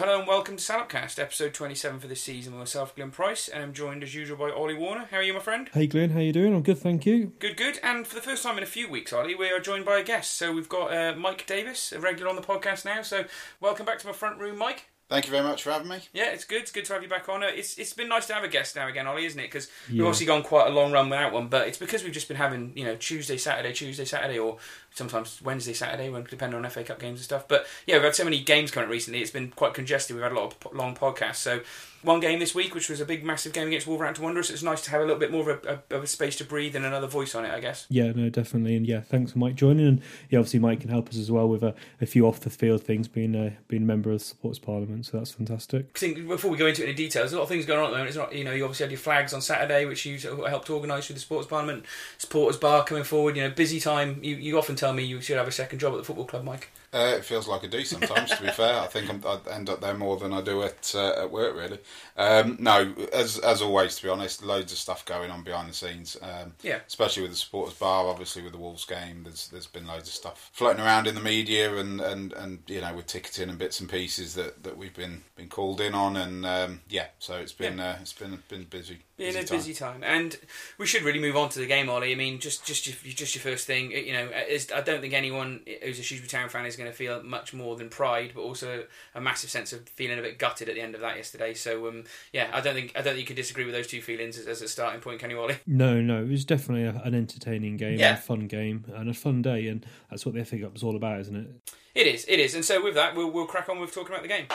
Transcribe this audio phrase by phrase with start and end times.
[0.00, 3.62] hello and welcome to Salopcast, episode 27 for this season with myself, Glenn Price, and
[3.62, 5.06] I'm joined as usual by Ollie Warner.
[5.10, 5.68] How are you, my friend?
[5.74, 6.54] Hey Glenn, how are you doing?
[6.54, 7.34] I'm good, thank you.
[7.38, 7.78] Good, good.
[7.82, 10.02] And for the first time in a few weeks, Ollie, we are joined by a
[10.02, 10.38] guest.
[10.38, 13.02] So we've got uh, Mike Davis, a regular on the podcast now.
[13.02, 13.26] So
[13.60, 14.86] welcome back to my front room, Mike.
[15.10, 15.98] Thank you very much for having me.
[16.12, 16.62] Yeah, it's good.
[16.62, 17.42] It's good to have you back on.
[17.42, 19.48] Uh, It's it's been nice to have a guest now again, Ollie, isn't it?
[19.48, 22.28] Because we've obviously gone quite a long run without one, but it's because we've just
[22.28, 24.58] been having you know Tuesday, Saturday, Tuesday, Saturday, or
[24.94, 27.46] sometimes Wednesday, Saturday, when depending on FA Cup games and stuff.
[27.48, 29.20] But yeah, we've had so many games coming up recently.
[29.20, 30.16] It's been quite congested.
[30.16, 31.36] We've had a lot of long podcasts.
[31.36, 31.60] So
[32.02, 34.50] one game this week, which was a big, massive game against Wolverhampton Wanderers.
[34.50, 36.74] It's nice to have a little bit more of a, of a space to breathe
[36.74, 37.86] and another voice on it, I guess.
[37.90, 41.08] Yeah, no, definitely, and yeah, thanks for Mike joining, and yeah, obviously Mike can help
[41.08, 43.86] us as well with a, a few off the field things, being a being a
[43.86, 45.90] member of the Supporters Parliament, so that's fantastic.
[45.94, 47.78] I think before we go into it in detail, there's a lot of things going
[47.78, 48.08] on at the moment.
[48.08, 51.06] It's not, you know, you obviously had your flags on Saturday, which you helped organise
[51.06, 51.84] through the Supporters Parliament,
[52.16, 53.36] Supporters Bar coming forward.
[53.36, 54.20] You know, busy time.
[54.22, 56.42] You, you often tell me you should have a second job at the football club,
[56.42, 56.70] Mike.
[56.92, 58.80] Uh, it feels like I do sometimes, to be fair.
[58.80, 61.54] I think I'm, I end up there more than I do at uh, at work,
[61.56, 61.78] really.
[62.16, 65.74] Um, no, as as always, to be honest, loads of stuff going on behind the
[65.74, 66.16] scenes.
[66.20, 66.80] Um, Yeah.
[66.86, 69.22] especially with the supporters bar, obviously with the Wolves game.
[69.22, 72.80] There's there's been loads of stuff floating around in the media and, and, and you
[72.80, 76.16] know with ticketing and bits and pieces that, that we've been been called in on
[76.16, 78.98] and um, yeah, so it's been uh, it's been been busy.
[79.18, 79.58] In a time.
[79.58, 80.38] busy time, and
[80.78, 82.10] we should really move on to the game, Ollie.
[82.10, 83.90] I mean, just just your, just your first thing.
[83.90, 87.22] You know, I don't think anyone who's a Shrewsbury Town fan is going to feel
[87.22, 90.74] much more than pride, but also a massive sense of feeling a bit gutted at
[90.74, 91.54] the end of that yesterday.
[91.54, 94.00] So, um, yeah, I don't think I don't think you could disagree with those two
[94.02, 95.58] feelings as, as a starting point, can you, Ollie?
[95.66, 98.14] No, no, it was definitely a, an entertaining game, Yeah.
[98.14, 100.96] a fun game, and a fun day, and that's what the FA Cup is all
[100.96, 101.46] about, isn't it?
[101.94, 104.22] It is, it is, and so with that, we'll we'll crack on with talking about
[104.22, 104.46] the game.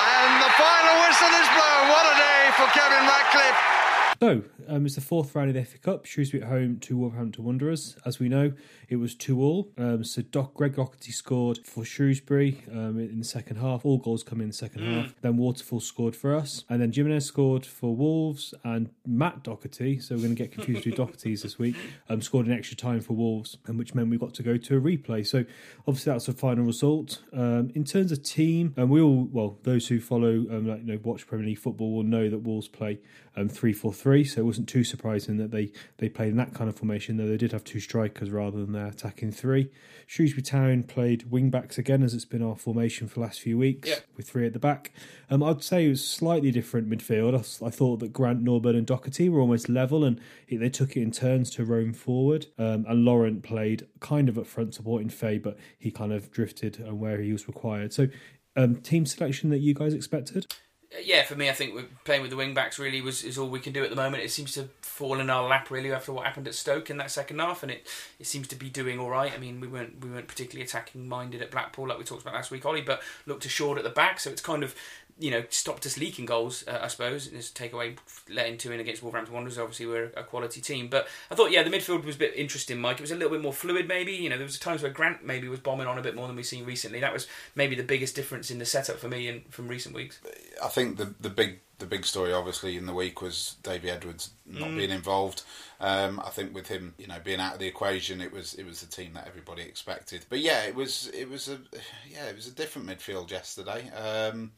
[0.00, 1.84] And the final whistle is blown.
[1.88, 3.79] What a day for Kevin Ratcliffe.
[4.22, 6.04] So, um, it's the fourth round of the FA Cup.
[6.04, 7.96] Shrewsbury at home to Wolverhampton Wanderers.
[8.04, 8.52] As we know,
[8.90, 9.70] it was 2 all.
[9.78, 13.84] Um, so, Doc, Greg Docherty scored for Shrewsbury um, in the second half.
[13.84, 15.14] All goals come in the second half.
[15.22, 16.64] Then Waterfall scored for us.
[16.68, 18.52] And then Jimenez scored for Wolves.
[18.64, 21.76] And Matt Docherty, so we're going to get confused with Docherty's this week,
[22.08, 24.76] um, scored an extra time for Wolves, and which meant we got to go to
[24.76, 25.24] a replay.
[25.24, 25.44] So,
[25.86, 27.22] obviously, that's the final result.
[27.32, 30.86] Um, in terms of team, and we all, well, those who follow, um, like, you
[30.86, 32.98] know, watch Premier League football will know that Wolves play
[33.36, 34.24] um, 3 4 3.
[34.24, 37.28] So it wasn't too surprising that they, they played in that kind of formation, though
[37.28, 39.70] they did have two strikers rather than their attacking three.
[40.06, 43.56] Shrewsbury Town played wing backs again, as it's been our formation for the last few
[43.58, 43.96] weeks, Yeah.
[44.16, 44.92] with three at the back.
[45.28, 47.34] Um, I'd say it was slightly different midfield.
[47.64, 51.02] I thought that Grant, Norburn, and Docherty were almost level, and it, they took it
[51.02, 52.46] in turns to roam forward.
[52.58, 56.78] Um, and Laurent played kind of at front supporting Faye, but he kind of drifted
[56.80, 57.92] and where he was required.
[57.92, 58.08] So,
[58.56, 60.52] um, team selection that you guys expected?
[61.02, 63.48] Yeah, for me, I think we're playing with the wing backs really was is all
[63.48, 64.24] we can do at the moment.
[64.24, 67.10] It seems to fall in our lap really after what happened at Stoke in that
[67.12, 67.86] second half, and it,
[68.18, 69.32] it seems to be doing all right.
[69.32, 72.34] I mean, we weren't we weren't particularly attacking minded at Blackpool like we talked about
[72.34, 74.74] last week, Ollie, but looked assured at the back, so it's kind of
[75.20, 77.26] you know stopped us leaking goals, uh, I suppose.
[77.26, 77.96] And it's take away
[78.28, 79.58] letting two in against Wolverhampton Wanderers.
[79.58, 82.80] Obviously, we're a quality team, but I thought yeah, the midfield was a bit interesting,
[82.80, 82.98] Mike.
[82.98, 84.12] It was a little bit more fluid, maybe.
[84.12, 86.36] You know, there was times where Grant maybe was bombing on a bit more than
[86.36, 87.00] we've seen recently.
[87.00, 90.18] That was maybe the biggest difference in the setup for me in, from recent weeks.
[90.62, 94.30] I think the the big the big story obviously in the week was Davy Edwards
[94.46, 95.42] not being involved.
[95.80, 98.64] Um, I think with him, you know, being out of the equation, it was it
[98.64, 100.26] was the team that everybody expected.
[100.28, 101.58] But yeah, it was it was a
[102.10, 103.90] yeah it was a different midfield yesterday.
[103.90, 104.52] Um,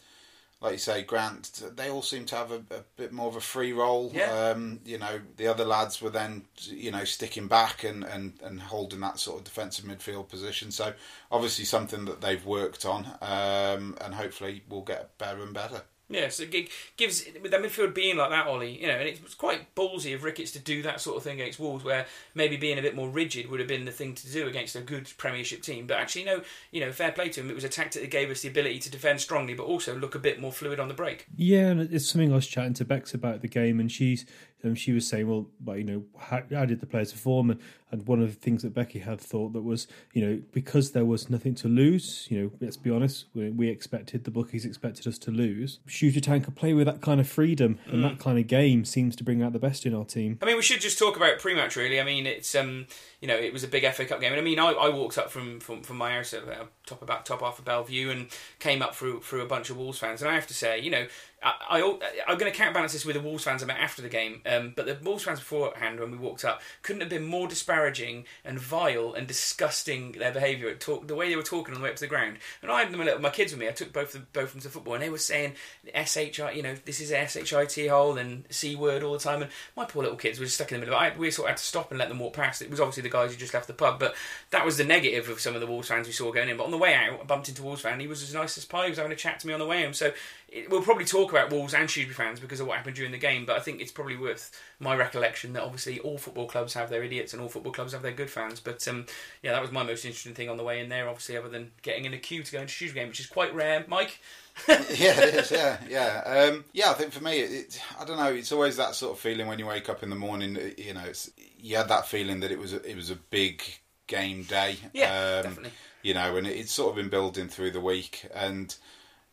[0.62, 3.40] like you say, Grant, they all seem to have a, a bit more of a
[3.40, 4.12] free role.
[4.14, 4.50] Yeah.
[4.50, 8.60] Um, you know, the other lads were then, you know, sticking back and, and, and
[8.60, 10.70] holding that sort of defensive midfield position.
[10.70, 10.92] So
[11.32, 15.82] obviously something that they've worked on, um, and hopefully will get better and better.
[16.12, 18.80] Yeah, so it gives with that midfield being like that, Ollie.
[18.80, 21.40] You know, and it was quite ballsy of Ricketts to do that sort of thing
[21.40, 24.30] against Wolves, where maybe being a bit more rigid would have been the thing to
[24.30, 25.86] do against a good Premiership team.
[25.86, 27.50] But actually, no, you know, fair play to him.
[27.50, 30.14] It was a tactic that gave us the ability to defend strongly, but also look
[30.14, 31.26] a bit more fluid on the break.
[31.36, 34.26] Yeah, and it's something I was chatting to Bex about the game, and she's
[34.64, 37.50] um, she was saying, well, but you know, how, how did the players perform?
[37.50, 37.60] And,
[37.92, 41.04] and one of the things that Becky had thought that was, you know, because there
[41.04, 42.26] was nothing to lose.
[42.30, 45.78] You know, let's be honest, we, we expected the bookies expected us to lose.
[45.86, 49.24] Shooter could play with that kind of freedom, and that kind of game seems to
[49.24, 50.38] bring out the best in our team.
[50.42, 51.76] I mean, we should just talk about pre-match.
[51.76, 52.86] Really, I mean, it's um,
[53.20, 55.18] you know, it was a big FA Cup game, and I mean, I, I walked
[55.18, 58.28] up from, from, from my house at uh, top about top half of Bellevue and
[58.58, 60.90] came up through through a bunch of Wolves fans, and I have to say, you
[60.90, 61.06] know,
[61.42, 64.42] I, I, am going to counterbalance this with the Wolves fans about after the game,
[64.46, 67.48] um, but the Wolves fans beforehand, when we walked up, couldn't have been more
[67.82, 70.68] disparaging and vile and disgusting their behaviour.
[70.68, 72.38] At talk, the way they were talking on the way up to the ground.
[72.62, 73.68] And I had them with my kids with me.
[73.68, 75.54] I took both of, both of them to football, and they were saying
[75.94, 79.42] SHI, you know, this is SHIT hole and C word all the time.
[79.42, 80.98] And my poor little kids were just stuck in the middle.
[80.98, 82.62] I, we sort of had to stop and let them walk past.
[82.62, 84.14] It was obviously the guys who just left the pub, but
[84.50, 86.56] that was the negative of some of the Wolves fans we saw going in.
[86.56, 88.00] But on the way out, I bumped into Wolves fan.
[88.00, 88.84] He was as nice as pie.
[88.84, 89.94] He was having a chat to me on the way home.
[89.94, 90.12] So
[90.52, 93.18] it, we'll probably talk about Wolves and Shrewsbury fans because of what happened during the
[93.18, 96.90] game, but I think it's probably worth my recollection that obviously all football clubs have
[96.90, 98.60] their idiots and all football clubs have their good fans.
[98.60, 99.06] But um,
[99.42, 101.72] yeah, that was my most interesting thing on the way in there, obviously, other than
[101.82, 103.84] getting in a queue to go into Shrewsbury game, which is quite rare.
[103.88, 104.20] Mike?
[104.68, 105.50] yeah, it is.
[105.50, 106.90] Yeah, yeah, um, yeah.
[106.90, 108.32] I think for me, it, it, I don't know.
[108.32, 110.58] It's always that sort of feeling when you wake up in the morning.
[110.76, 113.62] You know, it's you had that feeling that it was a, it was a big
[114.06, 114.76] game day.
[114.92, 115.72] Yeah, um, definitely.
[116.02, 118.74] You know, and it, it's sort of been building through the week, and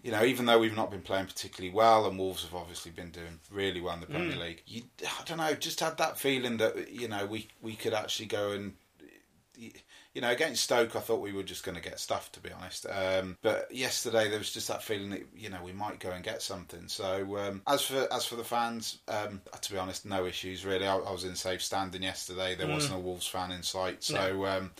[0.01, 3.11] you know, even though we've not been playing particularly well, and Wolves have obviously been
[3.11, 4.39] doing really well in the Premier mm.
[4.39, 7.93] League, you, I don't know, just had that feeling that you know we we could
[7.93, 8.73] actually go and
[9.57, 12.49] you know against Stoke, I thought we were just going to get stuff to be
[12.51, 12.85] honest.
[12.89, 16.23] Um, but yesterday there was just that feeling that you know we might go and
[16.23, 16.87] get something.
[16.87, 20.87] So um, as for as for the fans, um, to be honest, no issues really.
[20.87, 22.55] I, I, was in safe standing yesterday.
[22.55, 22.73] There mm.
[22.73, 24.15] wasn't a Wolves fan in sight, so.
[24.15, 24.71] No um,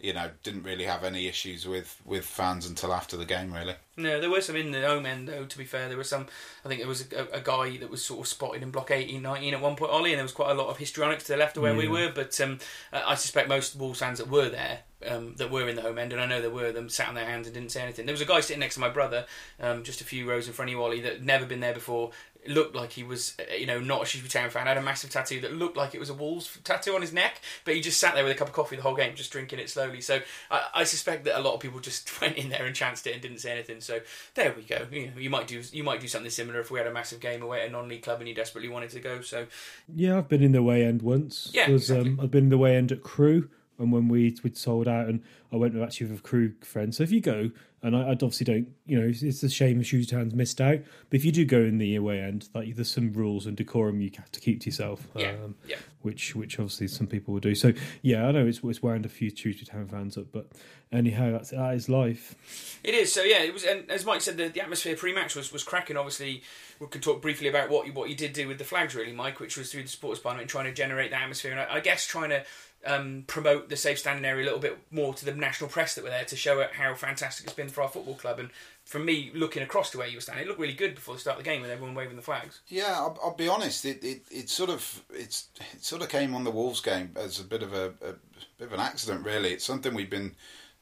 [0.00, 3.74] you know, didn't really have any issues with, with fans until after the game, really.
[3.96, 5.88] No, there were some in the home end, though, to be fair.
[5.88, 6.26] There were some,
[6.64, 9.22] I think there was a, a guy that was sort of spotted in block 18,
[9.22, 11.38] 19 at one point, Ollie, and there was quite a lot of histrionics to the
[11.38, 11.78] left of where yeah.
[11.78, 12.12] we were.
[12.12, 12.58] But um,
[12.92, 16.12] I suspect most Wolves fans that were there, um, that were in the home end,
[16.12, 18.06] and I know there were them, sat on their hands and didn't say anything.
[18.06, 19.26] There was a guy sitting next to my brother,
[19.60, 21.74] um, just a few rows in front of you, Ollie, that had never been there
[21.74, 22.10] before,
[22.48, 24.66] looked like he was, uh, you know, not a Shrewsbury Town fan.
[24.66, 27.40] Had a massive tattoo that looked like it was a Wolves tattoo on his neck,
[27.64, 29.58] but he just sat there with a cup of coffee the whole game, just drinking
[29.58, 30.00] it slowly.
[30.00, 30.20] So
[30.50, 33.12] I, I suspect that a lot of people just went in there and chanced it
[33.12, 33.80] and didn't say anything.
[33.80, 34.00] So
[34.34, 34.86] there we go.
[34.90, 37.20] You, know, you might do you might do something similar if we had a massive
[37.20, 39.20] game away at a non-league club and you desperately wanted to go.
[39.20, 39.46] So
[39.94, 41.50] yeah, I've been in the way end once.
[41.52, 42.10] Yeah, exactly.
[42.10, 43.48] um, I've been in the way end at Crewe
[43.78, 45.22] and when we we'd sold out, and
[45.52, 46.94] I went with actually with a Crewe friend.
[46.94, 47.50] So if you go,
[47.82, 50.60] and I, I obviously don't, you know, it's, it's a shame if Shoes Town's missed
[50.60, 50.78] out.
[51.10, 54.00] But if you do go in the away end, like there's some rules and decorum
[54.00, 55.06] you have to keep to yourself.
[55.14, 55.76] Yeah, um, yeah.
[56.00, 57.54] Which which obviously some people will do.
[57.54, 57.72] So
[58.02, 60.50] yeah, I know it's it's wound a few Shrewsbury Town fans up, but
[60.92, 62.80] anyhow, that's that is life.
[62.82, 63.12] It is.
[63.12, 63.64] So yeah, it was.
[63.64, 65.98] And as Mike said, the, the atmosphere pre-match was was cracking.
[65.98, 66.42] Obviously,
[66.80, 69.12] we could talk briefly about what you what you did do with the flags, really,
[69.12, 71.80] Mike, which was through the sports department, trying to generate the atmosphere, and I, I
[71.80, 72.44] guess trying to
[72.86, 76.04] um, promote the safe standing area a little bit more to the national press that
[76.04, 78.38] were there to show it how fantastic it's been for our football club.
[78.38, 78.50] And
[78.84, 81.20] for me looking across to where you were standing, it looked really good before the
[81.20, 82.60] start of the game with everyone waving the flags.
[82.68, 83.84] Yeah, I'll, I'll be honest.
[83.84, 87.40] It, it, it sort of it's it sort of came on the Wolves game as
[87.40, 88.14] a bit of a, a
[88.58, 89.24] bit of an accident.
[89.24, 90.34] Really, it's something we've been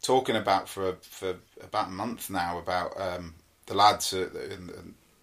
[0.03, 3.35] talking about for for about a month now about um,
[3.67, 4.15] the lads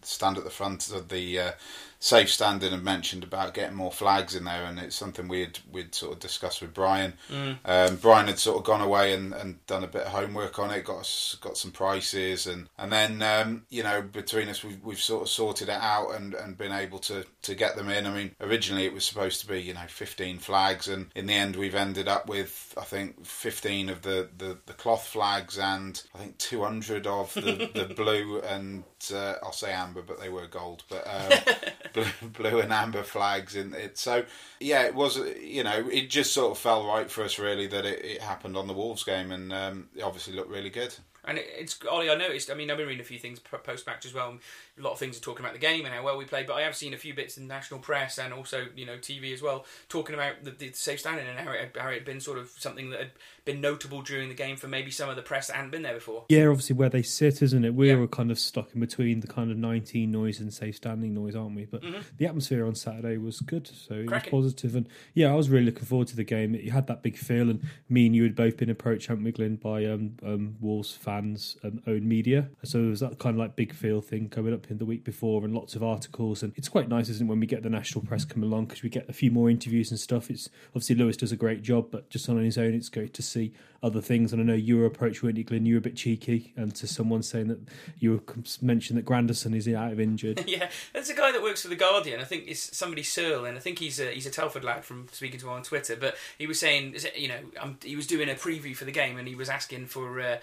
[0.02, 1.52] stand at the front of the uh,
[2.02, 5.94] safe standing and mentioned about getting more flags in there, and it's something we'd we'd
[5.94, 7.14] sort of discussed with Brian.
[7.30, 7.58] Mm.
[7.66, 10.72] Um, Brian had sort of gone away and, and done a bit of homework on
[10.72, 14.84] it, got us, got some prices, and and then um, you know between us we've,
[14.84, 18.08] we've sort of sorted it out and, and been able to to get them in.
[18.08, 21.34] I mean, originally it was supposed to be you know 15 flags, and in the
[21.34, 26.02] end we've ended up with I think 15 of the the, the cloth flags and
[26.16, 30.48] I think 200 of the, the blue and uh, I'll say amber, but they were
[30.48, 31.06] gold, but.
[31.06, 31.56] Um,
[31.94, 33.98] blue, blue and amber flags in it.
[33.98, 34.26] So
[34.60, 37.86] yeah, it was you know it just sort of fell right for us really that
[37.86, 40.96] it, it happened on the Wolves game, and um, it obviously looked really good.
[41.26, 42.10] And it's Ollie.
[42.10, 42.50] I noticed.
[42.50, 44.38] I mean, I've been reading a few things post match as well.
[44.80, 46.48] A lot of things are talking about the game and how well we played.
[46.48, 49.34] But I have seen a few bits in national press and also you know TV
[49.34, 52.06] as well, talking about the, the safe standing and how it, had, how it had
[52.06, 53.12] been sort of something that had
[53.46, 55.96] been notable during the game for maybe some of the press that hadn't been there
[55.96, 56.26] before.
[56.30, 57.74] Yeah, obviously where they sit, isn't it?
[57.74, 57.96] We yeah.
[57.96, 61.36] were kind of stuck in between the kind of 19 noise and safe standing noise,
[61.36, 61.66] aren't we?
[61.66, 62.02] But mm-hmm.
[62.18, 64.32] the atmosphere on Saturday was good, so it Cracking.
[64.32, 64.76] was positive.
[64.76, 66.54] And yeah, I was really looking forward to the game.
[66.56, 69.32] You had that big feel, and me and you had both been approached, haven't we,
[69.32, 72.50] Glyn, by um, um, Wolves fans, um, own media.
[72.64, 75.44] So there was that kind of like big feel thing coming up the week before,
[75.44, 76.44] and lots of articles.
[76.44, 78.84] And it's quite nice, isn't it, when we get the national press come along because
[78.84, 80.30] we get a few more interviews and stuff.
[80.30, 83.22] It's obviously Lewis does a great job, but just on his own, it's great to
[83.22, 84.34] see other things.
[84.34, 85.66] And I know your approach, weren't you, Glyn?
[85.66, 87.60] You were a bit cheeky, and to someone saying that
[88.00, 88.22] you
[88.62, 90.44] mentioned that Grandison is out of injured.
[90.48, 92.20] yeah, there's a guy that works for the Guardian.
[92.20, 95.08] I think it's somebody Searle, and I think he's a he's a Telford lad from
[95.12, 95.96] speaking to him on Twitter.
[95.96, 99.18] But he was saying, you know, um, he was doing a preview for the game,
[99.18, 100.38] and he was asking for uh,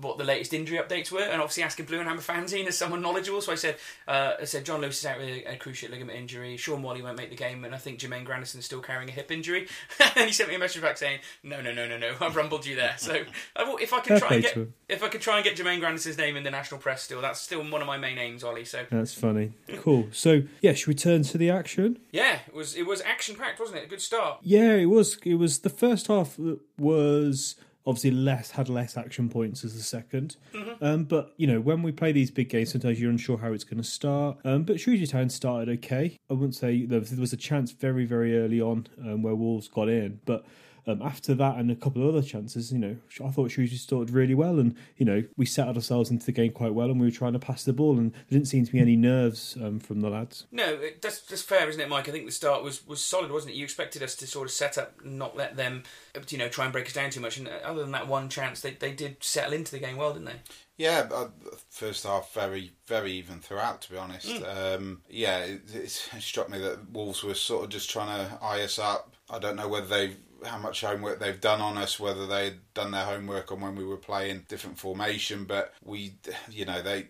[0.00, 3.02] what the latest injury updates were, and obviously asking Blue and Amber fanzine as someone
[3.02, 3.40] knowledgeable.
[3.40, 6.18] So I said, uh, I said John Lewis is out with a, a cruciate ligament
[6.18, 6.56] injury.
[6.56, 9.12] Shaun Whalley won't make the game, and I think Jermaine Grandison is still carrying a
[9.12, 9.68] hip injury.
[10.16, 12.66] and he sent me a message back saying, "No, no, no, no, no, I've rumbled
[12.66, 13.12] you there." So
[13.56, 14.58] if I could try and get
[14.88, 17.40] if I could try and get Jermaine Grandison's name in the national press, still that's
[17.40, 18.64] still one of my main aims, Ollie.
[18.64, 19.52] So That's funny.
[19.78, 20.08] Cool.
[20.12, 21.98] So yeah, should we turn to the action?
[22.12, 23.84] yeah, it was it was action packed, wasn't it?
[23.84, 24.38] A good start.
[24.42, 25.18] Yeah, it was.
[25.24, 26.38] It was the first half
[26.78, 27.56] was
[27.86, 30.36] obviously less had less action points as the 2nd
[30.82, 33.64] Um, but you know when we play these big games, sometimes you're unsure how it's
[33.64, 34.38] going to start.
[34.44, 36.16] Um, but Shrewsbury Town started okay.
[36.28, 39.34] I wouldn't say there was, there was a chance very very early on um, where
[39.34, 40.44] Wolves got in, but.
[40.86, 44.10] Um, after that and a couple of other chances, you know, I thought Shrewsbury started
[44.14, 47.06] really well, and you know, we settled ourselves into the game quite well, and we
[47.06, 49.78] were trying to pass the ball, and there didn't seem to be any nerves um,
[49.80, 50.46] from the lads.
[50.52, 52.08] No, it, that's that's fair, isn't it, Mike?
[52.08, 53.56] I think the start was, was solid, wasn't it?
[53.56, 55.82] You expected us to sort of set up, not let them,
[56.28, 57.36] you know, try and break us down too much.
[57.38, 60.26] And other than that one chance, they they did settle into the game well, didn't
[60.26, 60.40] they?
[60.76, 61.28] Yeah, uh,
[61.68, 63.82] first half very very even throughout.
[63.82, 64.76] To be honest, Mm.
[64.76, 65.90] um, yeah, it, it
[66.22, 69.14] struck me that Wolves were sort of just trying to eye us up.
[69.28, 72.90] I don't know whether they how much homework they've done on us, whether they'd done
[72.92, 76.14] their homework on when we were playing different formation, but we,
[76.50, 77.06] you know, they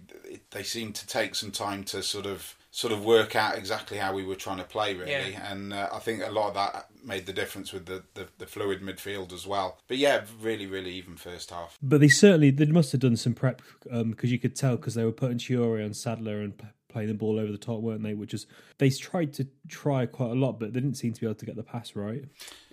[0.51, 4.15] they seemed to take some time to sort of sort of work out exactly how
[4.15, 5.51] we were trying to play really Yeah.
[5.53, 8.47] and uh, I think a lot of that made the difference with the, the, the
[8.47, 12.67] fluid midfield as well but yeah really really even first half But they certainly they
[12.67, 13.61] must have done some prep
[13.91, 17.15] because you could tell because they were putting Traore on Sadler and p- playing the
[17.15, 18.15] ball over the top, weren't they?
[18.15, 18.47] Which is
[18.79, 21.47] they tried to try quite a lot, but they didn't seem to be able to
[21.47, 22.25] get the pass right.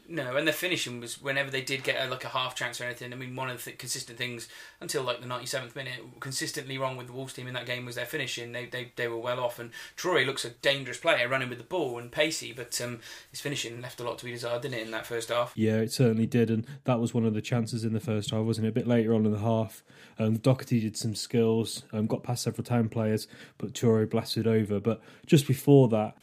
[0.09, 2.85] No, and the finishing was whenever they did get a, like a half chance or
[2.85, 3.11] anything.
[3.11, 4.47] I mean, one of the th- consistent things
[4.79, 7.85] until like the ninety seventh minute, consistently wrong with the Wolves team in that game
[7.85, 8.53] was their finishing.
[8.53, 11.65] They they, they were well off, and Troy looks a dangerous player running with the
[11.65, 14.83] ball and pacey, but um, his finishing left a lot to be desired, didn't it,
[14.83, 15.51] in that first half?
[15.55, 18.45] Yeah, it certainly did, and that was one of the chances in the first half,
[18.45, 18.69] wasn't it?
[18.69, 19.83] A bit later on in the half,
[20.19, 24.79] um, Doherty did some skills, um, got past several town players, but Traore blasted over.
[24.79, 26.17] But just before that,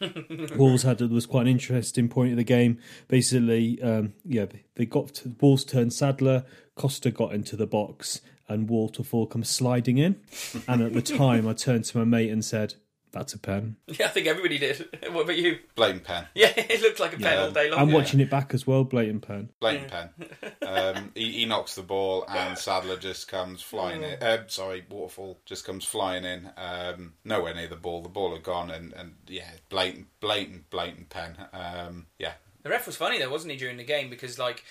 [0.57, 2.79] Wolves had was quite an interesting point of the game.
[3.09, 4.47] Basically, um, yeah,
[4.77, 9.99] they got to, Wolves turned Sadler, Costa got into the box, and Waterfall comes sliding
[9.99, 10.17] in.
[10.69, 12.75] And at the time, I turned to my mate and said,
[13.15, 14.89] "That's a pen." Yeah, I think everybody did.
[15.13, 15.59] what about you?
[15.77, 17.81] blatant pen Yeah, it looked like a pen all day long.
[17.81, 17.95] I'm yeah.
[17.95, 19.51] watching it back as well, blatant pen.
[19.61, 20.11] blatant pen.
[20.67, 24.23] Um, he, he knocks the ball, and Sadler just comes flying in.
[24.23, 26.51] Uh, sorry, Waterfall just comes flying in.
[26.57, 28.03] Um, nowhere near the ball.
[28.03, 31.37] The ball had gone, and, and yeah, blatant, blatant, blatant pen.
[31.53, 34.11] Um, yeah, The ref was funny though, wasn't he, during the game?
[34.11, 34.63] Because like, ve-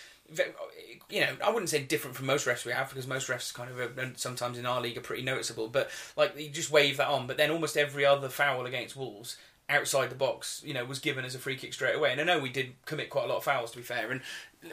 [1.10, 3.70] you know, I wouldn't say different from most refs we have because most refs kind
[3.70, 5.68] of are, sometimes in our league are pretty noticeable.
[5.68, 7.28] But like, you just wave that on.
[7.28, 9.38] But then almost every other foul against Wolves
[9.70, 12.12] outside the box, you know, was given as a free kick straight away.
[12.12, 14.22] And I know we did commit quite a lot of fouls to be fair, and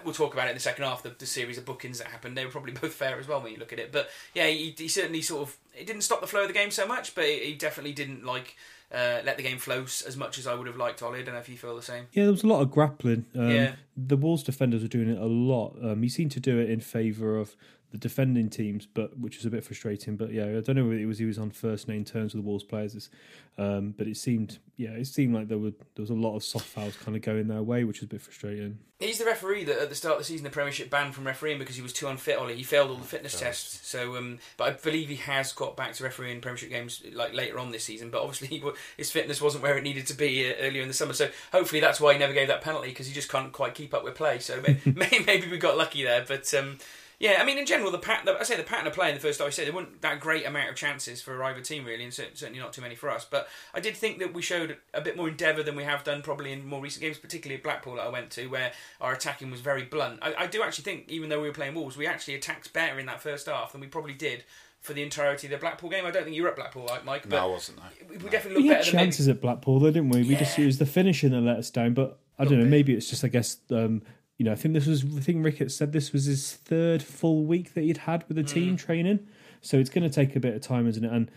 [0.04, 1.02] we'll talk about it in the second half.
[1.02, 3.52] The, the series of bookings that happened, they were probably both fair as well when
[3.52, 3.92] you look at it.
[3.92, 6.70] But yeah, he, he certainly sort of it didn't stop the flow of the game
[6.70, 8.56] so much, but he definitely didn't like.
[8.92, 11.20] Uh, let the game flow as much as I would have liked, Ollie.
[11.20, 12.06] I don't know if you feel the same.
[12.12, 13.24] Yeah, there was a lot of grappling.
[13.36, 13.72] Um, Yeah.
[13.96, 15.76] The Wolves defenders were doing it a lot.
[15.82, 17.54] Um, he seemed to do it in favour of
[17.90, 20.16] the defending teams, but which was a bit frustrating.
[20.16, 22.42] But yeah, I don't know whether it was he was on first name terms with
[22.44, 23.10] the Wolves players, It's-
[23.58, 26.42] um, but it seemed yeah, it seemed like there were there was a lot of
[26.44, 28.78] soft fouls kind of going their way, which was a bit frustrating.
[29.00, 31.58] He's the referee that at the start of the season the Premiership banned from refereeing
[31.58, 32.36] because he was too unfit.
[32.38, 33.86] Ollie, he failed all the fitness tests.
[33.88, 37.58] So, um, but I believe he has got back to refereeing Premiership games like later
[37.58, 38.10] on this season.
[38.10, 38.62] But obviously, he,
[38.98, 41.14] his fitness wasn't where it needed to be uh, earlier in the summer.
[41.14, 43.94] So hopefully that's why he never gave that penalty because he just can't quite keep
[43.94, 44.38] up with play.
[44.38, 46.24] So may- may- maybe we got lucky there.
[46.26, 46.76] But um,
[47.20, 49.20] yeah, I mean in general the pat I say the pattern of play in the
[49.20, 49.46] first half.
[49.46, 52.58] I said there weren't that great amount of chances for either team really, and certainly
[52.58, 53.26] not too many for us.
[53.30, 56.22] But I did think that we showed a bit more endeavour than we have done
[56.22, 59.50] probably in more recent games, particularly at Blackpool that I went to, where our attacking
[59.50, 60.18] was very blunt.
[60.22, 62.98] I, I do actually think, even though we were playing Wolves, we actually attacked better
[62.98, 64.44] in that first half than we probably did
[64.80, 66.06] for the entirety of the Blackpool game.
[66.06, 67.28] I don't think you were at Blackpool, right, Mike?
[67.28, 67.76] no, I wasn't.
[67.78, 67.84] No.
[68.08, 68.30] we, we No.
[68.30, 70.22] definitely We had better than chances at Blackpool, though, didn't we?
[70.22, 71.92] We just it was the finishing that let us down.
[71.92, 72.64] But I don't know.
[72.64, 72.70] bit.
[72.70, 74.00] Maybe it's just I guess um,
[74.40, 77.44] you know I think this was I think Ricketts said this was his third full
[77.44, 79.28] week that he'd had with the team training.
[79.60, 81.12] So it's going to take a bit of time, isn't it?
[81.12, 81.30] And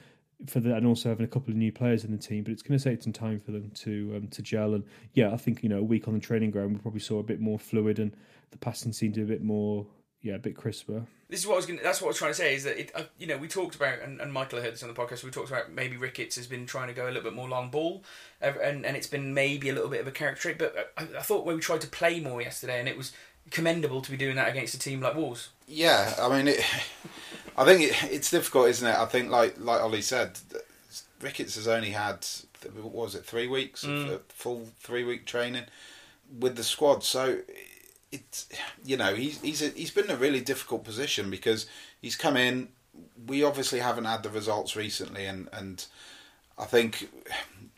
[0.48, 2.62] for the and also having a couple of new players in the team, but it's
[2.62, 4.74] going to take some time for them to um, to gel.
[4.74, 7.20] And yeah, I think you know a week on the training ground, we probably saw
[7.20, 8.16] a bit more fluid and
[8.52, 9.86] the passing seemed a bit more
[10.22, 11.06] yeah a bit crisper.
[11.34, 11.80] This is what I was going.
[11.82, 12.54] That's what I was trying to say.
[12.54, 14.90] Is that it, uh, you know we talked about, and, and Michael heard this on
[14.90, 15.24] the podcast.
[15.24, 17.72] We talked about maybe Ricketts has been trying to go a little bit more long
[17.72, 18.04] ball,
[18.40, 20.60] uh, and and it's been maybe a little bit of a character trait.
[20.60, 23.14] But I, I thought when we tried to play more yesterday, and it was
[23.50, 25.50] commendable to be doing that against a team like Wolves.
[25.68, 26.60] Yeah, I mean, it,
[27.58, 28.96] I think it, it's difficult, isn't it?
[28.96, 30.38] I think, like like Ollie said,
[31.20, 32.28] Ricketts has only had
[32.76, 34.20] what was it three weeks Mm.
[34.30, 35.64] full three week training
[36.40, 37.04] with the squad.
[37.04, 37.40] So
[38.14, 38.48] it's
[38.86, 41.66] you know he's he's a, he's been in a really difficult position because
[42.02, 42.70] he's come in.
[43.28, 45.86] we obviously haven't had the results recently, and and
[46.58, 47.10] I think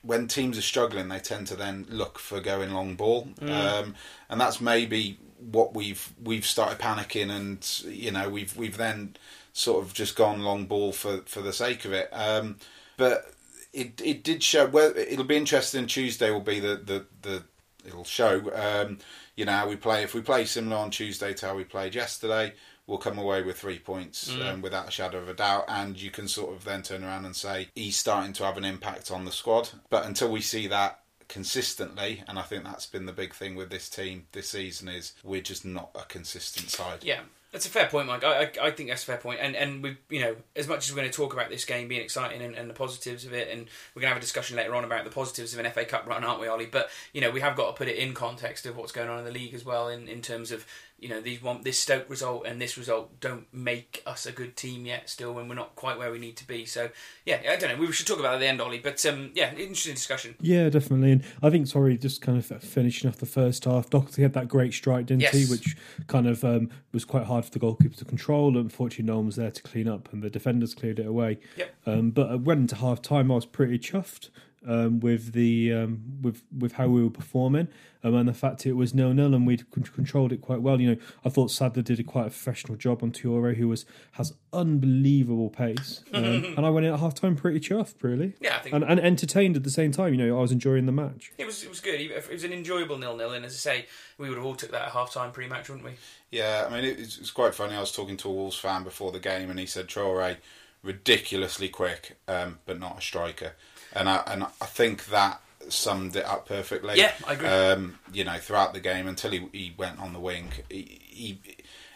[0.02, 3.50] when teams are struggling, they tend to then look for going long ball, Mm.
[3.50, 3.96] um,
[4.30, 7.60] and that's maybe what we've we've started panicking, and
[7.96, 9.16] you know we've we've then
[9.54, 12.10] sort of just gone long ball for for the sake of it.
[12.12, 12.58] Um,
[12.98, 13.34] but
[13.74, 14.66] it it did show.
[14.66, 15.88] Well, it'll be interesting.
[15.88, 17.44] Tuesday will be the the the
[17.86, 18.52] it'll show.
[18.54, 19.00] Um,
[19.36, 20.04] you know how we play.
[20.04, 22.54] If we play similar on Tuesday to how we played yesterday,
[22.88, 25.66] we'll come away with three points um, without a shadow of a doubt.
[25.68, 28.66] And you can sort of then turn around and say he's starting to have an
[28.66, 29.70] impact on the squad.
[29.90, 33.70] But until we see that consistently, and I think that's been the big thing with
[33.70, 37.04] this team this season is we're just not a consistent side.
[37.04, 37.22] Yeah,
[37.56, 38.22] that's a fair point, Mike.
[38.22, 39.40] I, I, I think that's a fair point.
[39.42, 41.88] And and we, you know, as much as we're going to talk about this game
[41.88, 44.58] being exciting and, and the positives of it, and we're going to have a discussion
[44.58, 46.66] later on about the positives of an FA Cup run, aren't we, Ollie?
[46.66, 49.20] But you know, we have got to put it in context of what's going on
[49.20, 50.66] in the league as well, in, in terms of
[50.98, 54.56] you know these one this Stoke result and this result don't make us a good
[54.56, 55.10] team yet.
[55.10, 56.66] Still, when we're not quite where we need to be.
[56.66, 56.90] So
[57.26, 57.78] yeah, I don't know.
[57.78, 58.80] We should talk about it at the end, Ollie.
[58.80, 60.36] But um, yeah, interesting discussion.
[60.40, 61.12] Yeah, definitely.
[61.12, 64.48] And I think, sorry, just kind of finishing off the first half, Doherty had that
[64.48, 65.46] great strike, didn't he?
[65.46, 65.76] Which
[66.08, 68.58] kind of um, was quite hard for the goalkeeper to control.
[68.58, 71.40] Unfortunately, no one was there to clean up, and the defenders cleared it away.
[71.58, 71.76] Yep.
[71.86, 74.30] Um, but I went into half time, I was pretty chuffed.
[74.68, 77.68] Um, with the um, with with how we were performing
[78.06, 80.80] um, and the fact it was nil nil and we'd controlled it quite well.
[80.80, 83.86] You know, I thought Sadler did a quite a professional job on Traore, who was
[84.14, 88.58] has unbelievable pace, um, and I went in at half time pretty chuffed, really Yeah,
[88.58, 90.14] I think and, and entertained at the same time.
[90.14, 91.34] You know, I was enjoying the match.
[91.40, 92.00] it was it was good.
[92.00, 93.86] It was an enjoyable nil nil, and as I say,
[94.20, 95.94] we would have all took that at half time pre match, wouldn't we?
[96.30, 97.76] Yeah, I mean, it, it's, it's quite funny.
[97.76, 100.38] I was talking to a Wolves fan before the game, and he said Traore
[100.84, 103.54] ridiculously quick, um, but not a striker.
[103.96, 106.98] And I and I think that summed it up perfectly.
[106.98, 107.48] Yeah, I agree.
[107.48, 111.40] Um, you know, throughout the game until he, he went on the wing, he, he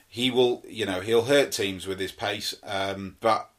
[0.08, 3.50] he will you know he'll hurt teams with his pace, um, but.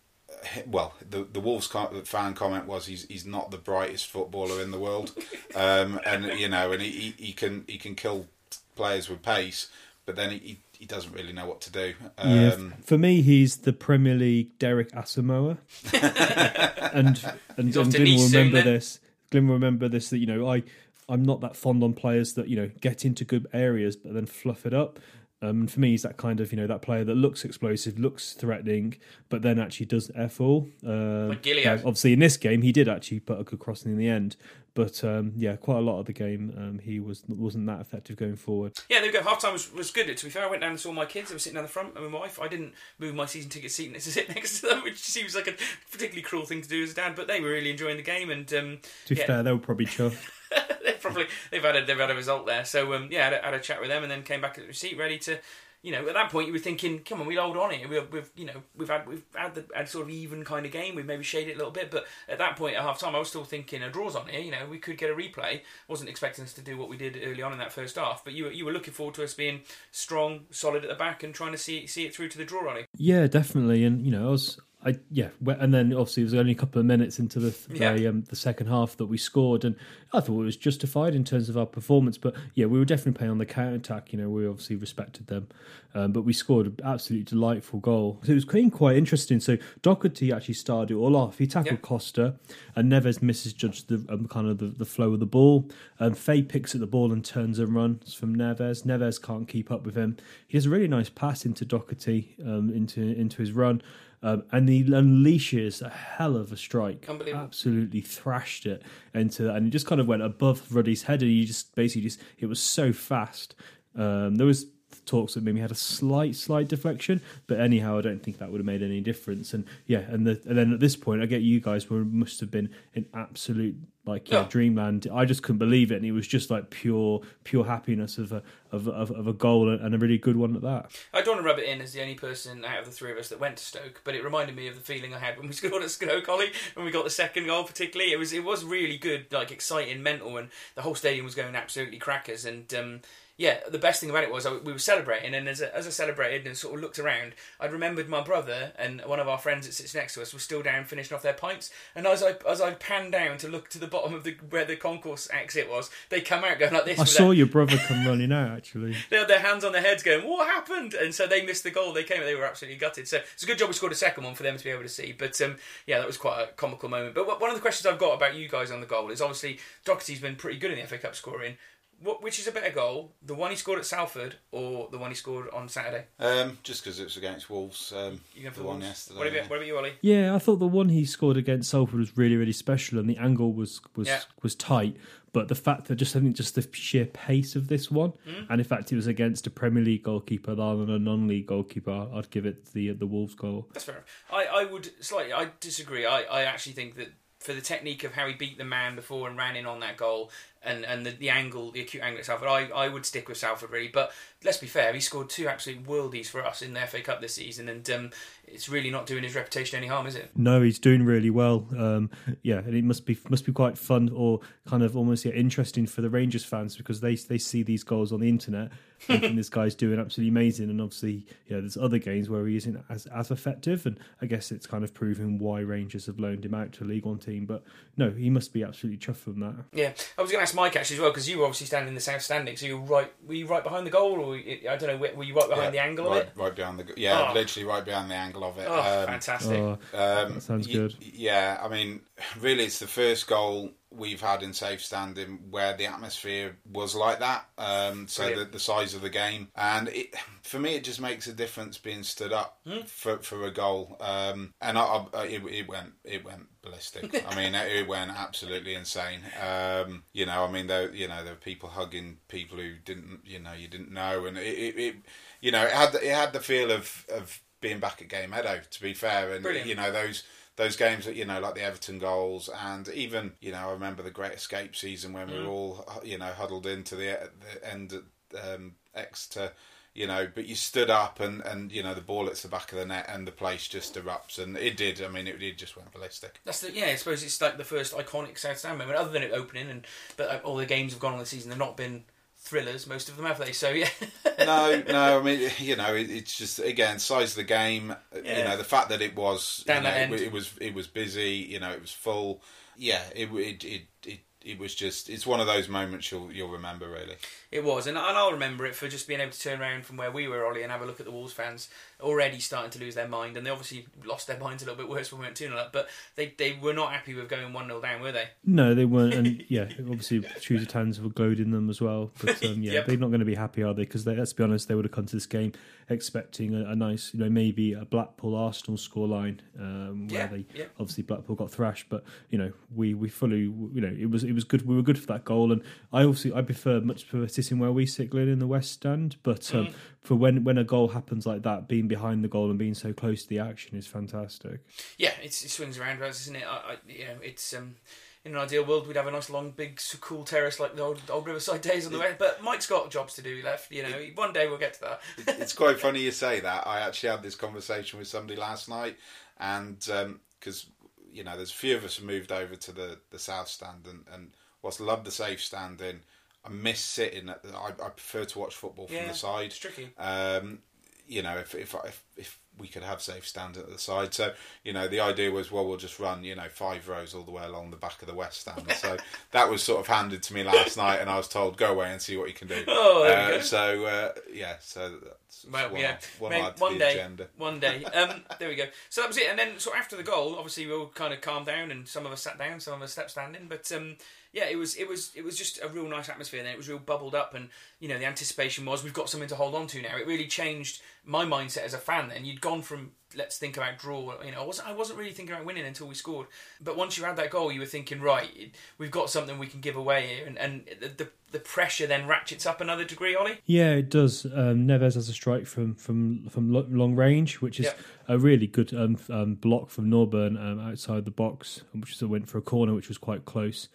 [0.66, 4.78] Well, the the Wolves fan comment was he's he's not the brightest footballer in the
[4.78, 5.12] world,
[5.54, 8.26] um, and you know, and he, he, he can he can kill
[8.74, 9.68] players with pace,
[10.06, 11.94] but then he, he doesn't really know what to do.
[12.16, 15.58] Um, yeah, for me, he's the Premier League Derek Asamoah,
[16.94, 17.22] and
[17.58, 19.00] and, He's off and to Glyn will Nice soon, remember this.
[19.30, 20.62] Glyn will remember this that you know I
[21.06, 24.24] I'm not that fond on players that you know get into good areas but then
[24.24, 24.98] fluff it up.
[25.42, 27.98] Um, and for me, he's that kind of you know that player that looks explosive,
[27.98, 28.96] looks threatening,
[29.28, 30.66] but then actually does f all.
[30.86, 31.66] Uh, Like Gilead.
[31.66, 34.36] obviously, in this game, he did actually put a good crossing in the end,
[34.74, 38.16] but um, yeah, quite a lot of the game um, he was wasn't that effective
[38.16, 38.72] going forward.
[38.88, 39.22] Yeah, there we go.
[39.22, 40.14] Half time was, was good.
[40.16, 41.28] To be fair, I went down and saw my kids.
[41.28, 42.38] They were sitting down the front, and my wife.
[42.40, 45.46] I didn't move my season ticket seat to sit next to them, which seems like
[45.48, 45.54] a
[45.90, 47.14] particularly cruel thing to do as a dad.
[47.16, 49.26] But they were really enjoying the game, and um, To be Yeah.
[49.26, 50.28] fair, they were probably chuffed.
[50.84, 52.64] they've probably they've had a they've had a result there.
[52.64, 54.58] So um, yeah, I had a, had a chat with them, and then came back
[54.58, 55.38] at the seat ready to.
[55.82, 57.88] You know, at that point, you were thinking, "Come on, we'll hold on here.
[57.88, 60.72] We've, we've you know, we've had we've had the had sort of even kind of
[60.72, 60.94] game.
[60.94, 63.18] We've maybe shaded it a little bit, but at that point at half time, I
[63.18, 64.40] was still thinking, a draw's on here.
[64.40, 65.62] You know, we could get a replay.
[65.88, 68.34] wasn't expecting us to do what we did early on in that first half, but
[68.34, 71.34] you were you were looking forward to us being strong, solid at the back, and
[71.34, 72.86] trying to see see it through to the draw, Ollie.
[72.96, 76.52] Yeah, definitely, and you know, I was, I yeah, and then obviously it was only
[76.52, 77.92] a couple of minutes into the Yeah.
[77.94, 79.76] the, um, the second half that we scored, and
[80.12, 82.16] I thought it was justified in terms of our performance.
[82.16, 84.12] But yeah, we were definitely playing on the counter attack.
[84.12, 85.48] You know, we obviously respected them,
[85.94, 88.20] um, but we scored an absolutely delightful goal.
[88.24, 89.38] So it was quite quite interesting.
[89.38, 91.36] So Docherty actually started it all off.
[91.36, 91.80] He tackled Yeah.
[91.82, 92.34] Costa,
[92.74, 95.68] and Neves misjudged the um, kind of the, the flow of the ball.
[95.98, 98.84] Um, Faye picks at the ball and turns and runs from Neves.
[98.86, 100.16] Neves can't keep up with him.
[100.48, 103.82] He has a really nice pass into Docherty um, into into his run.
[104.22, 107.06] Um, and he unleashes a hell of a strike.
[107.32, 108.82] Absolutely thrashed it
[109.14, 112.20] into, and it just kind of went above Ruddy's head, and he just basically just
[112.38, 113.54] it was so fast.
[113.96, 114.66] Um, there was
[115.06, 118.58] talks that maybe had a slight, slight deflection, but anyhow, I don't think that would
[118.58, 119.52] have made any difference.
[119.54, 122.40] And yeah, and, the, and then at this point, I get you guys were must
[122.40, 124.48] have been in absolute like yeah, Yeah.
[124.48, 125.06] dreamland.
[125.12, 128.42] I just couldn't believe it, and it was just like pure, pure happiness of a
[128.72, 130.90] of of, of a goal and a really good one at that.
[131.12, 133.12] I don't want to rub it in as the only person out of the three
[133.12, 135.36] of us that went to Stoke, but it reminded me of the feeling I had
[135.36, 137.64] when we scored at Stoke, Ollie, when we got the second goal.
[137.64, 141.34] Particularly, it was it was really good, like exciting, mental, and the whole stadium was
[141.34, 142.44] going absolutely crackers.
[142.46, 143.00] And um,
[143.40, 145.86] yeah, the best thing about it was I, we were celebrating, and as, I- as
[145.86, 149.38] I celebrated and sort of looked around, I'd remembered my brother and one of our
[149.38, 151.70] friends that sits next to us was still down finishing off their pints.
[151.94, 154.66] And as I as I panned down to look to the bottom of the where
[154.66, 157.00] the concourse exit was, they come out going like this.
[157.00, 158.94] I saw their- your brother come running out actually.
[159.08, 160.92] they had their hands on their heads going, what happened?
[160.92, 161.94] And so they missed the goal.
[161.94, 163.08] They came, they were absolutely gutted.
[163.08, 164.82] So it's a good job we scored a second one for them to be able
[164.82, 165.12] to see.
[165.18, 167.14] But um, yeah, that was quite a comical moment.
[167.14, 169.60] But one of the questions I've got about you guys on the goal is obviously
[169.86, 171.56] Doherty's been pretty good in the FA Cup scoring.
[172.02, 175.10] What, which is a better goal, the one he scored at Salford or the one
[175.10, 176.06] he scored on Saturday?
[176.18, 177.92] Um, just because it was against Wolves.
[177.92, 179.18] Um, You going for the the one yesterday.
[179.18, 179.46] What about, yeah.
[179.48, 179.92] what about you, Ollie?
[180.00, 183.16] Yeah, I thought the one he scored against Salford was really, really special, and the
[183.18, 184.20] angle was was Yeah.
[184.42, 184.96] was tight.
[185.32, 188.44] But the fact that just I think just the sheer pace of this one, Hmm?
[188.50, 192.08] and in fact it was against a Premier League goalkeeper rather than a non-league goalkeeper,
[192.12, 193.68] I'd give it the the Wolves goal.
[193.72, 194.04] That's fair.
[194.32, 195.32] I, I would slightly.
[195.32, 196.04] I disagree.
[196.06, 197.08] I, I actually think that
[197.38, 199.96] for the technique of how he beat the man before and ran in on that
[199.96, 200.30] goal,
[200.62, 203.38] and, and the, the angle, the acute angle at Salford, I, I would stick with
[203.38, 203.88] Salford really.
[203.88, 204.12] But
[204.44, 207.34] let's be fair, he scored two absolute worldies for us in the FA Cup this
[207.34, 208.10] season, and um,
[208.46, 210.30] it's really not doing his reputation any harm, is it?
[210.36, 211.66] No, he's doing really well.
[211.76, 212.10] Um,
[212.42, 215.86] yeah, and it must be must be quite fun or kind of almost yeah, interesting
[215.86, 218.70] for the Rangers fans because they they see these goals on the internet
[219.08, 220.70] and this guy's doing absolutely amazing.
[220.70, 224.26] And obviously, you know, there's other games where he isn't as as effective, and I
[224.26, 227.18] guess it's kind of proving why Rangers have loaned him out to a League One
[227.18, 227.46] team.
[227.46, 227.62] But
[227.96, 229.54] no, he must be absolutely chuffed from that.
[229.72, 231.88] Yeah, I was going to ask Mike actually as well because you were obviously standing
[231.88, 233.12] in the south standing, so you were right.
[233.26, 235.66] Were you right behind the goal, or I don't know, were were you right behind
[235.74, 236.32] Yeah, the angle right, of it?
[236.36, 237.34] Right behind the yeah, Oh.
[237.34, 238.66] literally right behind the angle of it.
[238.68, 239.58] Oh, Um, fantastic!
[239.58, 240.96] Oh, Um, That sounds y- good.
[241.00, 242.00] Yeah, I mean,
[242.40, 247.18] really, it's the first goal we've had in safe standing where the atmosphere was like
[247.18, 247.44] that.
[247.58, 251.26] Um, so the, the size of the game, and it, for me, it just makes
[251.26, 252.82] a difference being stood up Hmm.
[252.86, 253.96] for for a goal.
[254.00, 257.24] Um, and I, I, it, it went it went ballistic.
[257.28, 259.20] I mean, it went absolutely insane.
[259.42, 263.20] Um, you know, I mean, there you know there were people hugging people who didn't
[263.24, 264.96] you know you didn't know, and it, it, it
[265.40, 268.26] you know it had the, it had the feel of of being back at Gay
[268.26, 268.60] Meadow.
[268.70, 269.68] To be fair, and Brilliant.
[269.68, 270.22] you know those
[270.60, 274.02] those games that you know like the Everton goals and even you know I remember
[274.02, 275.44] the Great Escape season when we Mm.
[275.44, 279.52] were all you know huddled into the, the end at um, Exeter
[279.92, 282.70] you know but you stood up and and you know the ball hits the back
[282.72, 285.58] of the net and the place just erupts and it did I mean it, it
[285.58, 286.86] just went ballistic That's the yeah.
[286.86, 289.84] I suppose it's like the first iconic South Stand moment, other than it opening, and
[290.16, 291.48] but all the games have gone on the season.
[291.50, 292.04] They've not been
[292.40, 293.52] thrillers, most of them have they?
[293.52, 293.88] So yeah,
[294.38, 298.44] no no I mean you know it, it's just again size of the game you
[298.44, 300.86] know the fact that it was you Down know, that it, it was it was
[300.86, 302.42] busy you know it was full.
[302.76, 306.48] Yeah it it it, it it was just it's one of those moments you'll you'll
[306.48, 307.16] remember really
[307.52, 309.96] it was, and, and I'll remember it for just being able to turn around from
[309.96, 311.68] where we were, Ollie, and have a look at the Wolves fans
[312.00, 314.88] already starting to lose their mind, and they obviously lost their minds a little bit
[314.88, 317.52] worse when we went two 0 up, but they they were not happy with going
[317.52, 318.28] one 0 down, were they?
[318.44, 322.12] No, they weren't, and yeah, obviously Choose Tans were goading them as well.
[322.20, 322.86] But um, yeah, Yep.
[322.86, 323.82] they're not going to be happy, are they?
[323.82, 325.52] Because let's be honest, they would have come to this game
[325.88, 330.44] expecting a, a nice, you know, maybe a Blackpool Arsenal scoreline, um, where Yeah, they
[330.54, 330.64] yeah.
[330.78, 331.88] obviously Blackpool got thrashed.
[331.88, 334.66] But you know, we we fully, you know, it was it was good.
[334.66, 337.72] We were good for that goal, and I also I prefer much prefer sitting where
[337.72, 339.16] we sit, Glenn, in the West Stand.
[339.22, 339.74] But um, Mm.
[340.02, 342.92] for when when a goal happens like that, being behind the goal and being so
[342.92, 344.60] close to the action is fantastic.
[344.98, 346.44] Yeah, it's, it swings around, isn't it?
[346.46, 347.76] I, I, you know, it's um,
[348.24, 351.00] in an ideal world we'd have a nice long, big, cool terrace like the old,
[351.08, 352.14] old Riverside days on the way.
[352.18, 353.72] But Mike's got jobs to do left.
[353.72, 355.00] You know, one day we'll get to that.
[355.40, 356.66] it's quite funny you say that.
[356.66, 358.96] I actually had this conversation with somebody last night,
[359.38, 360.66] and because
[361.12, 363.86] you know, there's a few of us who moved over to the the south stand,
[363.88, 364.30] and and
[364.62, 366.00] whilst I love the safe standing,
[366.44, 367.50] I miss sitting at the.
[367.56, 369.46] I, I prefer to watch football from Yeah, the side.
[369.46, 369.90] it's tricky.
[369.98, 370.60] Um,
[371.06, 374.32] you know, if if if if we could have safe stands at the side, so
[374.64, 377.30] you know, the idea was, well, we'll just run, you know, five rows all the
[377.30, 378.70] way along the back of the west stand.
[378.72, 378.96] So
[379.32, 381.90] that was sort of handed to me last night, and I was told, go away
[381.90, 382.62] and see what you can do.
[382.68, 383.42] Oh, there we Uh, go.
[383.42, 386.92] So uh, yeah, so that's Well, one, yeah, one, Mate, add to one the day,
[386.92, 387.26] agenda.
[387.36, 387.84] one day.
[387.84, 388.66] Um, there we go.
[388.88, 389.26] So that was it.
[389.30, 392.06] And then, so after the goal, obviously we all kind of calmed down, and some
[392.06, 393.46] of us sat down, some of us stepped standing.
[393.48, 393.96] But um,
[394.32, 396.42] yeah, it was it was it was just a real nice atmosphere.
[396.42, 397.48] Then it was real bubbled up, and
[397.80, 399.96] you know the anticipation was we've got something to hold on to now.
[399.96, 402.08] It really changed my mindset as a fan.
[402.08, 404.22] Then you'd gone from let's think about draw.
[404.24, 406.28] You know, I wasn't I wasn't really thinking about winning until we scored.
[406.60, 409.60] But once you had that goal, you were thinking right, we've got something we can
[409.60, 413.38] give away here, and and the the, pressure then ratchets up another degree, Ollie.
[413.46, 414.24] Yeah, it does.
[414.26, 417.78] Um, Neves has a strike from from from long range, which is Yep.
[418.08, 422.38] a really good um, um, block from Norburn um, outside the box, which went for
[422.38, 423.68] a corner, which was quite close.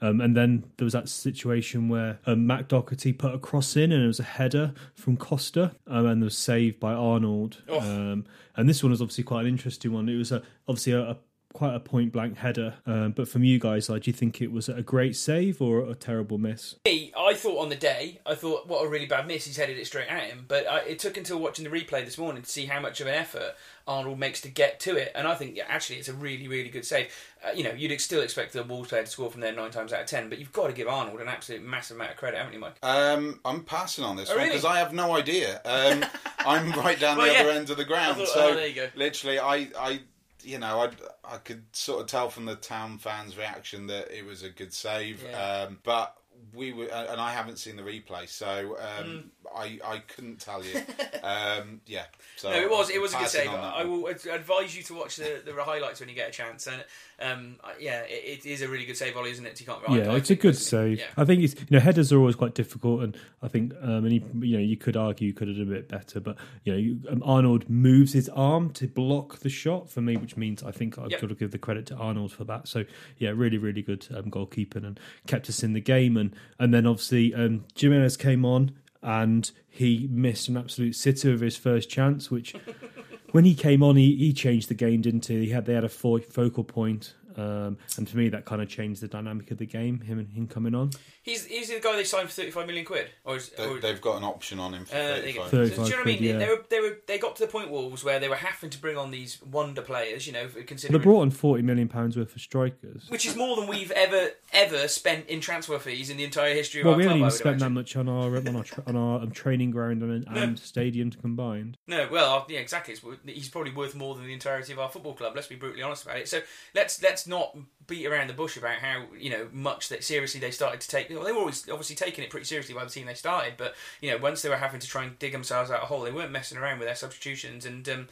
[0.00, 3.90] Um, and then there was that situation where um, Matt Doherty put a cross in,
[3.92, 7.62] and it was a header from Costa, um, and it was saved by Arnold.
[7.68, 7.80] Oh.
[7.80, 8.24] Um,
[8.56, 10.08] and this one was obviously quite an interesting one.
[10.08, 11.16] It was a, obviously a, a
[11.54, 12.74] quite a point blank header.
[12.86, 15.80] Um, but from you guys, like, do you think it was a great save or
[15.80, 16.76] a terrible miss?
[16.84, 19.46] Me, I thought on the day, I thought, what a really bad miss.
[19.46, 20.44] He's headed it straight at him.
[20.46, 23.06] But I, it took until watching the replay this morning to see how much of
[23.06, 23.54] an effort
[23.88, 25.10] Arnold makes to get to it.
[25.14, 27.10] And I think, yeah, actually, it's a really, really good save.
[27.44, 29.92] Uh, you know, you'd still expect the Wolves player to score from there nine times
[29.94, 32.36] out of ten, but you've got to give Arnold an absolute massive amount of credit,
[32.36, 32.76] haven't you, Mike?
[32.82, 34.50] Um, I'm passing on this Oh, one really?
[34.50, 35.60] because I have no idea.
[35.64, 36.04] Um,
[36.40, 37.40] I'm right down Well, the yeah.
[37.40, 38.88] other end of the ground, thought- so oh, there you go.
[38.94, 40.00] literally, I, I,
[40.42, 44.24] you know, I, I could sort of tell from the town fans' reaction that it
[44.24, 45.22] was a good save.
[45.22, 45.66] Yeah.
[45.68, 46.16] Um, but
[46.54, 50.76] we were, and I haven't seen the replay, so um, I I couldn't tell you.
[51.22, 52.04] um, yeah,
[52.36, 52.52] so Mm.
[52.52, 53.48] No, it was it was a good save.
[53.50, 56.66] I will advise you to watch the, the highlights when you get a chance.
[56.66, 56.84] And
[57.20, 59.58] um, yeah, it, it is a really good save, Ollie, isn't it?
[59.60, 59.80] You can't.
[59.88, 60.98] I- Yeah, I it's a good save.
[60.98, 61.04] Yeah.
[61.16, 64.12] I think it's you know headers are always quite difficult, and I think um, and
[64.12, 66.72] he, you know you could argue you could have done a bit better, but you
[66.72, 70.62] know you, um, Arnold moves his arm to block the shot for me, which means
[70.62, 71.20] I think I've Yep.
[71.20, 72.68] got to give the credit to Arnold for that.
[72.68, 72.84] So
[73.18, 76.86] yeah, really really good um, goalkeeping and kept us in the game, and and then
[76.86, 82.30] obviously um, Jimenez came on and he missed an absolute sitter of his first chance,
[82.32, 82.54] which
[83.38, 85.44] when he came on, he, he changed the game, didn't he?
[85.44, 88.68] He had they had a fo- focal point, um, and for me that kind of
[88.68, 90.00] changed the dynamic of the game.
[90.00, 90.90] Him and him coming on.
[91.22, 93.78] He's he's the guy they signed for thirty five million quid, or is, They, or,
[93.80, 95.44] they've got an option on him for Uh, there you go.
[95.46, 95.76] 35.
[95.76, 96.22] So, do you know what I mean?
[96.22, 96.38] yeah.
[96.38, 98.78] They were they were they got to the point Wolves where they were having to
[98.80, 100.26] bring on these wonder players.
[100.26, 103.06] You know, considering they brought on forty million pounds worth of strikers.
[103.08, 106.80] which is more than we've ever ever spent in transfer fees in the entire history
[106.80, 107.12] of Well, our we club.
[107.16, 109.70] haven't I even spent that much on our on our, tra- on our um, training
[109.70, 111.76] ground and, and stadiums combined.
[111.86, 112.94] No, well, yeah, exactly.
[112.94, 115.34] It's, he's probably worth more than the entirety of our football club.
[115.36, 116.28] Let's be brutally honest about it.
[116.28, 116.40] So
[116.74, 120.50] let's let's not beat around the bush about how you know much that seriously they
[120.50, 121.10] started to take.
[121.10, 123.74] Well, they were always obviously taking it pretty seriously by the team they started, but
[124.00, 126.12] you know once they were having to try and dig themselves out a hole, they
[126.12, 127.66] weren't messing around with their substitutions.
[127.66, 128.08] And um,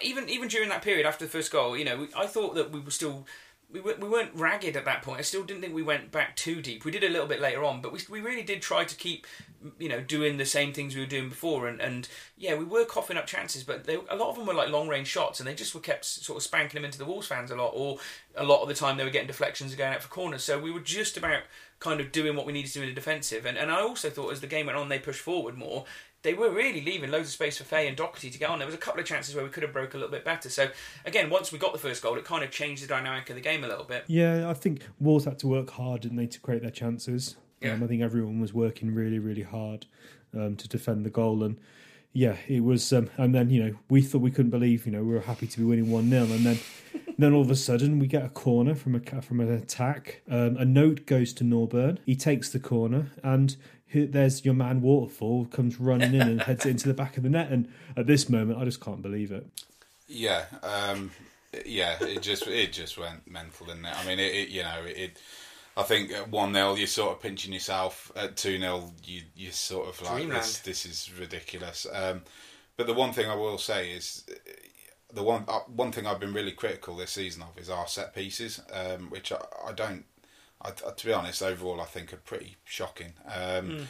[0.00, 2.80] even even during that period after the first goal, you know, I thought that we
[2.80, 3.26] were still.
[3.72, 5.18] We we weren't ragged at that point.
[5.18, 6.84] I still didn't think we went back too deep.
[6.84, 9.26] We did a little bit later on, but we, we really did try to keep,
[9.78, 11.66] you know, doing the same things we were doing before.
[11.66, 14.54] And, and yeah, we were coughing up chances, but they, a lot of them were
[14.54, 17.04] like long range shots, and they just were kept sort of spanking them into the
[17.04, 17.72] Wolves fans a lot.
[17.74, 17.98] Or
[18.36, 20.44] a lot of the time they were getting deflections and going out for corners.
[20.44, 21.42] So we were just about
[21.80, 23.44] kind of doing what we needed to do in the defensive.
[23.44, 25.84] And, and I also thought as the game went on, they pushed forward more.
[26.26, 28.58] They were really leaving loads of space for Faye and Doherty to get on.
[28.58, 30.50] There was a couple of chances where we could have broke a little bit better.
[30.50, 30.70] So
[31.04, 33.40] again, once we got the first goal, it kind of changed the dynamic of the
[33.40, 34.02] game a little bit.
[34.08, 37.36] Yeah, I think Wolves had to work hard, didn't they, to create their chances.
[37.60, 37.74] Yeah.
[37.74, 39.86] Um, I think everyone was working really, really hard
[40.34, 41.58] um, to defend the goal, and
[42.12, 42.92] yeah, it was.
[42.92, 45.46] Um, and then you know we thought we couldn't believe you know we were happy
[45.46, 46.58] to be winning one 0 and then
[47.18, 50.22] then all of a sudden we get a corner from a from an attack.
[50.28, 51.98] Um, a note goes to Norburn.
[52.04, 53.56] He takes the corner and.
[53.96, 57.22] He- There's your man Waterfall comes running in and heads it into the back of
[57.22, 59.46] the net, and at this moment, I just can't believe it.
[60.08, 61.10] Yeah, um,
[61.64, 63.96] yeah, it just it just went mental, didn't it?
[63.98, 65.18] I mean, it, it you know it.
[65.78, 68.10] I think at one 0 you're sort of pinching yourself.
[68.16, 70.42] At two 0 you you sort of like Dreamland.
[70.42, 70.58] this.
[70.60, 71.86] This is ridiculous.
[71.92, 72.22] Um,
[72.76, 74.24] but the one thing I will say is
[75.12, 78.14] the one uh, one thing I've been really critical this season of is our set
[78.14, 80.04] pieces, um, which I, I don't.
[80.62, 83.12] I, to be honest, overall I think are pretty shocking.
[83.32, 83.86] Um,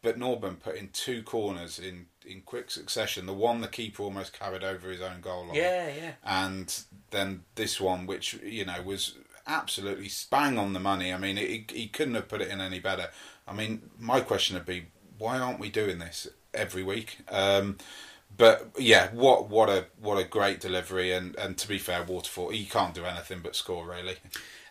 [0.00, 3.26] But Norburn put in two corners in, in quick succession.
[3.26, 6.12] The one the keeper almost carried over his own goal line Yeah, yeah.
[6.24, 11.12] and then this one, which you know was absolutely bang on the money.
[11.12, 13.08] I mean, it, he couldn't have put it in any better.
[13.46, 14.86] I mean, my question would be,
[15.18, 17.18] why aren't we doing this every week?
[17.28, 17.78] Um,
[18.36, 22.50] but yeah, what what a what a great delivery, and, and to be fair, Waterfall
[22.50, 24.16] he can't do anything but score really.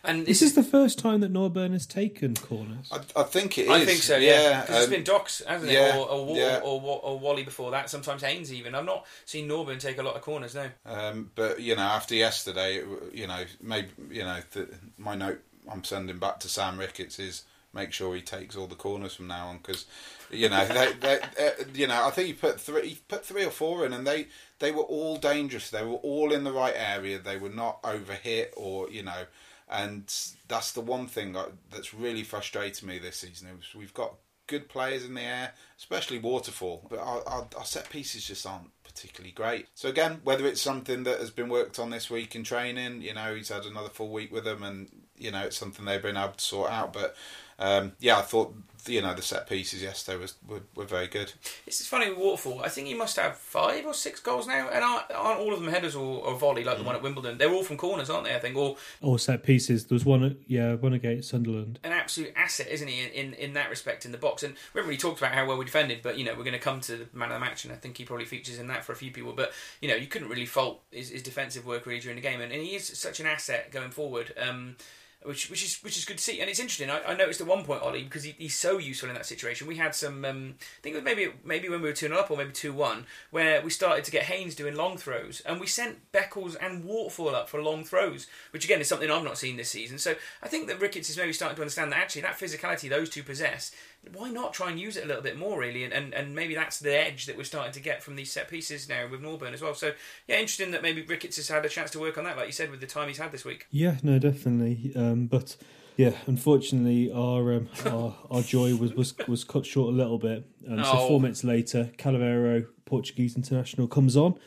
[0.04, 2.88] And This is the first time that Norburn has taken corners.
[2.92, 3.70] I, I think it is.
[3.70, 4.60] I think so, yeah.
[4.60, 5.74] 'Cause it's um, it's been Docs, hasn't it?
[5.74, 6.60] yeah, or, or, yeah.
[6.62, 7.90] or, or, or Whalley before that.
[7.90, 8.74] Sometimes Haynes even.
[8.74, 10.68] I've not seen Norburn take a lot of corners, no.
[10.86, 12.82] Um, but you know, after yesterday,
[13.12, 17.44] you know, maybe you know, the, my note I'm sending back to Sam Ricketts is
[17.74, 19.84] make sure he takes all the corners from now on because
[20.30, 23.44] you know, they, they, uh, you know, I think he put three, he put three
[23.44, 24.26] or four in, and they
[24.58, 25.70] they were all dangerous.
[25.70, 27.18] They were all in the right area.
[27.18, 29.24] They were not overhit or you know,
[29.70, 30.12] and
[30.46, 31.36] that's the one thing
[31.70, 33.48] that's really frustrated me this season.
[33.48, 34.14] Is we've got
[34.48, 38.70] good players in the air, especially Waterfall, but our, our, our set pieces just aren't
[38.82, 39.68] particularly great.
[39.74, 43.14] So again, whether it's something that has been worked on this week in training, you
[43.14, 46.16] know, he's had another full week with them, and you know, it's something they've been
[46.16, 46.92] able to sort out.
[46.92, 47.14] But
[47.58, 48.54] um, yeah, I thought
[48.86, 51.32] you know the set pieces yesterday was were, were very good.
[51.66, 52.62] It's funny with Waterfall.
[52.62, 55.60] I think he must have five or six goals now, and aren't, aren't all of
[55.60, 57.36] them headers or, or volley like the one at Wimbledon?
[57.36, 58.34] They're all from corners, aren't they?
[58.34, 59.86] I think, or Or set pieces.
[59.86, 61.78] There was one, yeah, one against Sunderland.
[61.84, 63.02] an absolute asset, isn't he?
[63.04, 64.42] In, in in that respect, in the box.
[64.42, 66.58] And remember, he talked about how well we defended, but you know, we're going to
[66.58, 68.84] come to the man of the match, and I think he probably features in that
[68.84, 69.32] for a few people.
[69.32, 72.40] But you know, you couldn't really fault his, his defensive work really during the game,
[72.40, 74.32] and, and he is such an asset going forward.
[74.40, 74.76] Um,
[75.24, 76.90] which which is which is good to see, and it's interesting.
[76.90, 79.66] I, I noticed at one point, Ollie, because he, he's so useful in that situation.
[79.66, 82.18] We had some, um, I think it was maybe maybe when we were two 0
[82.18, 85.58] up or maybe two one, where we started to get Haynes doing long throws, and
[85.58, 89.38] we sent Beckles and Waterfall up for long throws, which again is something I've not
[89.38, 89.98] seen this season.
[89.98, 93.10] So I think that Ricketts is maybe starting to understand that actually that physicality those
[93.10, 93.72] two possess,
[94.12, 96.54] why not try and use it a little bit more really, and, and, and maybe
[96.54, 99.52] that's the edge that we're starting to get from these set pieces now with Norburn
[99.52, 99.74] as well.
[99.74, 99.92] So
[100.26, 102.52] yeah, interesting that maybe Ricketts has had a chance to work on that, like you
[102.52, 103.66] said, with the time he's had this week.
[103.70, 104.92] Yeah, no, definitely.
[104.96, 105.56] Um, but
[105.96, 110.44] Yeah, unfortunately, our um, our, our joy was, was was cut short a little bit.
[110.68, 111.08] Um, So Oh.
[111.08, 114.38] four minutes later, Cavaleiro, Portuguese international, comes on.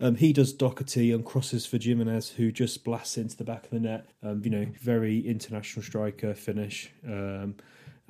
[0.00, 3.70] Um, he does Doherty and crosses for Jimenez, who just blasts into the back of
[3.70, 4.06] the net.
[4.22, 6.90] Um, you know, very international striker finish.
[7.04, 7.56] Um,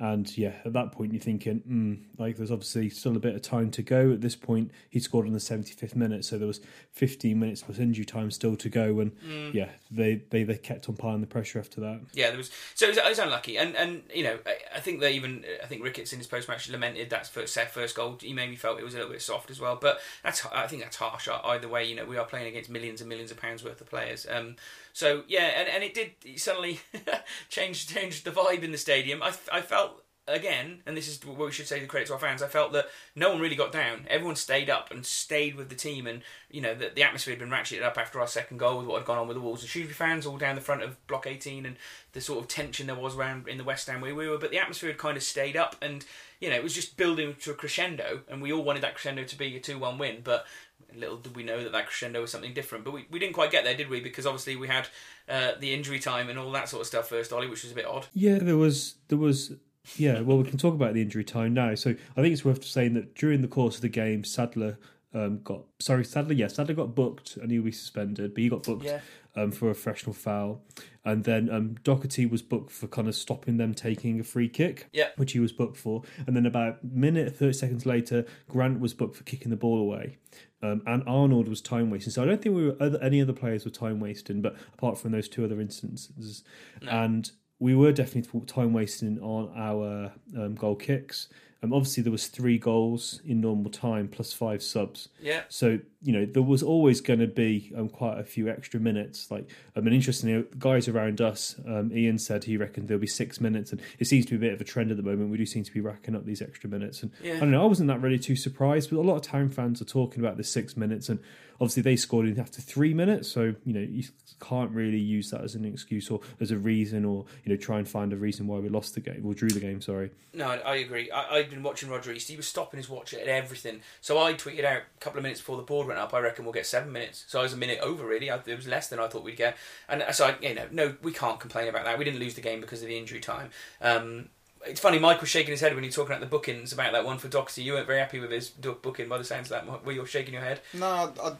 [0.01, 3.43] and yeah, at that point, you're thinking, mm, like, there's obviously still a bit of
[3.43, 4.11] time to go.
[4.11, 6.59] At this point, he scored in the 75th minute, so there was
[6.93, 8.99] 15 minutes plus injury time still to go.
[8.99, 9.11] And
[9.53, 12.01] yeah, they, they, they kept on piling the pressure after that.
[12.13, 14.79] Yeah, there was so it was, it was unlucky, and and you know I, I
[14.79, 17.95] think they even I think Ricketts in his post match lamented that first set first
[17.95, 18.17] goal.
[18.19, 20.81] He maybe felt it was a little bit soft as well, but that's I think
[20.81, 21.85] that's harsh either way.
[21.85, 24.25] You know we are playing against millions and millions of pounds worth of players.
[24.27, 24.55] Um,
[24.93, 26.79] so yeah, and, and it did suddenly
[27.49, 29.21] change change the vibe in the stadium.
[29.23, 32.19] I, I felt again, and this is what we should say the credit to our
[32.19, 32.41] fans.
[32.41, 34.05] I felt that no one really got down.
[34.09, 37.39] Everyone stayed up and stayed with the team, and you know that the atmosphere had
[37.39, 39.61] been ratcheted up after our second goal with what had gone on with the Wolves
[39.61, 41.75] and Shrewsbury fans all down the front of Block 18, and
[42.13, 44.37] the sort of tension there was around in the West End where we were.
[44.37, 46.05] But the atmosphere had kind of stayed up, and
[46.39, 49.23] you know it was just building to a crescendo, and we all wanted that crescendo
[49.23, 50.45] to be a two-one win, but.
[50.93, 53.49] Little did we know that that crescendo was something different, but we, we didn't quite
[53.49, 54.01] get there, did we?
[54.01, 54.89] Because obviously we had
[55.29, 57.75] uh, the injury time and all that sort of stuff first, Ollie, which was a
[57.75, 58.07] bit odd.
[58.13, 59.53] Yeah, there was there was
[59.97, 60.21] yeah.
[60.21, 61.75] Well, we can talk about the injury time now.
[61.75, 64.77] So I think it's worth saying that during the course of the game, Sadler
[65.13, 66.33] um, got sorry Sadler.
[66.33, 69.01] Yeah, Sadler got booked and he'll be suspended, but he got booked Yeah.
[69.35, 70.61] um, for a professional foul.
[71.03, 74.87] And then um, Docherty was booked for kind of stopping them taking a free kick,
[74.93, 75.09] Yeah.
[75.17, 76.03] which he was booked for.
[76.27, 79.79] And then about a minute, 30 seconds later, Grant was booked for kicking the ball
[79.79, 80.17] away.
[80.63, 82.11] Um, and Arnold was time wasting.
[82.11, 84.99] So I don't think we were other, any other players were time wasting, but apart
[84.99, 86.43] from those two other instances.
[86.87, 91.27] And we were definitely time wasting on our um, goal kicks.
[91.61, 95.09] Um, obviously, there was three goals in normal time plus five subs.
[95.21, 95.43] Yeah.
[95.47, 99.29] So you know there was always going to be um, quite a few extra minutes.
[99.29, 103.39] Like I mean, interestingly, guys around us, um, Ian said he reckoned there'll be six
[103.39, 105.29] minutes, and it seems to be a bit of a trend at the moment.
[105.29, 107.35] We do seem to be racking up these extra minutes, and Yeah.
[107.35, 107.61] I don't know.
[107.63, 110.37] I wasn't that really too surprised, but a lot of town fans are talking about
[110.37, 111.19] the six minutes, and
[111.59, 114.03] obviously they scored in after three minutes, so you know you
[114.39, 117.77] can't really use that as an excuse or as a reason, or you know try
[117.77, 119.81] and find a reason why we lost the game or drew the game.
[119.81, 120.09] Sorry.
[120.33, 121.11] No, I, agree.
[121.11, 122.29] I, I'd been watching Roger East.
[122.29, 123.81] He was stopping his watch at everything.
[123.99, 126.13] So I tweeted out a couple of minutes before the board up.
[126.13, 127.25] I reckon we'll get seven minutes.
[127.27, 128.05] So I was a minute over.
[128.05, 129.57] Really, I, it was less than I thought we'd get.
[129.89, 131.97] And so I, you know, no, we can't complain about that.
[131.97, 133.49] We didn't lose the game because of the injury time.
[133.81, 134.29] Um,
[134.67, 134.99] it's funny.
[134.99, 137.17] Mike was shaking his head when he was talking about the bookings about that one
[137.17, 137.63] for Doxy.
[137.63, 139.85] You weren't very happy with his do- booking by the sounds of that.
[139.85, 140.59] Were you shaking your head?
[140.73, 141.31] No, I, I, I was don't, a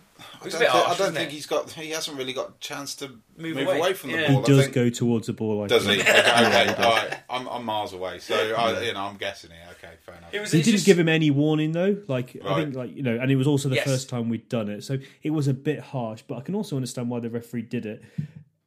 [0.46, 1.70] bit think, harsh, I don't think he's got.
[1.72, 3.08] He hasn't really got a chance to
[3.38, 3.78] Move move, away.
[3.80, 3.94] away.
[3.94, 4.28] from the Yeah.
[4.28, 4.44] He ball.
[4.44, 5.64] I does think- go towards the ball.
[5.64, 5.96] I Does he?
[5.98, 6.10] think.
[6.10, 7.20] Okay, okay, all right.
[7.30, 9.58] I'm, I'm miles away, so I, you know I'm guessing it.
[9.78, 10.34] Okay, fair enough.
[10.34, 10.52] It was.
[10.52, 11.98] He didn't just- give him any warning though.
[12.08, 13.86] Like I think, like you know, and it was also the Yes.
[13.86, 16.24] first time we'd done it, so it was a bit harsh.
[16.28, 18.02] But I can also understand why the referee did it.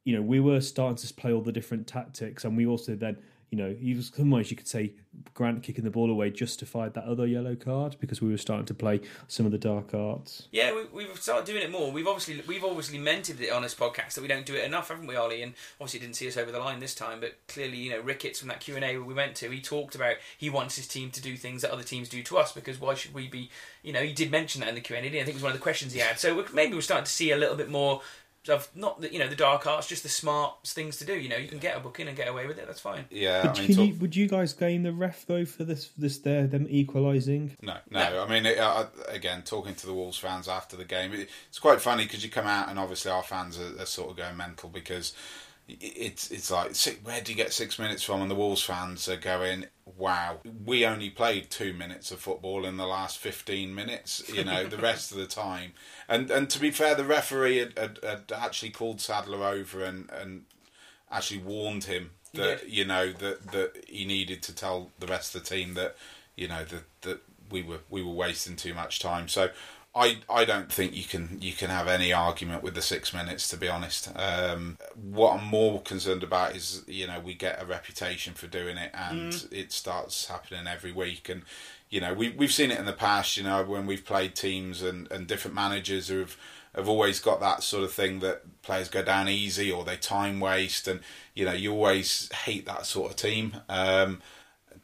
[0.05, 3.17] You know, we were starting to play all the different tactics, and we also then,
[3.55, 4.95] you know, he was some ways you could say
[5.33, 8.75] Grant kicking the ball away justified that other yellow card because we were starting to
[8.75, 10.49] play some of the dark arts.
[10.51, 11.93] Yeah, we, we've started doing it more.
[11.93, 14.89] We've obviously we've obviously mentioned it on this podcast that we don't do it enough,
[14.89, 15.43] haven't we, Ollie?
[15.43, 18.41] And obviously didn't see us over the line this time, but clearly, you know, Ricketts
[18.41, 21.13] from that Q and A we went to, he talked about he wants his team
[21.13, 23.51] to do things that other teams do to us because why should we be?
[23.85, 25.09] You know, he did mention that in the Q and A.
[25.09, 26.19] I think it was one of the questions he had.
[26.19, 28.03] So maybe we're starting to see a little bit more
[28.49, 31.15] of not the you know the dark arts, just the smart things to do.
[31.15, 32.67] You know, you can get a booking and get away with it.
[32.67, 33.05] That's fine.
[33.11, 35.91] yeah, But I mean, can talk- would you guys gain the ref though for this?
[35.97, 37.57] This there them equalising?
[37.63, 38.23] No, no.
[38.25, 41.59] I mean, it, uh, again, talking to the Wolves fans after the game, it, it's
[41.59, 44.37] quite funny because you come out and obviously our fans are, are sort of going
[44.37, 45.17] mental because it-
[45.69, 48.21] it's it's like "Si- where do you get six minutes from?
[48.23, 52.77] And the Wolves fans are going, "Wow, we only played two minutes of football in
[52.77, 54.23] the last fifteen minutes.
[54.33, 55.73] You know, the rest of the time."
[56.09, 60.11] And and to be fair, the referee had, had, had actually called Sadler over and
[60.11, 60.45] and
[61.11, 65.43] actually warned him that you know that that he needed to tell the rest of
[65.43, 65.97] the team that
[66.37, 69.29] you know that that we were we were wasting too much time.
[69.29, 69.51] So
[69.95, 73.49] I I don't think you can you can have any argument with the six minutes
[73.51, 74.11] to be honest.
[74.17, 78.77] Um, what I'm more concerned about is you know we get a reputation for doing
[78.77, 81.43] it and it starts happening every week and.
[81.91, 83.37] You know, we we've seen it in the past.
[83.37, 86.37] You know, when we've played teams and, and different managers who have
[86.75, 90.41] have always got that sort of thing that players go down easy or they time
[90.41, 91.01] waste, and
[91.35, 93.59] you know you always hate that sort of team.
[93.69, 94.23] Um,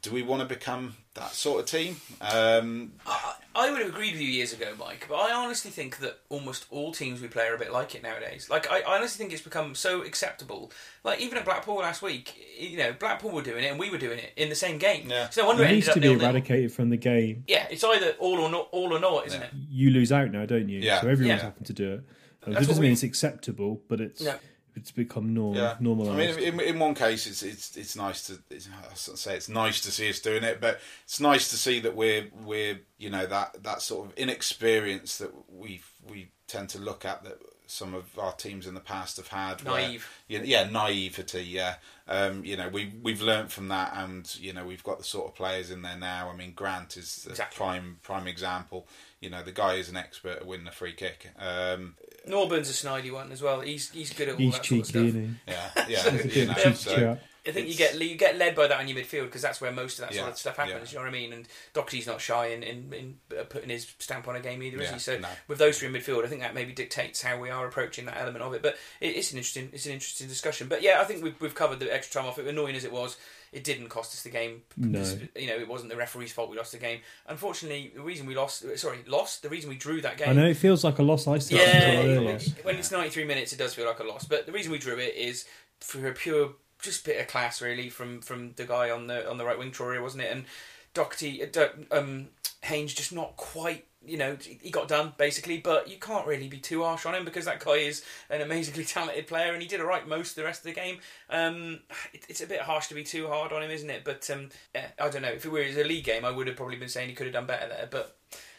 [0.01, 1.97] do we want to become that sort of team?
[2.21, 5.97] Um, I, I would have agreed with you years ago, Mike, but I honestly think
[5.97, 8.49] that almost all teams we play are a bit like it nowadays.
[8.49, 10.71] Like, I, I honestly think it's become so acceptable.
[11.03, 13.97] Like, even at Blackpool last week, you know, Blackpool were doing it and we were
[13.97, 15.09] doing it in the same game.
[15.09, 15.29] Yeah.
[15.29, 16.21] So no wonder It it needs to be nil-nil.
[16.23, 17.43] eradicated from the game.
[17.47, 19.49] Yeah, it's either all or not, all or not, isn't it?
[19.69, 20.79] you lose out now, don't you?
[20.79, 21.01] Yeah.
[21.01, 21.45] So everyone's Yeah.
[21.49, 22.03] having to do it.
[22.45, 24.35] That's it doesn't mean we- it's acceptable, but it's No.
[24.75, 26.11] It's become norm, Yeah, normalised.
[26.11, 29.49] I mean, in, in one case, it's it's it's nice to it's, I say it's
[29.49, 33.09] nice to see us doing it, but it's nice to see that we're we're you
[33.09, 37.37] know that that sort of inexperience that we we tend to look at that
[37.67, 39.61] some of our teams in the past have had.
[39.63, 40.09] where- Naive.
[40.27, 41.41] yeah, yeah, naivety.
[41.43, 41.75] Yeah,
[42.05, 45.29] um, you know, we we've learnt from that, and you know, we've got the sort
[45.29, 46.29] of players in there now.
[46.29, 47.57] I mean, Grant is a Exactly.
[47.57, 48.87] prime prime example.
[49.21, 51.29] You know, the guy is an expert at winning a free kick.
[51.39, 51.95] Um,
[52.27, 53.61] Norburn's a snidey one as well.
[53.61, 55.03] He's he's good at all He's that sort of cheeky, stuff.
[55.05, 56.39] isn't yeah, yeah, he?
[56.41, 57.19] you know, Cheeky so, chap.
[57.47, 59.71] I think you get you get led by that on your midfield because that's where
[59.71, 60.93] most of that sort of stuff happens.
[60.93, 60.99] yeah.
[60.99, 61.33] You know what I mean?
[61.33, 64.77] And Docherty's not shy in, in, in uh, putting his stamp on a game either,
[64.79, 64.99] is Yeah, he?
[64.99, 65.27] So no.
[65.47, 68.17] with those three in midfield, I think that maybe dictates how we are approaching that
[68.19, 68.61] element of it.
[68.61, 70.67] But it, it's an interesting it's an interesting discussion.
[70.67, 72.37] But yeah, I think we've, we've covered the extra time off.
[72.37, 73.17] It annoying as it was,
[73.51, 74.61] it didn't cost us the game.
[74.77, 75.03] No.
[75.35, 77.01] You know, it wasn't the referee's fault we lost the game.
[77.27, 79.43] Unfortunately, the reason we lost, sorry, lost.
[79.43, 80.29] The reason we drew that game.
[80.29, 81.27] I know it feels like a loss.
[81.27, 84.25] I said Yeah, when it's 93 minutes, it does feel like a loss.
[84.25, 85.45] But the reason we drew it is
[85.81, 89.37] for a pure, just bit of class, really, from from the guy on the on
[89.37, 90.31] the right wing, Traore, wasn't it?
[90.31, 90.45] And
[90.93, 92.27] Doherty, uh, um,
[92.63, 93.85] Haynes, just not quite.
[94.03, 97.23] You know, he got done basically, but you can't really be too harsh on him
[97.23, 100.35] because that guy is an amazingly talented player, and he did all right most of
[100.37, 100.97] the rest of the game.
[101.29, 101.81] Um,
[102.13, 104.03] it, it's a bit harsh to be too hard on him, isn't it?
[104.03, 105.29] But um, yeah, I don't know.
[105.29, 107.33] If it were a league game, I would have probably been saying he could have
[107.33, 107.87] done better there.
[107.89, 108.17] But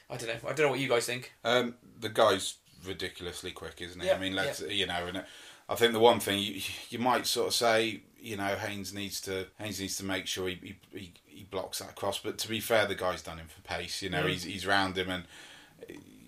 [0.08, 0.48] I don't know.
[0.48, 1.32] I don't know what you guys think.
[1.44, 4.06] Um, the guy's ridiculously quick, isn't he?
[4.06, 5.24] Yeah, I mean, let's you know, and
[5.68, 9.20] I think the one thing you you might sort of say, you know, Haynes needs
[9.22, 11.12] to Haynes needs to make sure he he, he,
[11.42, 12.18] he blocks that cross.
[12.18, 14.00] But to be fair, the guy's done him for pace.
[14.02, 14.28] You know, Mm.
[14.30, 15.24] he's he's round him and.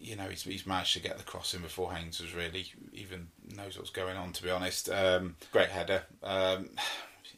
[0.01, 3.29] You know, he's, he's managed to get the cross in before Haynes was really even
[3.57, 4.33] knows what's going on.
[4.33, 6.03] To be honest, um, great header.
[6.23, 6.69] Um,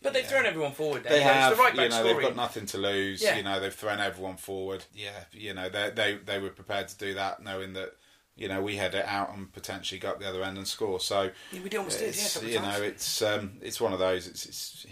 [0.03, 0.29] But they've yeah.
[0.29, 1.05] thrown everyone forward.
[1.05, 1.13] There.
[1.13, 1.53] they have.
[1.53, 2.13] It's the right you know, story.
[2.15, 3.23] they've got nothing to lose.
[3.23, 3.37] Yeah.
[3.37, 4.85] You know, they've thrown everyone forward.
[4.95, 7.97] Yeah, you know, they they they were prepared to do that, knowing that
[8.37, 11.01] you know we head it out and potentially go up the other end and score.
[11.01, 12.05] So Yeah, we almost did.
[12.05, 14.27] Yeah, a it's, couple you know, it's um, it's one of those.
[14.29, 14.87] It's it's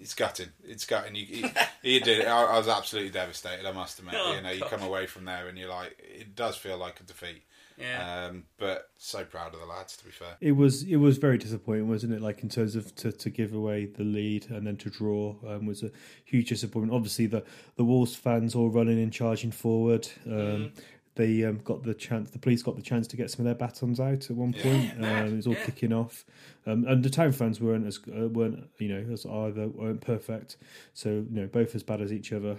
[0.00, 0.48] it's gutting.
[0.64, 1.14] It's gutting.
[1.14, 1.50] You, you,
[1.82, 2.26] you did.
[2.26, 3.66] I, I was absolutely devastated.
[3.66, 4.14] I must admit.
[4.16, 7.00] Oh, you know, you come away from there and you're like, it does feel like
[7.00, 7.42] a defeat.
[7.78, 8.26] Yeah.
[8.26, 9.96] Um, but so proud of the lads.
[9.96, 10.36] To be fair.
[10.40, 12.20] It was it was very disappointing, wasn't it?
[12.20, 15.64] Like in terms of to, to give away the lead and then to draw um,
[15.64, 15.90] was a
[16.24, 16.94] huge disappointment.
[16.94, 17.42] Obviously, the
[17.76, 20.08] the Wolves fans all running and charging forward.
[20.26, 20.72] Um, Mm.
[21.20, 22.30] They um, got the chance.
[22.30, 24.64] The police got the chance to get some of their batons out at one point.
[24.98, 25.66] Yeah, um, it was all Yeah.
[25.66, 26.24] kicking off,
[26.66, 30.56] um, and the town fans weren't as uh, weren't you know as either weren't perfect.
[30.94, 32.56] So you know both as bad as each other.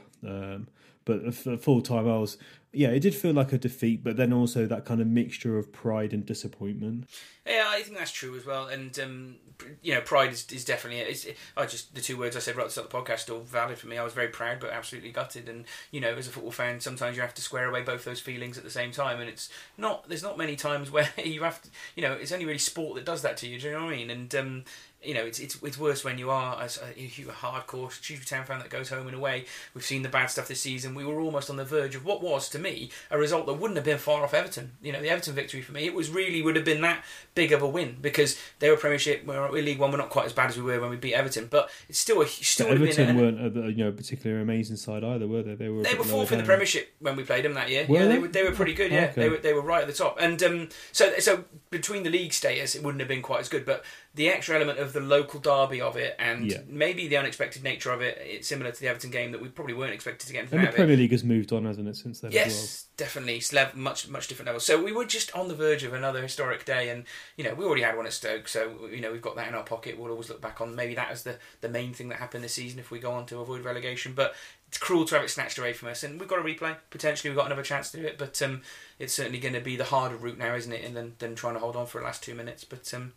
[1.06, 2.38] But for full time, I was
[2.74, 2.89] yeah.
[2.89, 6.14] It did feel like a defeat, but then also that kind of mixture of pride
[6.14, 7.10] and disappointment.
[7.45, 8.68] Yeah, I think that's true as well.
[8.68, 9.36] And um,
[9.82, 10.99] you know, pride is, is definitely.
[10.99, 11.28] It's,
[11.58, 13.41] I just the two words I said right at the start of the podcast still
[13.41, 13.97] valid for me.
[13.97, 15.49] I was very proud, but absolutely gutted.
[15.49, 18.20] And you know, as a football fan, sometimes you have to square away both those
[18.20, 19.20] feelings at the same time.
[19.20, 20.08] And it's not.
[20.08, 21.70] There's not many times where you have to.
[21.95, 23.60] You know, it's only really sport that does that to you.
[23.60, 24.10] Do you know what I mean?
[24.10, 24.64] And um,
[25.04, 28.45] you know, it's it's it's worse when you are as a, a hardcore Shrewsbury Town
[28.45, 29.45] fan that goes home and away.
[29.74, 30.93] We've seen the bad stuff this season.
[30.93, 33.78] We were almost on the verge of what was to me a result that wouldn't
[33.78, 34.74] have been far off Everton.
[34.82, 37.52] You know, the Everton victory for me, it was really would have been that big
[37.52, 39.91] of a win because they were Premiership, we're we're League One.
[39.91, 42.22] We're not quite as bad as we were when we beat Everton, but it's still
[42.22, 43.10] a still But would have been.
[43.10, 45.56] Everton weren't a, you know particularly amazing side either, were they?
[45.56, 46.43] They were they were fourth in the.
[46.43, 47.86] Premiership when we played them that year.
[47.88, 48.20] Were yeah, they they?
[48.20, 48.91] were they were pretty good.
[48.91, 49.22] Yeah, Okay.
[49.22, 50.18] they were they were right at the top.
[50.20, 53.66] And um, so so between the league status, it wouldn't have been quite as good.
[53.66, 53.84] But
[54.14, 56.59] the extra element of the local derby of it, and Yeah.
[56.68, 59.74] maybe the unexpected nature of it, it's similar to the Everton game that we probably
[59.74, 60.76] weren't expected to get And the out of it.
[60.76, 63.38] Premier League has moved on, hasn't it, since then Yes, definitely.
[63.38, 64.66] It's much much different levels.
[64.66, 67.05] So we were just on the verge of another historic day, and
[67.38, 69.55] you know we already had one at Stoke, so you know we've got that in
[69.55, 69.97] our pocket.
[69.97, 72.53] We'll always look back on maybe that as the the main thing that happened this
[72.55, 74.12] season if we go on to avoid relegation.
[74.14, 74.36] But
[74.68, 76.76] it's cruel to have it snatched away from us, and we've got a replay.
[76.89, 78.62] Potentially, we've got another chance to do it, but um,
[78.99, 80.84] it's certainly going to be the harder route now, isn't it?
[80.84, 82.66] And than than trying to hold on for the last two minutes.
[82.66, 83.14] But um,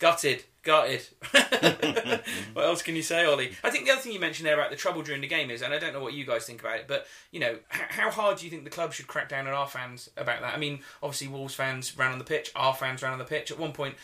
[0.00, 1.02] gutted, gutted.
[2.52, 3.52] what else can you say, Ollie?
[3.64, 5.62] I think the other thing you mentioned there about the trouble during the game is,
[5.62, 8.38] and I don't know what you guys think about it, but you know, how hard
[8.38, 10.54] do you think the club should crack down on our fans about that?
[10.54, 13.50] I mean, obviously Wolves fans ran on the pitch, our fans ran on the pitch.
[13.50, 13.94] At one point,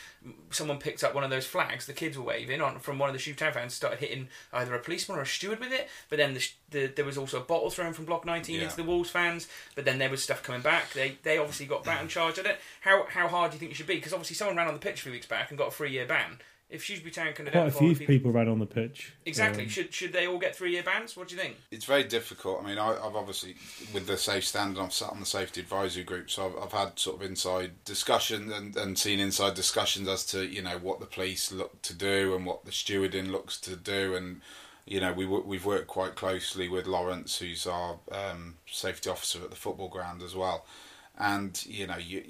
[0.50, 3.12] someone picked up one of those flags the kids were waving on from one of
[3.12, 5.88] the Shoot Town fans, started hitting either a policeman or a steward with it.
[6.08, 8.62] But then the, sh- the, there was also a bottle thrown from Block 19 Yeah.
[8.64, 9.48] into the Wolves fans.
[9.74, 10.92] But then there was stuff coming back.
[10.92, 12.38] They they obviously got baton charged.
[12.38, 13.96] I don't how how hard do you think it should be?
[13.96, 15.90] Because obviously someone ran on the pitch a few weeks back and got a three
[15.92, 16.38] year ban.
[16.68, 19.12] If Shrewsbury Town can Quite a few people, people ran on the pitch.
[19.24, 21.16] exactly, Um, should should they all get three year bans?
[21.16, 21.56] What do you think?
[21.70, 22.60] it's very difficult.
[22.62, 23.54] I mean, I, I've obviously
[23.94, 26.98] with the safe standing, I've sat on the safety advisory group, so I've, I've had
[26.98, 31.06] sort of inside discussion and, and seen inside discussions as to you know what the
[31.06, 34.40] police look to do and what the stewarding looks to do, and
[34.86, 39.50] you know we we've worked quite closely with Lawrence, who's our um, safety officer at
[39.50, 40.66] the football ground as well.
[41.18, 42.22] and you know you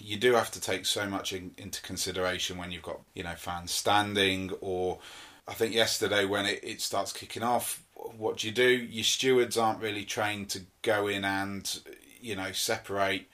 [0.00, 3.34] you do have to take so much in, into consideration when you've got you know
[3.36, 4.98] fans standing or
[5.46, 7.82] I think yesterday when it, it starts kicking off
[8.18, 8.68] what do you do?
[8.68, 11.80] Your stewards aren't really trained to go in and
[12.20, 13.28] you know separate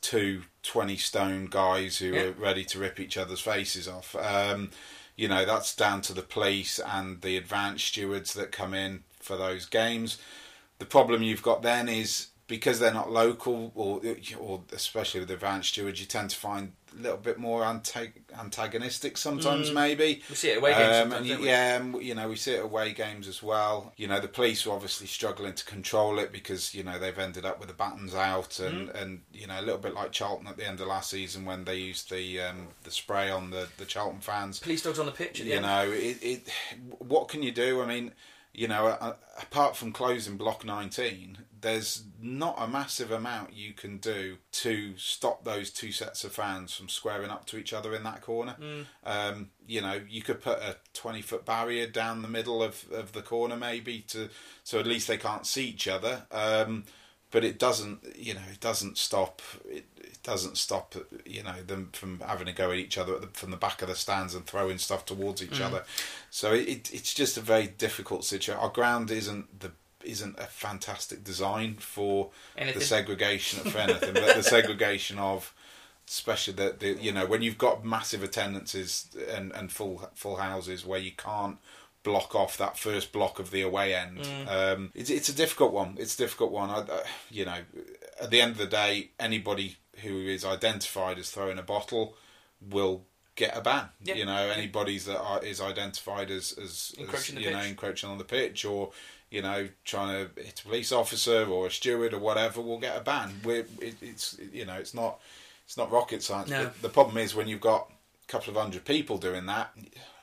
[0.00, 2.22] two 20 stone guys who Yeah.
[2.22, 4.14] are ready to rip each other's faces off.
[4.16, 4.70] Um,
[5.16, 9.36] you know that's down to the police and the advanced stewards that come in for
[9.36, 10.18] those games.
[10.78, 14.02] The problem you've got then is because they're not local, or
[14.38, 19.16] or especially with advanced stewards, you tend to find a little bit more antag- antagonistic
[19.16, 19.70] sometimes.
[19.70, 22.92] Maybe We see it away games Um, you- yeah, you know we see it away
[22.92, 23.92] games as well.
[23.96, 27.44] You know the police are obviously struggling to control it because you know they've ended
[27.44, 28.96] up with the buttons out, and, Mm-hmm.
[28.96, 31.64] and you know a little bit like Charlton at the end of last season when
[31.64, 35.12] they used the um, the spray on the the Charlton fans Police dogs on the
[35.12, 35.66] pitch at the you end.
[35.66, 36.48] know it, it
[36.98, 38.10] what can you do i mean
[38.52, 44.36] you know apart from closing block 19 there's not a massive amount you can do
[44.50, 48.22] to stop those two sets of fans from squaring up to each other in that
[48.22, 48.56] corner.
[49.04, 53.12] Um, you know you could put a 20 foot barrier down the middle of, of
[53.12, 54.30] the corner maybe to
[54.64, 56.22] so at least they can't see each other.
[56.30, 56.84] Um,
[57.30, 61.90] but it doesn't you know it doesn't stop it, it doesn't stop you know them
[61.92, 64.34] from having to go at each other at the, from the back of the stands
[64.34, 65.64] and throwing stuff towards each mm.
[65.64, 65.84] other
[66.30, 69.72] so it, it's just a very difficult situation our ground isn't the
[70.02, 72.78] isn't a fantastic design for Anything.
[72.78, 75.54] the segregation of anything but the segregation of
[76.08, 80.84] especially the, the you know when you've got massive attendances and and full full houses
[80.84, 81.58] where you can't
[82.02, 84.26] block off that first block of the away end.
[84.48, 85.96] Um, it's it's a difficult one.
[85.98, 86.70] It's a difficult one.
[86.70, 87.58] I, I, you know,
[88.20, 92.14] at the end of the day, anybody who is identified as throwing a bottle
[92.60, 93.04] will
[93.36, 93.88] get a ban.
[94.02, 94.14] Yeah.
[94.14, 98.18] You know, anybody that are, is identified as as, Encroaching as you know encroaching on
[98.18, 98.90] the pitch or
[99.30, 102.96] you know trying to hit a police officer or a steward or whatever will get
[102.96, 103.40] a ban.
[103.44, 105.20] We're, it, it's you know it's not
[105.64, 106.50] it's not rocket science.
[106.50, 106.64] No.
[106.64, 107.90] But the problem is when you've got
[108.24, 109.72] a couple of hundred people doing that.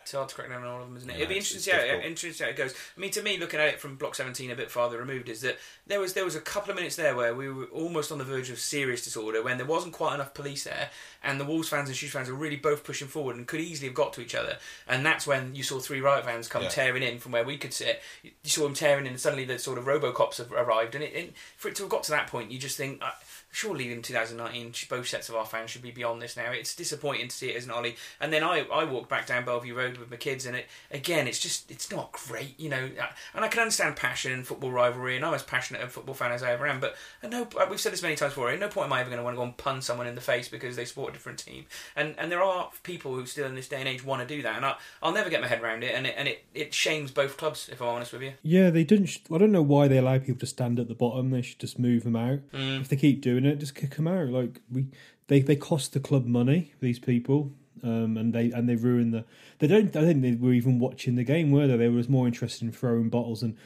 [0.08, 1.18] It's hard to crack down on all of them, isn't it?
[1.18, 2.74] Yeah, It'll be interesting to see how, interesting to see how it goes.
[2.96, 5.42] I mean, to me, looking at it from Block 17 a bit farther removed, is
[5.42, 8.18] that there was there was a couple of minutes there where we were almost on
[8.18, 10.92] the verge of serious disorder when there wasn't quite enough police there,
[11.26, 13.90] and the Wolves fans and Shoes fans were really both pushing forward and could easily
[13.90, 14.60] have got to each other.
[14.88, 16.70] And that's when you saw three riot vans come Yeah.
[16.70, 18.02] tearing in from where we could sit.
[18.24, 20.96] You saw them tearing in, and suddenly the sort of RoboCops have arrived.
[20.96, 23.04] And, it, and for it to have got to that point, you just think.
[23.04, 23.12] Uh,
[23.58, 26.52] Surely in 2019, both sets of our fans should be beyond this now.
[26.52, 27.96] It's disappointing to see it as an Ollie?
[28.22, 31.28] And then I, I walked back down Bellevue Road with my kids, and it again,
[31.28, 32.88] it's just it's not great, you know.
[33.02, 36.14] Uh, And I can understand passion and football rivalry, and I'm as passionate a football
[36.14, 36.80] fan as I ever am.
[36.80, 38.52] But at no, uh, we've said this many times before.
[38.52, 40.14] At no point am I ever going to want to go and pun someone in
[40.14, 41.66] the face because they support a different team.
[41.96, 44.44] And and there are people who still in this day and age want to do
[44.44, 45.96] that, and I, I'll never get my head around it.
[45.96, 48.34] And it and it, it shames both clubs, if I'm honest with you.
[48.44, 49.08] Yeah, they didn't.
[49.08, 51.32] Sh- I don't know why they allow people to stand at the bottom.
[51.32, 52.40] They should just move them out.
[52.54, 54.30] If they keep doing it, just kick them out.
[54.30, 54.88] Like we,
[55.28, 56.74] they they cost the club money.
[56.80, 57.52] These people,
[57.84, 59.26] um, and they and they ruin the.
[59.60, 59.96] They don't.
[59.96, 61.78] I think they were even watching the game, were they?
[61.78, 63.58] They were more interested in throwing bottles and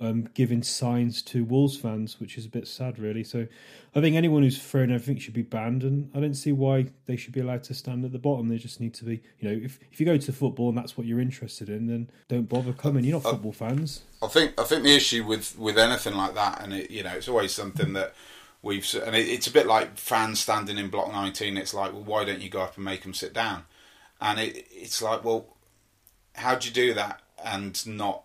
[0.00, 3.22] um, giving signs to Wolves fans, which is a bit sad, really.
[3.22, 3.46] So,
[3.94, 7.16] I think anyone who's thrown anything should be banned, and I don't see why they
[7.16, 8.48] should be allowed to stand at the bottom.
[8.48, 10.96] They just need to be, you know, if if you go to football and that's
[10.96, 13.04] what you're interested in, then don't bother coming.
[13.04, 14.02] You're not football fans.
[14.22, 17.12] I think I think the issue with, with anything like that, and it, you know,
[17.12, 18.14] it's always something that
[18.64, 21.56] we've s- and it, it's a bit like fans standing in block nineteen.
[21.56, 23.64] It's like, well, why don't you go up and make them sit down?
[24.20, 25.46] And it, it's like, well,
[26.34, 28.24] how do you do that and not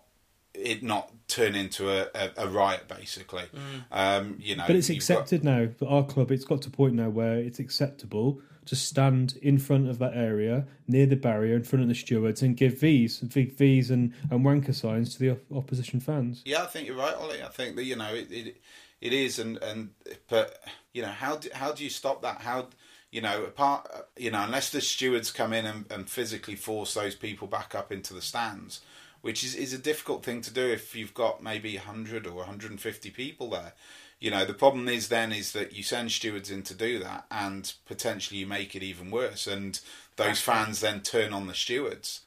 [0.54, 3.44] it not turn into a, a, a riot, basically?
[3.92, 5.68] Um, you know, But it's you've got- accepted now.
[5.78, 9.58] For our club, it's got to a point now where it's acceptable to stand in
[9.58, 13.18] front of that area, near the barrier, in front of the stewards, and give V's,
[13.20, 16.42] V- V's and, and wanker signs to the opposition fans.
[16.44, 17.42] Yeah, I think you're right, Ollie.
[17.42, 18.56] I think that you know it, it,
[19.00, 19.90] it is, and and
[20.28, 20.60] but
[20.92, 22.42] you know how do, how do you stop that?
[22.42, 22.68] How
[23.10, 27.14] you know apart you know unless the stewards come in and, and physically force those
[27.14, 28.80] people back up into the stands,
[29.22, 33.10] which is is a difficult thing to do if you've got maybe 100 or 150
[33.10, 33.72] people there.
[34.18, 37.24] You know the problem is then is that you send stewards in to do that,
[37.30, 39.80] and potentially you make it even worse, and
[40.16, 42.20] those fans then turn on the stewards.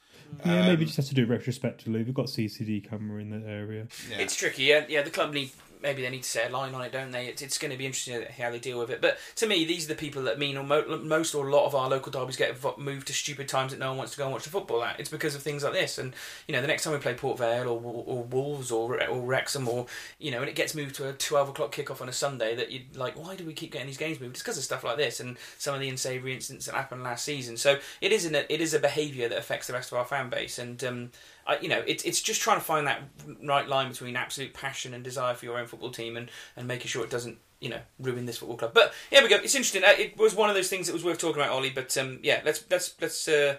[0.44, 2.02] Yeah, maybe Um, just have to do it retrospectively.
[2.02, 3.86] We've got CCTV camera in that area.
[4.10, 4.18] Yeah.
[4.18, 4.84] It's tricky, yeah.
[4.88, 5.50] Yeah, the club need
[5.82, 7.26] maybe they need to set a line on it, don't they?
[7.26, 9.00] It's, it's going to be interesting how they deal with it.
[9.00, 11.88] But to me, these are the people that mean most or a lot of our
[11.88, 14.44] local derbies get moved to stupid times that no one wants to go and watch
[14.44, 14.98] the football at.
[14.98, 15.98] It's because of things like this.
[15.98, 16.14] And
[16.46, 19.68] you know, the next time we play Port Vale or, or Wolves or or Wrexham
[19.68, 19.86] or
[20.18, 22.72] you know, and it gets moved to a twelve o'clock kickoff on a Sunday, that
[22.72, 24.34] you're like, why do we keep getting these games moved?
[24.34, 27.24] It's because of stuff like this and some of the unsavoury incidents that happened last
[27.24, 27.56] season.
[27.56, 30.30] So it is an, it is a behaviour that affects the rest of our fan
[30.30, 30.82] base and.
[30.84, 31.10] Um,
[31.46, 33.02] I, you know, it's it's just trying to find that
[33.42, 36.86] right line between absolute passion and desire for your own football team and, and making
[36.88, 38.72] sure it doesn't you know ruin this football club.
[38.74, 39.36] But here we go.
[39.36, 39.84] It's interesting.
[39.84, 41.70] Uh, It was one of those things that was worth talking about, Ollie.
[41.70, 43.28] But um, yeah, let's let's let's.
[43.28, 43.56] Uh,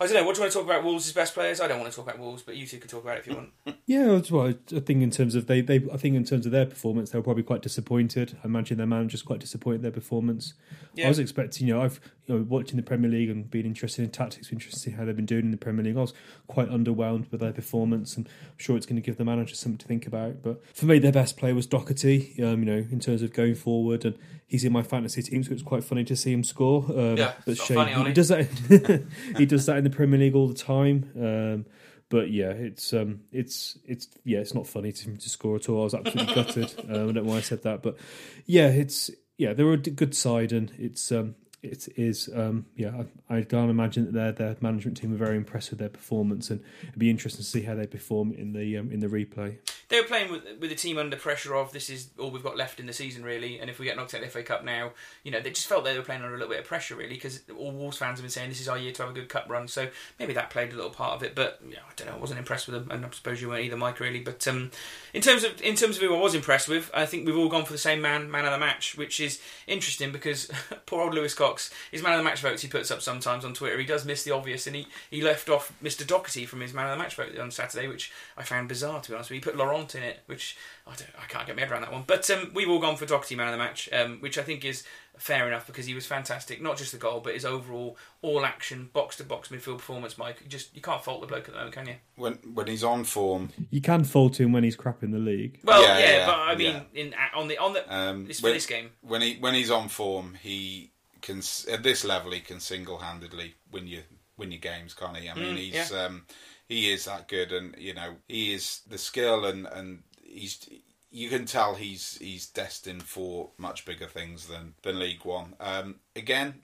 [0.00, 0.24] I don't know.
[0.24, 0.82] What do you want to talk about?
[0.82, 1.60] Wolves' best players?
[1.60, 3.26] I don't want to talk about Wolves, but you two can talk about it if
[3.28, 3.50] you want.
[3.86, 6.46] Yeah, that's what I I think in terms of they, they I think in terms
[6.46, 8.36] of their performance, they were probably quite disappointed.
[8.42, 10.54] I imagine their manager's quite disappointed their performance.
[10.94, 11.06] Yeah.
[11.06, 14.04] I was expecting, you know, I've you know watching the Premier League and being interested
[14.04, 15.96] in tactics, interested to see how they've been doing in the Premier League.
[15.96, 16.14] I was
[16.46, 19.78] quite underwhelmed with their performance, and I'm sure it's going to give the manager something
[19.78, 20.42] to think about.
[20.42, 22.34] But for me, their best player was Doherty.
[22.42, 24.16] Um, you know, in terms of going forward, and
[24.46, 26.84] he's in my fantasy team, so it's quite funny to see him score.
[26.88, 28.46] Um, Yeah, but it's shame funny, he does that.
[29.36, 31.10] he does that in the Premier League all the time.
[31.16, 31.66] Um,
[32.12, 35.80] but yeah, it's um, it's it's yeah, it's not funny to, to score at all.
[35.80, 36.74] I was absolutely gutted.
[36.84, 37.96] Um, I don't know why I said that, but
[38.44, 43.04] yeah, it's yeah, they were a good side, and it's um, it is um, yeah.
[43.30, 46.50] I, I can't imagine that their their management team were very impressed with their performance,
[46.50, 49.58] and it'd be interesting to see how they perform in the um, in the replay.
[49.92, 52.56] They were playing with with a team under pressure of this is all we've got
[52.56, 54.64] left in the season really, and if we get knocked out of the FA Cup
[54.64, 56.94] now, you know they just felt they were playing under a little bit of pressure
[56.94, 59.14] really because all Wolves fans have been saying this is our year to have a
[59.14, 61.34] good cup run, so maybe that played a little part of it.
[61.34, 63.66] But yeah, I don't know, I wasn't impressed with them, and I suppose you weren't
[63.66, 64.20] either, Mike really.
[64.20, 64.70] But um,
[65.12, 67.50] in terms of in terms of who I was impressed with, I think we've all
[67.50, 70.50] gone for the same man man of the match, which is interesting because
[70.86, 73.52] poor old Lewis Cox, his man of the match votes he puts up sometimes on
[73.52, 76.72] Twitter, he does miss the obvious, and he, he left off Mr Docherty from his
[76.72, 79.28] man of the match vote on Saturday, which I found bizarre to be honest.
[79.28, 79.40] with you.
[79.40, 80.56] He put Laurent in it, which
[80.86, 82.04] I don't, I can't get my head around that one.
[82.06, 84.64] But um, we've all gone for Docherty man of the match, um, which I think
[84.64, 84.84] is
[85.18, 86.60] fair enough because he was fantastic.
[86.62, 90.16] Not just the goal, but his overall all action box to box midfield performance.
[90.16, 91.94] Mike, you just you can't fault the bloke at the moment, can you?
[92.16, 95.60] When when he's on form, You can fault him when he's crap in the league.
[95.64, 97.00] Well, Yeah, yeah, yeah, but I mean, yeah.
[97.02, 98.90] in on the on the um, it's for when, this game.
[99.02, 103.54] when he when he's on form, he can at this level he can single handedly
[103.70, 104.02] win you
[104.36, 105.28] win your games, can't he?
[105.28, 106.24] I mean, Mm, he's um,
[106.68, 110.68] he is that good, and you know he is the skill, and and he's
[111.10, 115.54] you can tell he's he's destined for much bigger things than than League One.
[115.60, 116.62] Um, again,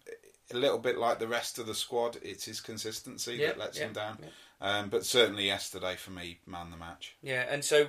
[0.53, 3.79] a little bit like the rest of the squad, it's his consistency Yeah, that lets
[3.79, 4.19] yeah, him down.
[4.23, 4.29] yeah.
[4.61, 7.15] Um, but certainly yesterday for me, man the match.
[7.23, 7.89] Yeah, and so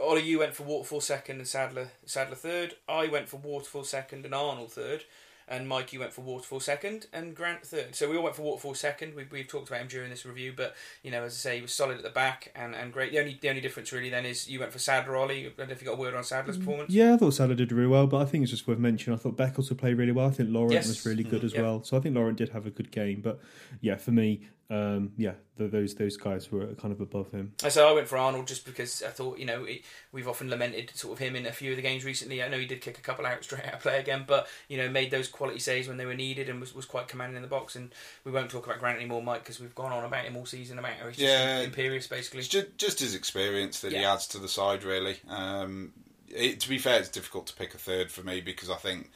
[0.00, 2.74] Ollie, you went for Waterfall second and Sadler Sadler third.
[2.88, 5.04] I went for Waterfall second and Arnold third.
[5.50, 7.96] And Mike, you went for Waterfall second and Grant third.
[7.96, 9.16] So we all went for Waterfall second.
[9.16, 11.62] We've, we've talked about him during this review, but you know, as I say, he
[11.62, 13.10] was solid at the back and, and great.
[13.10, 15.46] The only the only difference really then is you went for Sadler, Ollie.
[15.46, 16.92] I don't know if you got a word on Sadler's mm, performance.
[16.92, 19.18] Yeah, I thought Sadler did really well, but I think it's just worth mentioning.
[19.18, 20.28] I thought Beckles would play really well.
[20.28, 20.86] I think Laurent Yes.
[20.86, 21.46] was really good mm-hmm.
[21.46, 21.62] as Yeah.
[21.62, 21.82] well.
[21.82, 23.20] So I think Laurent did have a good game.
[23.20, 23.40] But
[23.80, 27.52] yeah, for me, um, yeah, th those those guys were kind of above him.
[27.62, 30.48] And so I went for Arnold just because I thought, you know, it, we've often
[30.48, 32.40] lamented sort of him in a few of the games recently.
[32.40, 34.76] I know he did kick a couple out straight out of play again, but you
[34.78, 37.42] know, made those quality saves when they were needed and was, was quite commanding in
[37.42, 37.74] the box.
[37.74, 37.92] And
[38.24, 40.78] we won't talk about Grant anymore, Mike, because we've gone on about him all season
[40.78, 41.60] about how he's just Yeah.
[41.60, 42.38] imperious, basically.
[42.38, 45.16] It's just, just his experience that he adds to the side, really.
[45.28, 45.92] Um,
[46.28, 49.10] it, to be fair, it's difficult to pick a third for me because I think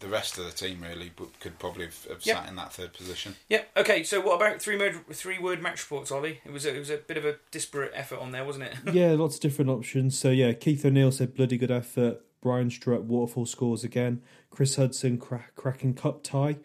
[0.00, 2.40] the rest of the team really could probably have, have Yeah.
[2.40, 3.36] sat in that third position.
[3.48, 3.62] Yeah.
[3.76, 4.02] Okay.
[4.04, 6.40] So what about three word three word match reports, Ollie?
[6.44, 8.74] It was a, it was a bit of a disparate effort on there, wasn't it?
[8.94, 10.18] yeah, lots of different options.
[10.18, 12.20] So yeah, Keith O'Neill said bloody good effort.
[12.40, 14.22] Brian Strutt waterfall scores again.
[14.50, 16.58] Chris Hudson cra- cracking cup tie.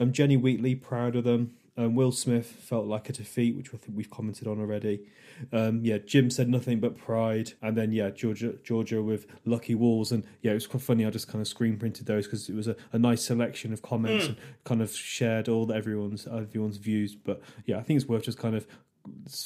[0.00, 1.54] Um, Jenny Wheatley proud of them.
[1.76, 5.00] Um, Will Smith felt like a defeat, which I think we've commented on already.
[5.52, 10.12] Um, yeah, Jim said nothing but pride, and then yeah, Georgia Georgia with lucky walls,
[10.12, 11.06] and yeah, it was quite funny.
[11.06, 13.80] I just kind of screen printed those because it was a, a nice selection of
[13.82, 17.14] comments and kind of shared all the, everyone's everyone's views.
[17.14, 18.66] But yeah, I think it's worth just kind of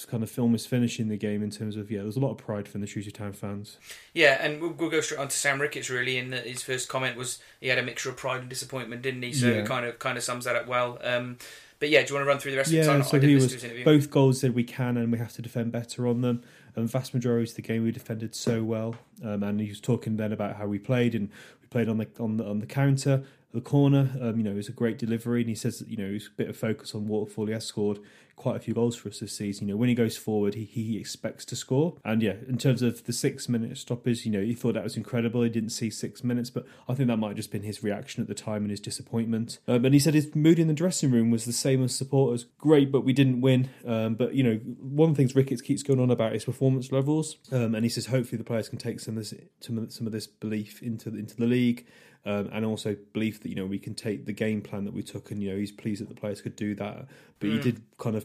[0.09, 2.39] kind of film is finishing the game in terms of yeah, there's a lot of
[2.39, 3.79] pride from the Shrewsbury Town fans.
[4.12, 5.91] Yeah, and we'll, we'll go straight on to Sam Ricketts.
[5.91, 9.22] Really, and his first comment was he had a mixture of pride and disappointment, didn't
[9.22, 9.33] he?
[9.33, 9.55] So Yeah.
[9.59, 10.99] it kind of kind of sums that up well.
[11.05, 11.39] Um,
[11.79, 13.03] but yeah, do you want to run through the rest of Yeah, the time?
[13.03, 16.20] so he was both goals said we can and we have to defend better on
[16.20, 16.43] them.
[16.77, 18.97] And vast majority of the game we defended so well.
[19.25, 21.29] Um, and he was talking then about how we played and
[21.62, 23.22] we played on the on the on the counter,
[23.53, 24.11] the corner.
[24.20, 25.41] Um, you know, it was a great delivery.
[25.43, 27.47] And he says that, you know, it's a bit of focus on Waterfall.
[27.47, 28.01] He has scored
[28.37, 29.68] quite a few goals for us this season.
[29.68, 31.97] You know, when he goes forward, he, he expects to score.
[32.05, 34.97] And yeah, in terms of the six minute stoppers, you know, he thought that was
[34.97, 35.43] incredible.
[35.43, 38.22] He didn't see six minutes, but I think that might have just been his reaction
[38.22, 39.59] at the time and his disappointment.
[39.68, 42.47] Um, and he said his mood in the dressing room was the same as supporters.
[42.59, 43.70] Great, but we didn't win.
[43.87, 46.93] Um, but you know, one of the things Ricketts keeps going on about is performance
[46.93, 47.37] levels.
[47.53, 50.26] Um, and he says hopefully the players can take some of this some of, this
[50.26, 51.87] belief into the, into the league.
[52.26, 55.03] Um, and also belief that you know we can take the game plan that we
[55.03, 57.07] took, and you know he's pleased that the players could do that.
[57.39, 58.24] But he did kind of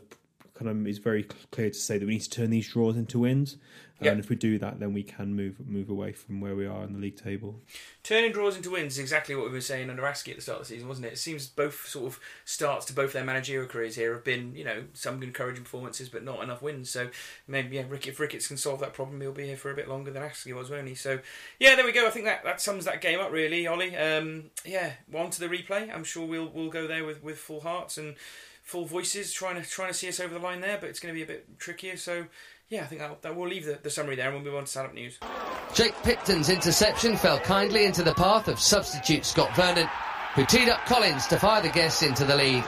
[0.59, 3.19] kind of is very clear to say that we need to turn these draws into
[3.19, 3.57] wins.
[4.01, 4.11] Yep.
[4.11, 6.83] And if we do that, then we can move move away from where we are
[6.85, 7.59] in the league table.
[8.01, 10.61] Turning draws into wins is exactly what we were saying under Askey at the start
[10.61, 11.13] of the season, wasn't it?
[11.13, 14.63] It seems both sort of starts to both their managerial careers here have been, you
[14.63, 16.89] know, some encouraging performances, but not enough wins.
[16.89, 17.09] So
[17.45, 19.89] maybe yeah, Rick, if Ricketts can solve that problem, he'll be here for a bit
[19.89, 20.95] longer than Askey was, won't he?
[20.95, 21.19] So
[21.59, 22.07] yeah, there we go.
[22.07, 23.97] I think that, that sums that game up really, Ollie.
[23.97, 25.93] Um, yeah, on to the replay.
[25.93, 28.15] I'm sure we'll we'll go there with, with full hearts and
[28.69, 31.13] full voices, trying to trying to see us over the line there, but it's going
[31.13, 31.97] to be a bit trickier.
[31.97, 32.25] So
[32.69, 34.65] yeah, I think that, that we'll leave the, the summary there and we'll move on
[34.65, 35.17] to stand-up news.
[35.73, 39.89] Jake Pipton's interception fell kindly into the path of substitute Scott Vernon,
[40.35, 42.63] who teed up Collins to fire the guests into the lead.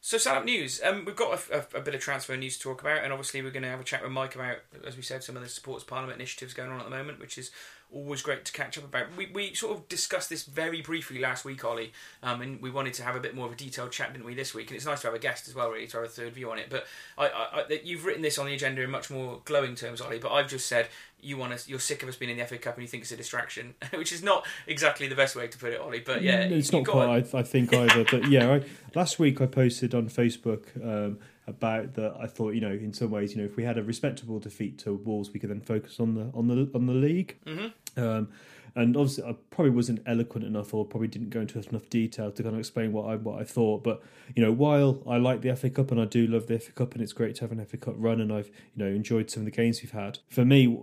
[0.00, 0.80] So, stand up news.
[0.82, 3.42] Um, we've got a, a, a, bit of transfer news to talk about, and obviously,
[3.42, 5.48] we're going to have a chat with Mike about, as we said, some of the
[5.48, 7.50] Supporters Parliament initiatives going on at the moment, which is
[7.92, 9.16] always great to catch up about.
[9.16, 12.94] We, we sort of discussed this very briefly last week, Ollie, um, and we wanted
[12.94, 14.68] to have a bit more of a detailed chat, didn't we, this week?
[14.70, 16.50] And it's nice to have a guest as well, really, to have a third view
[16.50, 16.66] on it.
[16.68, 20.00] But I, I, I, you've written this on the agenda in much more glowing terms,
[20.00, 20.18] Ollie.
[20.18, 20.88] But I've just said
[21.20, 23.02] you want us, you're sick of us being in the FA Cup and you think
[23.02, 26.00] it's a distraction, which is not exactly the best way to put it, Ollie.
[26.00, 27.34] But yeah, it's not quite.
[27.34, 28.04] I, I, think either.
[28.10, 28.60] but yeah,
[28.94, 30.64] last week I posted on Facebook.
[30.82, 33.78] Um, about that I thought you know in some ways you know if we had
[33.78, 36.92] a respectable defeat to Wolves we could then focus on the on the on the
[36.92, 38.02] league mm-hmm.
[38.02, 38.28] um,
[38.76, 42.42] and obviously, I probably wasn't eloquent enough, or probably didn't go into enough detail to
[42.42, 43.82] kind of explain what I what I thought.
[43.82, 44.02] But
[44.34, 46.92] you know, while I like the FA Cup and I do love the FA Cup,
[46.92, 49.40] and it's great to have an FA Cup run, and I've you know enjoyed some
[49.40, 50.18] of the games we've had.
[50.28, 50.78] For me,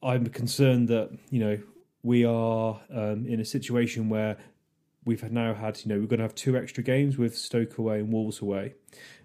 [0.00, 1.58] I'm concerned that you know
[2.04, 4.36] we are um, in a situation where
[5.04, 7.98] we've now had you know we're going to have two extra games with Stoke away
[7.98, 8.74] and Wolves away.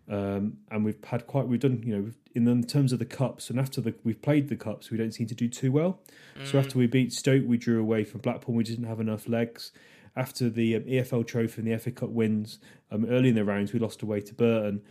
[0.09, 3.51] Um, and we've had quite we've done you know in the, terms of the cups
[3.51, 5.99] and after the we've played the cups we don't seem to do too well.
[6.37, 6.47] Mm.
[6.47, 9.71] so after we beat stoke we drew away from blackpool we didn't have enough legs.
[10.15, 12.57] After the um, efl trophy and the fa cup wins
[12.91, 14.81] um, early in the rounds we lost away to burton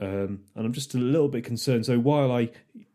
[0.00, 1.86] um, and I'm just a little bit concerned.
[1.86, 2.50] So while I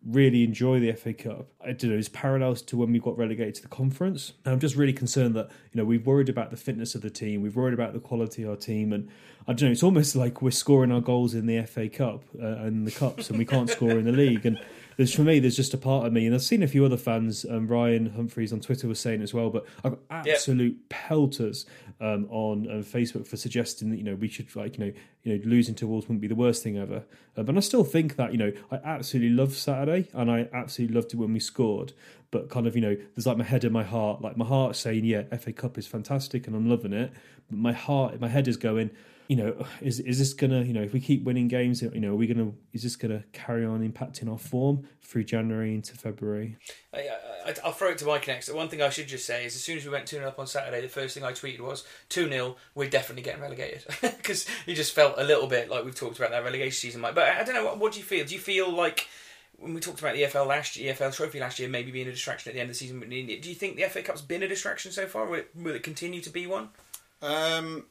[0.06, 3.56] really enjoy the FA Cup, I don't know, it's parallels to when we got relegated
[3.56, 4.34] to the conference.
[4.46, 7.42] I'm just really concerned that, you know, we've worried about the fitness of the team,
[7.42, 9.10] we've worried about the quality of our team, and
[9.48, 12.46] I don't know, it's almost like we're scoring our goals in the FA Cup uh,
[12.46, 14.46] and the Cups, and we can't score in the league.
[14.46, 14.58] And
[14.98, 16.98] there's for me, there's just a part of me, and I've seen a few other
[16.98, 17.46] fans.
[17.50, 20.90] Um, Ryan Humphreys on Twitter was saying as well, but I've got absolute yep.
[20.90, 21.66] pelters
[22.00, 25.38] um, on uh, Facebook for suggesting that you know we should like you know you
[25.38, 27.04] know losing to Wolves wouldn't be the worst thing ever.
[27.38, 30.96] Uh, but I still think that you know I absolutely loved Saturday, and I absolutely
[30.96, 31.94] loved it when we scored.
[32.32, 34.76] But kind of you know there's like my head and my heart, like my heart
[34.76, 37.12] saying yeah FA Cup is fantastic and I'm loving it,
[37.50, 38.92] but my heart, my head is going
[39.28, 42.12] you know, is is this gonna, you know, if we keep winning games, you know,
[42.12, 46.58] are we gonna, is this gonna carry on impacting our form through January into February?
[46.94, 47.10] I,
[47.64, 48.54] will throw it to Mike next.
[48.54, 50.40] One thing I should just say is, as soon as we went two 0 up
[50.40, 54.46] on Saturday, the first thing I tweeted was two 0 We're definitely getting relegated because
[54.66, 57.16] you just felt a little bit like we've talked about that relegation season, Mike.
[57.16, 58.26] But I don't know, what, what do you feel?
[58.26, 59.08] Do you feel like
[59.58, 62.12] when we talked about the EFL last year, EFL Trophy last year, maybe being a
[62.12, 63.00] distraction at the end of the season.
[63.00, 65.26] Do you think the FA Cup's been a distraction so far?
[65.26, 66.70] Will it, will it continue to be one?
[67.22, 67.86] Um,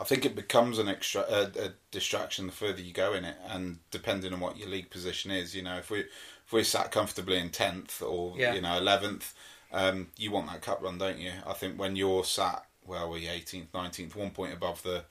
[0.00, 3.36] I think it becomes an extra a, a, distraction the further you go in it,
[3.46, 6.90] and depending on what your league position is, you know, if we if we're sat
[6.90, 8.54] comfortably in tenth or yeah.
[8.54, 9.34] you know eleventh,
[9.72, 11.32] um, you want that cup run, don't you?
[11.46, 15.04] I think when you're sat well, we eighteenth, nineteenth, one point above the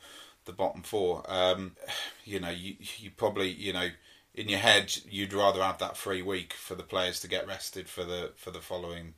[0.46, 1.76] the bottom four, um,
[2.26, 3.90] you know, you you probably you know
[4.34, 7.88] in your head you'd rather have that free week for the players to get rested
[7.88, 9.14] for the for the following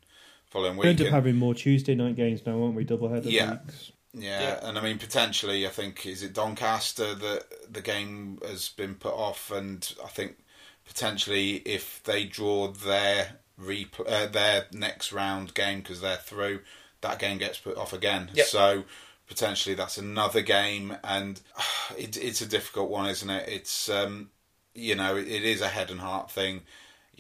[0.49, 0.84] following week.
[0.84, 2.84] We end up having more Tuesday night games now, won't we?
[2.84, 3.51] Double header yeah.
[3.63, 3.91] weeks.
[4.14, 8.70] Yeah, yeah, and I mean potentially, I think is it Doncaster that the game has
[8.70, 10.38] been put off, and I think
[10.86, 16.59] potentially if they draw their repl- uh, their next round game because they're through,
[17.01, 18.30] that game gets put off again.
[18.34, 18.47] Yep.
[18.47, 18.84] So
[19.28, 21.64] potentially that's another game, and uh,
[21.97, 23.47] it, it's a difficult one, isn't it?
[23.47, 24.30] It's um,
[24.76, 26.62] you know it, it is a head and heart thing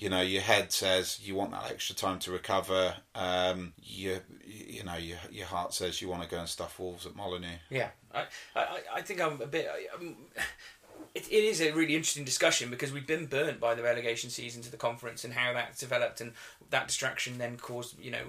[0.01, 2.95] you know your head says you want that extra time to recover.
[3.13, 7.05] Um, you you know your your heart says you want to go and stuff wolves
[7.05, 8.25] at molineux Yeah, I
[8.55, 9.69] I, I think I'm a bit.
[9.95, 10.15] Um,
[11.15, 14.63] it, it is a really interesting discussion because we've been burnt by the relegation season
[14.63, 16.33] to the conference and how that's developed and
[16.71, 18.25] that distraction then caused you know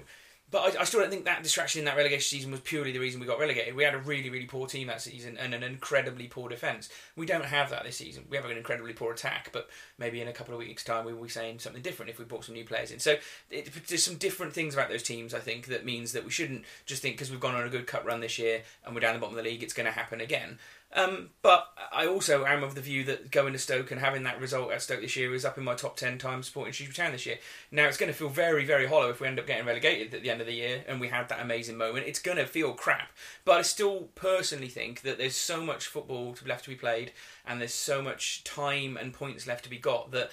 [0.53, 2.99] but I, I, still don't think that distraction in that relegation season was purely the
[2.99, 3.75] reason we got relegated.
[3.75, 6.89] We had a really, really poor team that season and an incredibly poor defence.
[7.15, 8.25] We don't have that this season.
[8.29, 11.13] We have an incredibly poor attack, but maybe in a couple of weeks' time we
[11.13, 12.99] will be saying something different if we brought some new players in.
[12.99, 13.15] So
[13.49, 16.65] it, there's some different things about those teams, I think, that means that we shouldn't
[16.85, 19.15] just think because we've gone on a good cup run this year and we're down
[19.15, 20.59] the bottom of the league, it's going to happen again.
[20.95, 24.39] Um, but I also am of the view that going to Stoke and having that
[24.39, 27.11] result at Stoke this year is up in my top 10 times supporting Shrewsbury Town
[27.13, 27.39] this year.
[27.71, 30.21] Now, it's going to feel very, very hollow if we end up getting relegated at
[30.21, 32.07] the end of the year and we had that amazing moment.
[32.07, 33.11] It's going to feel crap.
[33.43, 37.11] But I still personally think that there's so much football left to be played
[37.45, 40.29] and there's so much time and points left to be got that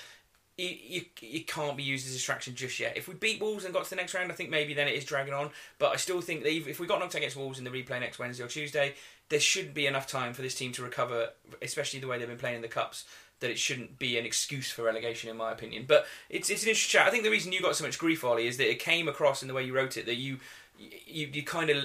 [0.60, 2.96] you, you can't be used as a distraction just yet.
[2.96, 4.94] If we beat Wolves and got to the next round, I think maybe then it
[4.94, 5.50] is dragging on.
[5.78, 8.00] But I still think that if we got knocked out against Wolves in the replay
[8.00, 8.94] next Wednesday or Tuesday,
[9.30, 11.30] there shouldn't be enough time for this team to recover,
[11.62, 13.04] especially the way they've been playing in the cups.
[13.40, 15.86] That it shouldn't be an excuse for relegation, in my opinion.
[15.88, 17.08] But it's it's an interesting chat.
[17.08, 19.40] I think the reason you got so much grief, Ollie, is that it came across
[19.40, 20.40] in the way you wrote it that you
[20.78, 21.84] you, you kind of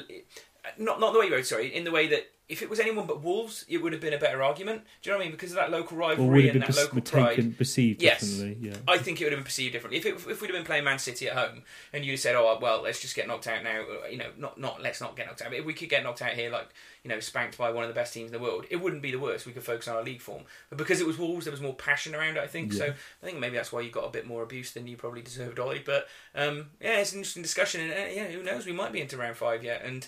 [0.77, 3.07] not not the way you wrote, sorry, in the way that if it was anyone
[3.07, 4.83] but Wolves, it would have been a better argument.
[5.01, 5.31] Do you know what I mean?
[5.35, 7.57] Because of that local rivalry and that local taken, pride.
[7.57, 8.21] perceived Yes.
[8.21, 8.69] differently.
[8.69, 8.75] Yeah.
[8.87, 10.83] I think it would have been perceived differently if it, if we'd have been playing
[10.83, 13.63] Man City at home and you'd have said, "Oh well, let's just get knocked out
[13.63, 15.49] now." uh, You know, not not let's not get knocked out.
[15.49, 16.69] But if we could get knocked out here, like
[17.03, 19.11] you know, spanked by one of the best teams in the world, it wouldn't be
[19.11, 19.45] the worst.
[19.45, 20.43] We could focus on our league form.
[20.69, 22.43] But because it was Wolves, there was more passion around it.
[22.43, 22.85] I think so.
[22.87, 25.59] I think maybe that's why you got a bit more abuse than you probably deserved,
[25.59, 25.83] Ollie.
[25.85, 28.65] But um, yeah, it's an interesting discussion, and uh, yeah, who knows?
[28.65, 30.05] We might be into round five yet, and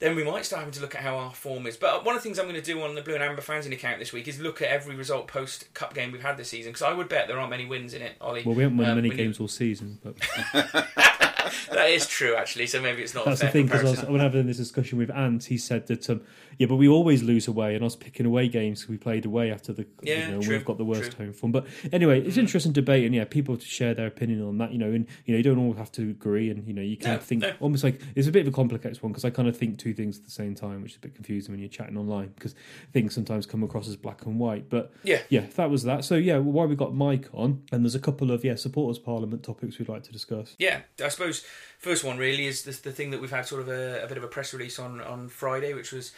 [0.00, 1.76] then we might start having to look at how our form is.
[1.76, 3.72] But one of the things I'm going to do on the Blue and Amber fanzine
[3.72, 6.72] account this week is look at every result post cup game we've had this season
[6.72, 8.42] because I would bet there aren't many wins in it, Ollie.
[8.44, 10.16] Well, we haven't won Um, many games all season, but
[11.72, 12.66] that is true, actually.
[12.66, 13.24] So maybe it's not.
[13.24, 13.66] that's the thing.
[13.66, 16.22] Because when I was having this discussion with Ant, he said that um,
[16.58, 19.24] yeah, but we always lose away, and I was picking away games 'cause we played
[19.24, 21.26] away after the Yeah, you know true, we've got the worst true.
[21.26, 21.52] home form.
[21.52, 22.40] But anyway, it's Mm.
[22.40, 24.72] interesting debate, and yeah, people to share their opinion on that.
[24.72, 26.96] You know, and you know you don't all have to agree, and you know you
[26.96, 27.52] can No, think no.
[27.60, 29.94] almost like it's a bit of a complicated one because I kind of think two
[29.94, 32.54] things at the same time, which is a bit confusing when you're chatting online because
[32.92, 34.68] things sometimes come across as black and white.
[34.68, 35.22] But Yeah.
[35.28, 36.04] yeah, that was that.
[36.04, 38.98] So yeah, well, why we got Mike on, and there's a couple of yeah supporters
[38.98, 40.54] parliament topics we'd like to discuss.
[40.58, 41.44] Yeah, I suppose
[41.78, 44.16] first one really is this, the thing that we've had sort of a, a bit
[44.16, 46.12] of a press release on on Friday, which was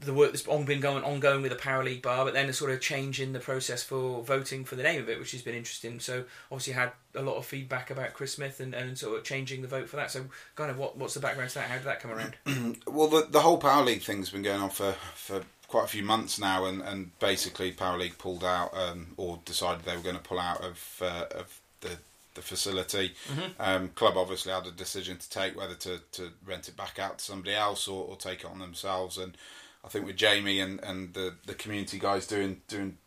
[0.00, 2.52] the work that's on, been going ongoing with the Power League bar, but then a
[2.52, 5.42] sort of change in the process for voting for the name of it, which has
[5.42, 6.00] been interesting.
[6.00, 9.62] So obviously had a lot of feedback about Chris Smith and, and sort of changing
[9.62, 10.10] the vote for that.
[10.10, 11.68] So kind of what what's the background to that?
[11.68, 12.36] How did that come around?
[12.86, 16.02] Well, the, the whole Power League thing's been going on for, for quite a few
[16.02, 20.16] months now, and, and basically Power League pulled out um, or decided they were going
[20.16, 21.98] to pull out of uh, of the
[22.34, 23.12] the facility.
[23.58, 27.18] Um, club obviously had a decision to take whether to, to rent it back out
[27.18, 29.18] to somebody else or, or take it on themselves.
[29.18, 29.36] And
[29.84, 32.98] I think with Jamie and, and the, the community guys doing doing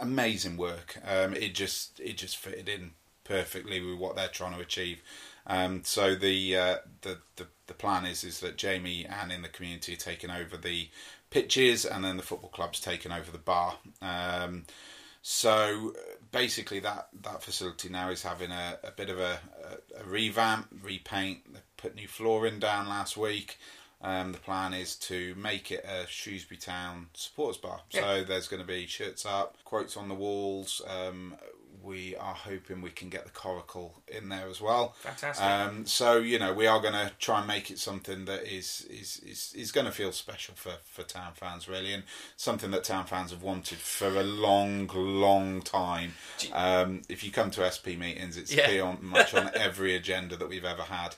[0.00, 2.92] amazing work, um, it just it just fitted in
[3.24, 5.02] perfectly with what they're trying to achieve.
[5.46, 9.48] Um, so the, uh, the the the plan is is that Jamie and in the
[9.48, 10.88] community are taking over the
[11.30, 13.76] pitches, and then the football club's taking over the bar.
[14.02, 14.64] Um,
[15.22, 15.94] so
[16.32, 20.68] basically, that, that facility now is having a, a bit of a, a, a revamp,
[20.82, 21.52] repaint.
[21.52, 23.58] They put new flooring down last week.
[24.00, 27.80] Um, the plan is to make it a Shrewsbury Town supporters bar.
[27.90, 30.80] So there's going to be shirts up, quotes on the walls.
[30.86, 31.34] Um,
[31.82, 34.94] we are hoping we can get the coracle in there as well.
[35.00, 35.44] Fantastic.
[35.44, 38.84] Um, so you know we are going to try and make it something that is
[38.90, 42.02] is is, is going to feel special for, for town fans really, and
[42.36, 46.14] something that town fans have wanted for a long, long time.
[46.52, 48.64] Um, if you come to SP meetings, it's Yeah.
[48.64, 51.14] pretty on, much on every agenda that we've ever had.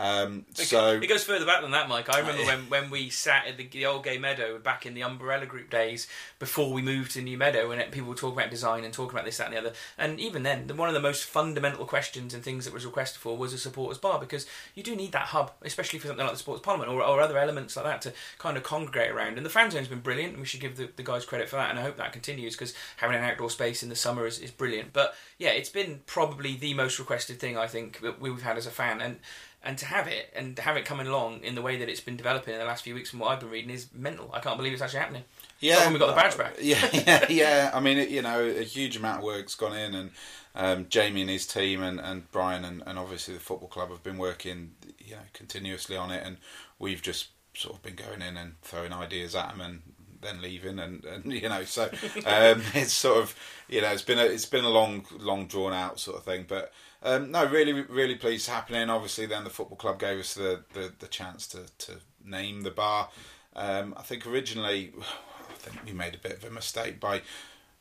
[0.00, 2.08] Um, so it goes further back than that, Mike.
[2.08, 5.02] I remember when, when we sat at the, the old Gay Meadow back in the
[5.02, 8.84] Umbrella Group days before we moved to New Meadow, and people were talking about design
[8.84, 9.72] and talking about this, that, and the other.
[9.98, 13.20] And even then, the, one of the most fundamental questions and things that was requested
[13.20, 16.32] for was a supporters bar because you do need that hub, especially for something like
[16.32, 19.36] the Supporters Parliament or, or other elements like that to kind of congregate around.
[19.36, 21.56] And the fan zone's been brilliant, and we should give the, the guys credit for
[21.56, 21.68] that.
[21.68, 24.50] And I hope that continues because having an outdoor space in the summer is, is
[24.50, 24.94] brilliant.
[24.94, 28.66] But yeah, it's been probably the most requested thing I think that we've had as
[28.66, 29.02] a fan.
[29.02, 29.18] And
[29.62, 32.00] and to have it and to have it coming along in the way that it's
[32.00, 34.30] been developing in the last few weeks from what I've been reading is mental.
[34.32, 35.24] I can't believe it's actually happening.
[35.60, 36.56] Yeah, when we got the badge back.
[36.60, 37.70] Yeah, yeah, yeah.
[37.74, 40.10] I mean, it, you know, a huge amount of work's gone in, and
[40.54, 44.02] um, Jamie and his team, and, and Brian, and, and obviously the football club have
[44.02, 46.38] been working, you know, continuously on it, and
[46.78, 49.82] we've just sort of been going in and throwing ideas at them, and
[50.22, 51.84] then leaving, and, and you know, so
[52.24, 53.36] um, it's sort of,
[53.68, 56.46] you know, it's been a it's been a long, long drawn out sort of thing,
[56.48, 56.72] but.
[57.02, 58.90] Um, no, really, really pleased happening.
[58.90, 62.70] Obviously, then the football club gave us the, the, the chance to, to name the
[62.70, 63.08] bar.
[63.56, 67.22] Um, I think originally, I think we made a bit of a mistake by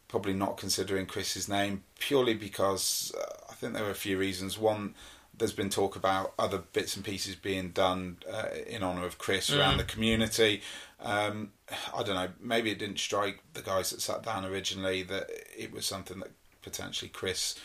[0.08, 4.58] probably not considering Chris's name purely because uh, I think there were a few reasons.
[4.58, 4.96] One,
[5.38, 9.52] there's been talk about other bits and pieces being done uh, in honour of Chris
[9.52, 10.62] around the community.
[11.02, 11.52] Um,
[11.96, 12.30] I don't know.
[12.42, 16.32] Maybe it didn't strike the guys that sat down originally that it was something that
[16.62, 17.56] potentially Chris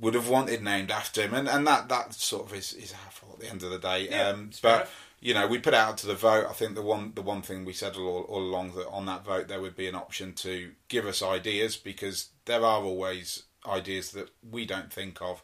[0.00, 3.10] would have wanted named after him, and and that that sort of is is our
[3.10, 4.08] fault at the end of the day.
[4.10, 4.90] Yeah, um, but
[5.20, 6.46] you know, we put out to the vote.
[6.48, 9.24] I think the one the one thing we said all, all along that on that
[9.24, 14.10] vote there would be an option to give us ideas because there are always ideas
[14.12, 15.42] that we don't think of,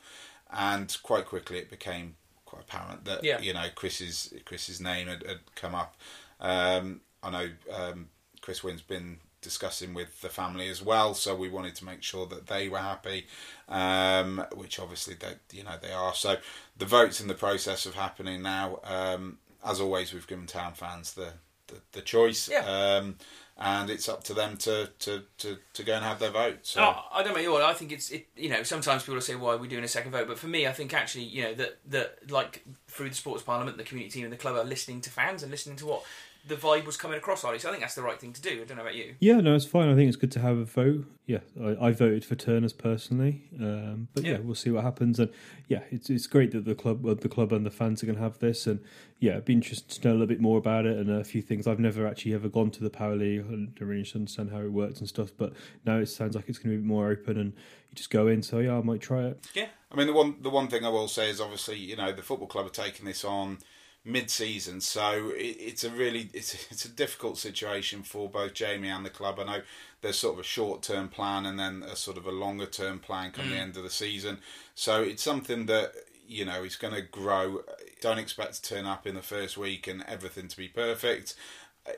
[0.52, 3.38] and quite quickly it became quite apparent that Yeah.
[3.40, 5.96] you know Chris's Chris's name had, had come up.
[6.40, 8.08] Um, I know um,
[8.40, 12.26] Chris Wynn's been discussing with the family as well, so we wanted to make sure
[12.26, 13.26] that they were happy,
[13.68, 16.14] um, which obviously they you know they are.
[16.14, 16.36] So
[16.76, 18.80] the votes in the process of happening now.
[18.84, 21.32] Um, as always, we've given town fans the
[21.66, 22.64] the, the choice, Yeah.
[22.64, 23.16] um,
[23.58, 26.60] and it's up to them to, to, to, to go and have their vote.
[26.62, 26.80] So.
[26.80, 27.62] Oh, I don't know you what.
[27.62, 28.26] I think it's it.
[28.34, 30.46] You know, sometimes people will say, "Why are we doing a second vote?" But for
[30.46, 34.12] me, I think actually, you know, that that like through the supporters parliament, the community
[34.14, 36.02] team and the club are listening to fans and listening to what
[36.46, 37.44] the vibe was coming across.
[37.44, 37.58] Ollie.
[37.58, 38.62] So I think that's the right thing to do.
[38.62, 39.14] I don't know about you.
[39.20, 39.88] Yeah, no, it's fine.
[39.88, 41.04] I think it's good to have a vote.
[41.26, 44.32] Yeah, I, I voted for Turners personally, um, but yeah.
[44.32, 44.38] Yeah.
[44.38, 45.20] we'll see what happens.
[45.20, 45.30] And
[45.68, 48.16] yeah, it's it's great that the club, uh, the club and the fans are going
[48.16, 48.66] to have this.
[48.66, 48.80] And
[49.18, 51.42] yeah, it'd be interesting to know a little bit more about it and a few
[51.42, 51.66] things.
[51.66, 54.72] I've never actually ever gone to the Power League and don't really understand how it
[54.72, 55.30] works and stuff.
[55.36, 55.52] But
[55.84, 57.52] now it sounds like it's going to be more open and
[57.90, 58.42] you just go in.
[58.42, 59.46] So yeah, I might try it.
[59.54, 59.68] Yeah.
[59.92, 62.22] I mean, the one the one thing I will say is obviously, you know, the
[62.22, 63.58] football club are taking this on
[64.04, 69.04] mid-season, so it, it's a really it's it's a difficult situation for both Jamie and
[69.04, 69.38] the club.
[69.38, 69.62] I know
[70.02, 73.50] there's sort of a short-term plan and then a sort of a longer-term plan come
[73.50, 73.60] the mm.
[73.60, 74.38] end of the season.
[74.74, 75.92] So it's something that
[76.26, 77.62] you know is going to grow.
[78.00, 81.34] Don't expect to turn up in the first week and everything to be perfect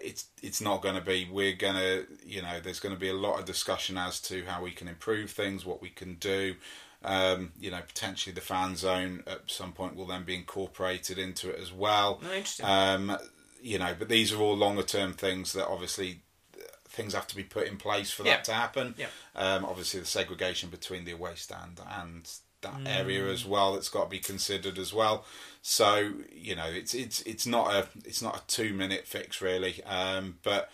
[0.01, 1.29] it's it's not going to be.
[1.31, 4.45] We're going to, you know, there's going to be a lot of discussion as to
[4.45, 6.55] how we can improve things, what we can do.
[7.05, 11.51] Um, you know, potentially the fan zone at some point will then be incorporated into
[11.51, 12.21] it as well.
[12.23, 12.67] No, interesting.
[12.67, 13.19] Um,
[13.61, 16.21] you know, but these are all longer term things that obviously
[16.89, 18.35] things have to be put in place for Yeah.
[18.37, 18.95] that to happen.
[18.99, 19.07] Yeah.
[19.35, 22.29] Um, obviously, the segregation between the away stand and
[22.61, 22.87] that Mm.
[22.87, 25.25] area as well that's got to be considered as well.
[25.63, 29.83] So you know, it's it's it's not a it's not a two minute fix really.
[29.85, 30.71] Um, but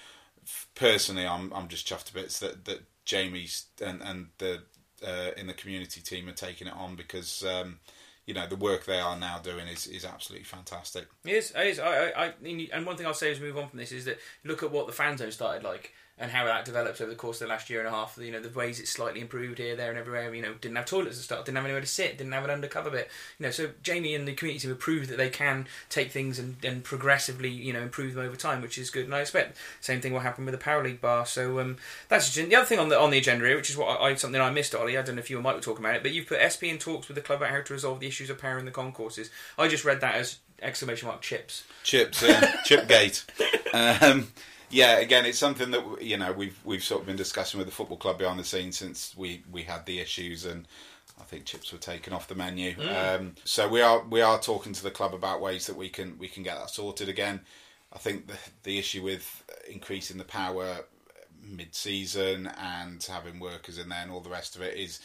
[0.75, 4.65] personally, I'm I'm just chuffed to bits that that Jamie's and and the
[5.07, 7.45] uh, in the community team are taking it on because.
[7.45, 7.79] Um,
[8.27, 11.07] you know the work they are now doing is, is absolutely fantastic.
[11.25, 11.51] It is.
[11.57, 11.79] It is.
[11.79, 12.33] I, I, I,
[12.75, 14.71] and one thing I'll say as we move on from this is that look at
[14.71, 17.53] what the fan zone started like and how that developed over the course of the
[17.53, 18.19] last year and a half.
[18.21, 20.35] You know, the ways it's slightly improved here, there, and everywhere.
[20.35, 22.45] You know, didn't have toilets at the start, didn't have anywhere to sit, didn't have
[22.45, 23.09] an undercover bit.
[23.39, 26.57] You know, so Jamie and the community have proved that they can take things and,
[26.65, 29.05] and progressively, you know, improve them over time, which is good.
[29.05, 31.27] And I expect the same thing will happen with the Power League bar.
[31.27, 31.77] So um,
[32.09, 34.41] that's the other thing on the on the agenda here, which is what I, something
[34.41, 34.99] I missed, Ollie.
[34.99, 36.65] I don't know if you or Mike were talking about it, but you've put SP
[36.65, 38.71] in talks with the club about how to resolve the issues of power in the
[38.71, 39.31] concourses.
[39.57, 41.65] I just read that as exclamation mark chips.
[41.85, 43.25] Chips, yeah, Chipgate.
[43.73, 44.29] Um,
[44.71, 47.75] yeah, again, it's something that you know we've we've sort of been discussing with the
[47.75, 50.67] football club behind the scenes since we we had the issues and.
[51.21, 54.73] I think chips were taken off the menu, um, so we are we are talking
[54.73, 57.41] to the club about ways that we can we can get that sorted again.
[57.93, 60.85] I think the the issue with increasing the power
[61.43, 65.01] mid season and having workers in there and all the rest of it is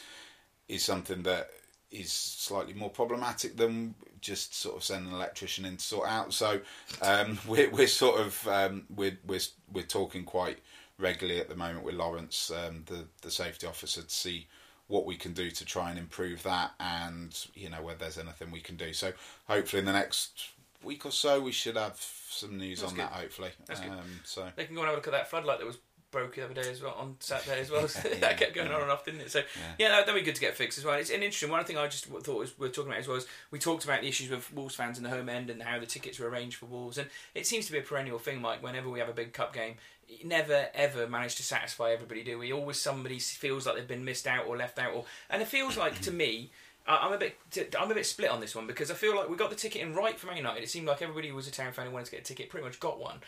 [0.68, 1.50] is something that
[1.92, 6.34] is slightly more problematic than just sort of sending an electrician in to sort out.
[6.34, 6.62] So
[7.02, 10.60] um, we're we're sort of um, we're we're we're talking quite
[10.98, 14.48] regularly at the moment with Lawrence, um, the the safety officer, to see
[14.88, 18.50] what we can do to try and improve that, and you know whether there's anything
[18.50, 18.94] we can do.
[18.94, 19.14] So
[19.48, 20.50] hopefully in the next
[20.84, 21.98] week or so we should have
[22.30, 23.06] some news That's on good.
[23.06, 23.12] that.
[23.14, 24.50] Hopefully, um, so.
[24.56, 25.78] They can go and have a look at that floodlight that was
[26.14, 27.82] broke the other day as well on Saturday as well.
[28.22, 29.32] that kept going on and off, didn't it?
[29.32, 29.42] So
[29.78, 30.96] yeah, that, that'd be good to get fixed as well.
[30.96, 31.66] It's an interesting one.
[31.66, 34.02] thing I just thought was we are talking about as well is we talked about
[34.02, 36.56] the issues with Wolves fans in the home end and how the tickets were arranged
[36.58, 38.40] for Wolves, and it seems to be a perennial thing.
[38.40, 39.76] Mike, whenever we have a big cup game.
[40.24, 42.52] Never ever manage to satisfy everybody, do we?
[42.52, 45.76] Always somebody feels like they've been missed out or left out, or and it feels
[45.76, 46.52] like to me
[46.86, 47.38] I'm a bit
[47.80, 49.82] I'm a bit split on this one because I feel like we got the ticket
[49.82, 50.64] in right for Man United.
[50.64, 52.50] It seemed like everybody who was a town fan who wanted to get a ticket
[52.50, 53.20] pretty much got one.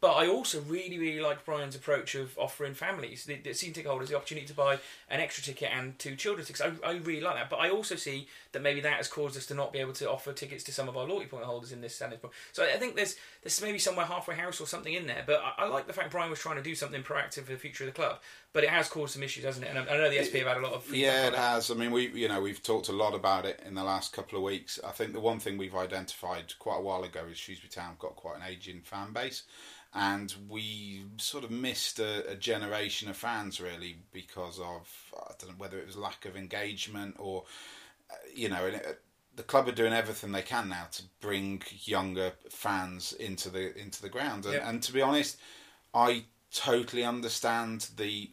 [0.00, 3.90] But I also really, really like Brian's approach of offering families, the, the season ticket
[3.90, 4.78] holders, the opportunity to buy
[5.08, 6.60] an extra ticket and two children's tickets.
[6.60, 7.48] I, I really like that.
[7.48, 10.10] But I also see that maybe that has caused us to not be able to
[10.10, 12.20] offer tickets to some of our loyalty point holders in this standard.
[12.52, 15.24] So I think there's there's maybe somewhere halfway house or something in there.
[15.26, 17.58] But I, I like the fact Brian was trying to do something proactive for the
[17.58, 18.18] future of the club.
[18.54, 19.70] But it has caused some issues, hasn't it?
[19.70, 21.38] And I, know the SP have had a lot of feedback Yeah, it that.
[21.38, 21.70] has.
[21.72, 24.38] I mean, we you know we've talked a lot about it in the last couple
[24.38, 24.78] of weeks.
[24.86, 28.14] I think the one thing we've identified quite a while ago is Shrewsbury Town got
[28.14, 29.42] quite an aging fan base,
[29.92, 34.88] and we sort of missed a, a generation of fans really because of
[35.20, 37.42] I don't know whether it was lack of engagement or
[38.08, 38.64] uh, you know.
[38.66, 39.00] And it,
[39.36, 44.00] the club are doing everything they can now to bring younger fans into the into
[44.00, 44.68] the ground, and, Yeah.
[44.68, 45.38] and to be honest,
[45.92, 48.30] I totally understand the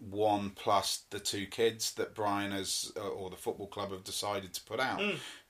[0.00, 4.54] one plus the two kids that Brian has uh, or the football club have decided
[4.54, 5.00] to put out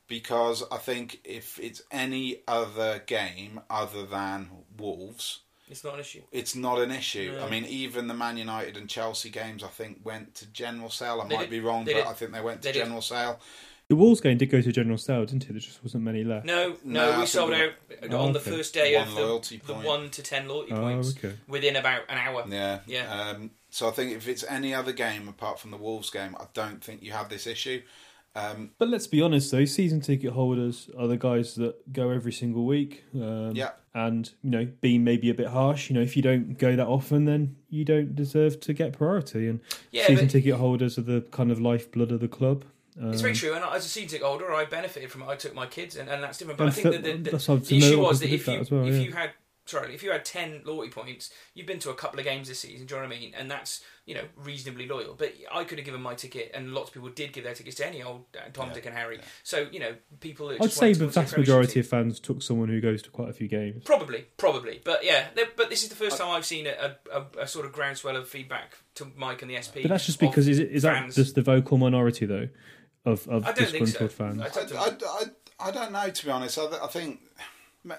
[0.06, 5.40] because I think if it's any other game other than Wolves,
[5.70, 6.22] It's not an issue.
[6.32, 7.34] it's not an issue.
[7.36, 7.44] No.
[7.46, 11.20] I mean, even the Man United and Chelsea games, I think, went to general sale.
[11.22, 11.50] I They might did.
[11.50, 12.06] be wrong, but did.
[12.06, 12.84] I think they went to They did.
[12.84, 13.38] general sale.
[13.88, 15.48] The Wolves game did go to general sale, didn't it?
[15.52, 16.44] There just wasn't many left.
[16.44, 17.72] No, no, No, we sold we- out
[18.10, 18.50] Oh, on the okay.
[18.50, 21.34] first day One of the, loyalty the one to ten loyalty Oh, points okay.
[21.46, 22.44] within about an hour.
[22.50, 23.20] Yeah, Yeah.
[23.30, 26.46] Um, so I think if it's any other game apart from the Wolves game, I
[26.52, 27.82] don't think you have this issue.
[28.34, 32.32] Um, But let's be honest, though, season ticket holders are the guys that go every
[32.32, 33.04] single week.
[33.14, 33.70] Um, Yeah.
[33.94, 36.86] And, you know, being maybe a bit harsh, you know, if you don't go that
[36.86, 39.46] often, then you don't deserve to get priority.
[39.48, 39.60] And
[39.92, 42.64] Yeah, season but- ticket holders are the kind of lifeblood of the club.
[43.00, 45.26] Um, It's very true, and as a season ticket holder, I benefited from it.
[45.26, 46.58] I took my kids, and, and that's different.
[46.58, 48.70] But And I think for- that the, the, the issue was that if you as
[48.72, 49.00] well, if yeah.
[49.00, 49.30] you had
[49.68, 52.60] sorry if you had ten loyalty points, you've been to a couple of games this
[52.60, 52.86] season.
[52.86, 53.34] Do you know what I mean?
[53.38, 55.14] And that's you know reasonably loyal.
[55.14, 57.76] But I could have given my ticket, and lots of people did give their tickets
[57.76, 59.20] to any old uh, Tom, Yeah, Dick, and Harry.
[59.42, 60.50] So you know people.
[60.50, 61.80] I'd say the go to a vast majority team.
[61.80, 63.84] of fans took someone who goes to quite a few games.
[63.84, 65.26] Probably, probably, but yeah.
[65.56, 68.16] But this is the first time I've seen a, a, a, a sort of groundswell
[68.16, 69.82] of feedback to Mike and the SP.
[69.82, 72.48] But that's just because is, it, is that just the vocal minority though
[73.04, 74.08] of of I don't so.
[74.08, 74.40] fans?
[74.40, 74.86] I I, don't- I,
[75.60, 76.58] I, I don't know to be honest.
[76.58, 77.44] I, I think m-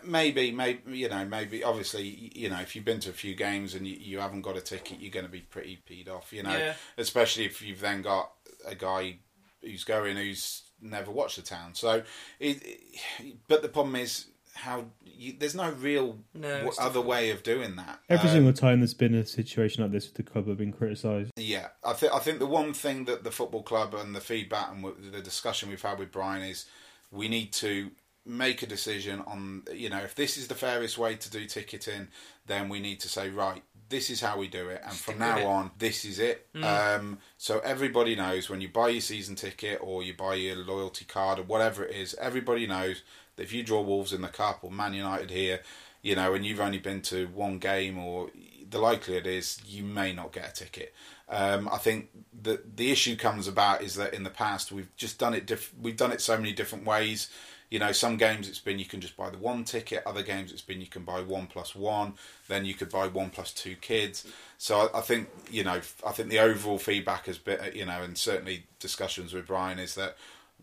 [0.03, 3.73] maybe, maybe you know, maybe obviously, you know, if you've been to a few games
[3.75, 6.32] and you, you haven't got a ticket, you're going to be pretty peed off.
[6.34, 6.73] You know, Yeah.
[6.97, 8.32] especially if you've then got
[8.67, 9.19] a guy
[9.61, 11.75] who's going who's never watched the town.
[11.75, 12.03] So,
[12.39, 17.30] it, it- but the problem is how you, there's no real No, w- other way
[17.30, 17.99] of doing that.
[18.09, 20.73] Every Um, single time there's been a situation like this, with the club have been
[20.73, 21.32] criticised.
[21.38, 24.71] Yeah, I think I think the one thing that the football club and the feedback
[24.71, 26.65] and w- the discussion we've had with Brian is
[27.11, 27.91] we need to
[28.30, 32.07] make a decision on you know if this is the fairest way to do ticketing,
[32.47, 33.63] then we need to say right.
[33.89, 35.45] This is how we do it, and from now it.
[35.45, 36.47] on, this is it.
[36.63, 41.05] Um, so everybody knows when you buy your season ticket or you buy your loyalty
[41.05, 43.01] card or whatever it is, everybody knows
[43.36, 45.61] that if you draw Wolves in the cup or Man United here,
[46.03, 48.30] you know, and you've only been to one game or
[48.69, 50.93] the likelihood is you may not get a ticket.
[51.27, 52.09] Um, I think
[52.39, 55.45] the the issue comes about is that in the past we've just done it.
[55.45, 57.30] Diff- we've done it so many different ways.
[57.70, 60.03] You know, some games it's been you can just buy the one ticket.
[60.05, 62.13] Other games it's been you can buy one plus one.
[62.47, 64.26] Then you could buy one plus two kids.
[64.57, 68.01] So I, I think you know, I think the overall feedback has been, you know,
[68.01, 70.17] and certainly discussions with Brian is that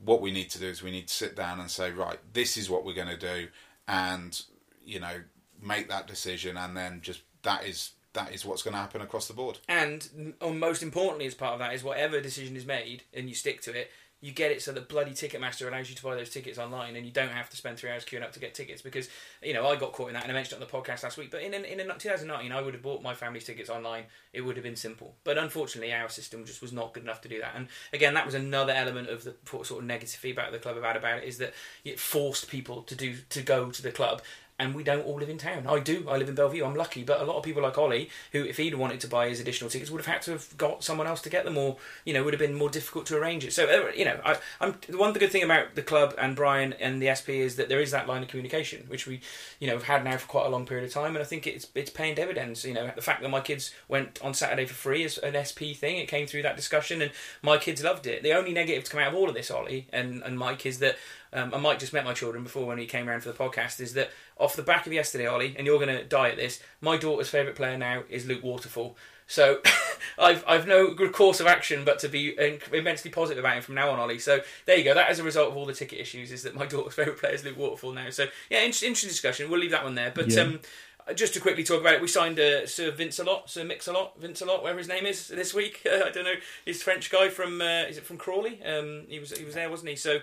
[0.04, 2.56] what we need to do is we need to sit down and say, right, this
[2.56, 3.48] is what we're going to do,
[3.88, 4.42] and
[4.84, 5.22] you know,
[5.62, 9.28] make that decision, and then just that is that is what's going to happen across
[9.28, 9.58] the board.
[9.68, 13.60] And most importantly, as part of that, is whatever decision is made and you stick
[13.62, 13.90] to it,
[14.20, 17.04] you get it so that bloody Ticketmaster allows you to buy those tickets online and
[17.04, 18.80] you don't have to spend three hours queuing up to get tickets.
[18.80, 19.08] Because,
[19.42, 21.18] you know, I got caught in that and I mentioned it on the podcast last
[21.18, 21.30] week.
[21.30, 24.04] But in, in, in 2019, I would have bought my family's tickets online.
[24.32, 25.14] It would have been simple.
[25.22, 27.52] But unfortunately, our system just was not good enough to do that.
[27.54, 30.84] And again, that was another element of the sort of negative feedback the club have
[30.84, 31.52] had about it is that
[31.84, 34.22] it forced people to do to go to the club
[34.58, 35.66] and we don't all live in town.
[35.66, 36.06] I do.
[36.08, 36.64] I live in Belle Vue.
[36.64, 39.28] I'm lucky, but a lot of people like Ollie, who if he'd wanted to buy
[39.28, 41.76] his additional tickets, would have had to have got someone else to get them, or
[42.04, 43.52] you know, would have been more difficult to arrange it.
[43.52, 46.34] So uh, you know, I, I'm the one the good thing about the club and
[46.34, 49.20] Brian and the SP is that there is that line of communication, which we,
[49.60, 51.46] you know, have had now for quite a long period of time, and I think
[51.46, 52.64] it's it's paying dividends.
[52.64, 55.76] You know, the fact that my kids went on Saturday for free is an SP
[55.76, 55.98] thing.
[55.98, 57.10] It came through that discussion, and
[57.42, 58.22] my kids loved it.
[58.22, 60.78] The only negative to come out of all of this, Ollie and and Mike, is
[60.78, 60.96] that
[61.36, 63.80] um, and Mike just met my children before when he came around for the podcast,
[63.80, 66.62] is that off the back of yesterday, Ollie, and you're going to die at this,
[66.80, 68.96] my daughter's favourite player now is Luke Waterfall.
[69.28, 69.60] So
[70.18, 72.36] I've I've no good course of action but to be
[72.72, 74.20] immensely positive about him from now on, Ollie.
[74.20, 74.94] So there you go.
[74.94, 77.32] That is a result of all the ticket issues is that my daughter's favourite player
[77.34, 78.10] is Luke Waterfall now.
[78.10, 79.50] So yeah, interesting, interesting discussion.
[79.50, 80.12] We'll leave that one there.
[80.14, 80.42] But Yeah.
[80.42, 80.60] um,
[81.14, 83.86] just to quickly talk about it, we signed uh, Sir Vince a lot, Sir Mix
[83.88, 85.82] a lot, Vince a lot, whatever his name is this week.
[85.86, 86.34] I don't know.
[86.64, 88.60] He's French guy from uh, is it from Crawley?
[88.64, 89.96] Um, he was he was there, wasn't he?
[89.96, 90.18] So.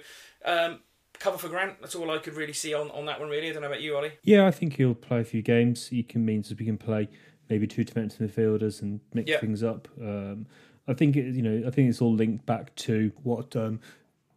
[0.45, 0.80] Um,
[1.20, 1.80] Cover for Grant.
[1.82, 3.30] That's all I could really see on, on that one.
[3.30, 4.11] Really, I don't know about you, Ollie.
[4.24, 5.88] Yeah, I think he'll play a few games.
[5.88, 7.07] He can means that we can play
[7.49, 9.39] maybe two defensive midfielders and mix Yeah.
[9.39, 9.88] things up.
[10.01, 10.47] Um,
[10.88, 11.66] I think it, you know.
[11.68, 13.80] I think it's all linked back to what um,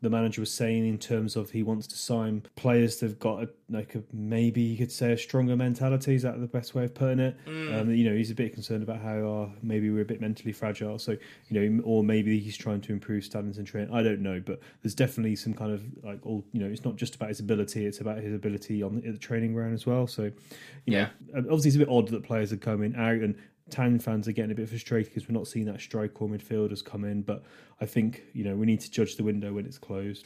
[0.06, 3.48] the manager was saying in terms of he wants to sign players that've got a,
[3.68, 6.14] like a maybe you could say a stronger mentality.
[6.14, 7.36] Is that the best way of putting it?
[7.74, 10.52] Um, you know, he's a bit concerned about how uh, maybe we're a bit mentally
[10.52, 10.98] fragile.
[11.00, 11.16] So
[11.48, 13.92] you know, or maybe he's trying to improve standards and training.
[13.92, 16.68] I don't know, but there's definitely some kind of like all you know.
[16.68, 19.74] It's not just about his ability; it's about his ability on the, the training ground
[19.74, 20.06] as well.
[20.06, 20.30] So
[20.84, 23.34] you know, obviously it's a bit odd that players are coming out and
[23.70, 26.84] Town fans are getting a bit frustrated because we're not seeing that striker or midfielders
[26.84, 27.22] come in.
[27.22, 27.42] But
[27.80, 30.24] I think you know we need to judge the window when it's closed.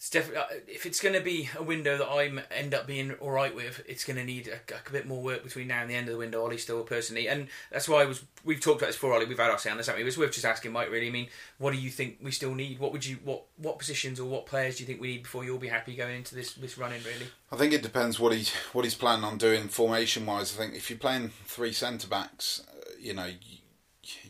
[0.00, 3.12] It's definitely uh, if it's going to be a window that I end up being
[3.20, 5.90] all right with, it's going to need a, a, bit more work between now and
[5.90, 6.42] the end of the window.
[6.42, 8.24] Ollie still personally, and that's why I was.
[8.42, 9.26] We've talked about this before, Ollie.
[9.26, 10.08] We've had our say on this, haven't we?
[10.08, 10.90] It's worth just asking Mike.
[10.90, 11.28] Really, I mean,
[11.58, 12.78] what do you think we still need?
[12.78, 15.44] What would you what what positions or what players do you think we need before
[15.44, 17.02] you'll be happy going into this this running?
[17.02, 20.56] Really, I think it depends what he what he's planning on doing formation wise.
[20.56, 22.62] I think if you're playing three centre backs,
[22.98, 23.26] you know.
[23.26, 23.58] You,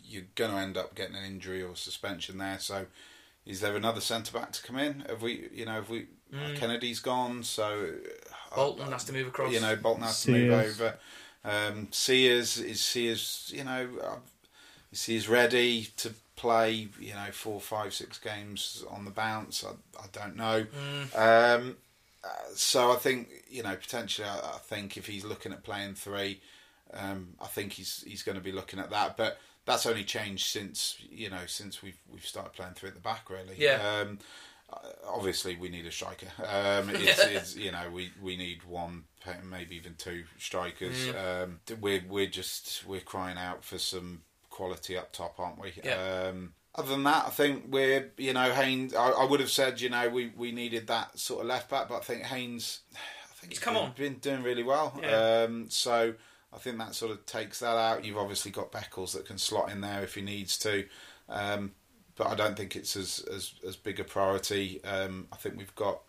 [0.05, 2.59] you're going to end up getting an injury or suspension there.
[2.59, 2.87] So,
[3.47, 5.01] is there another centre back to come in?
[5.09, 6.07] Have we, you know, have we?
[6.33, 6.57] Mm.
[6.57, 7.89] Kennedy's gone, so
[8.53, 9.53] uh, Bolton uh, has to move across.
[9.53, 10.37] You know, Bolton has Sears.
[10.37, 10.99] to move over.
[11.45, 14.17] Um, Sears is Sears, you know, uh,
[14.93, 16.89] Sears ready to play.
[17.01, 19.65] You know, four, five, six games on the bounce.
[19.65, 19.71] I,
[20.01, 20.67] I don't know.
[20.67, 21.59] Mm.
[21.59, 21.77] Um,
[22.23, 24.29] uh, so I think you know potentially.
[24.29, 26.41] I, I, think if he's looking at playing three,
[26.95, 29.17] um, I think he's he's going to be looking at that.
[29.17, 33.01] But that's only changed since you know since we've we've started playing three at the
[33.01, 33.31] back.
[33.31, 34.03] Really, yeah.
[34.03, 34.19] Um,
[35.07, 36.29] obviously, we need a striker.
[36.39, 39.05] Um, it's, it's, you know we we need one,
[39.49, 41.07] maybe even two strikers.
[41.07, 41.45] Mm.
[41.45, 45.73] Um, we're we're just we're crying out for some quality up top, aren't we?
[45.83, 46.29] Yeah.
[46.29, 48.95] Um, other than that, I think we're you know Haynes.
[48.95, 51.89] I, I, would have said you know we, we needed that sort of left back,
[51.89, 52.81] but I think Haynes.
[52.93, 53.93] I think he's, he's come been, on.
[53.97, 54.99] been doing really well.
[55.03, 55.45] Yeah.
[55.47, 56.15] Um, so
[56.53, 58.05] I think that sort of takes that out.
[58.05, 60.85] You've obviously got Beckles that can slot in there if he needs to,
[61.29, 61.73] um,
[62.17, 64.83] but I don't think it's as as, as big a priority.
[64.85, 66.03] Um, I think we've got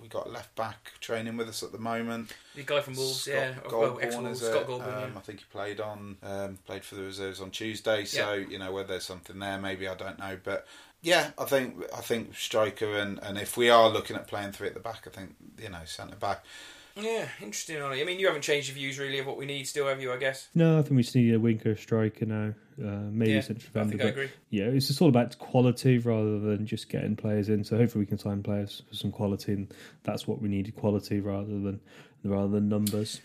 [0.00, 2.32] we got left back training with us at the moment.
[2.54, 5.18] The guy from Wolves, Scott yeah, Golbourne, well, Scott Golbourne, um, yeah.
[5.18, 8.04] I think he played on um, played for the reserves on Tuesday.
[8.04, 8.46] So yeah.
[8.48, 10.66] you know whether there's something there, maybe I don't know, but.
[11.00, 14.66] Yeah, I think I think striker and, and if we are looking at playing three
[14.66, 16.44] at the back, I think you know centre back.
[16.98, 17.82] Yeah, interesting.
[17.82, 20.12] I mean, you haven't changed your views really of what we need still, have you?
[20.12, 20.48] I guess.
[20.54, 22.54] No, I think we just need a winker striker now.
[22.80, 23.94] Uh, maybe yeah, central defender.
[23.94, 24.30] I, think I agree.
[24.50, 27.64] Yeah, it's just all about quality rather than just getting players in.
[27.64, 31.20] So hopefully we can sign players for some quality, and that's what we need: quality
[31.20, 31.80] rather than
[32.24, 33.20] rather than numbers.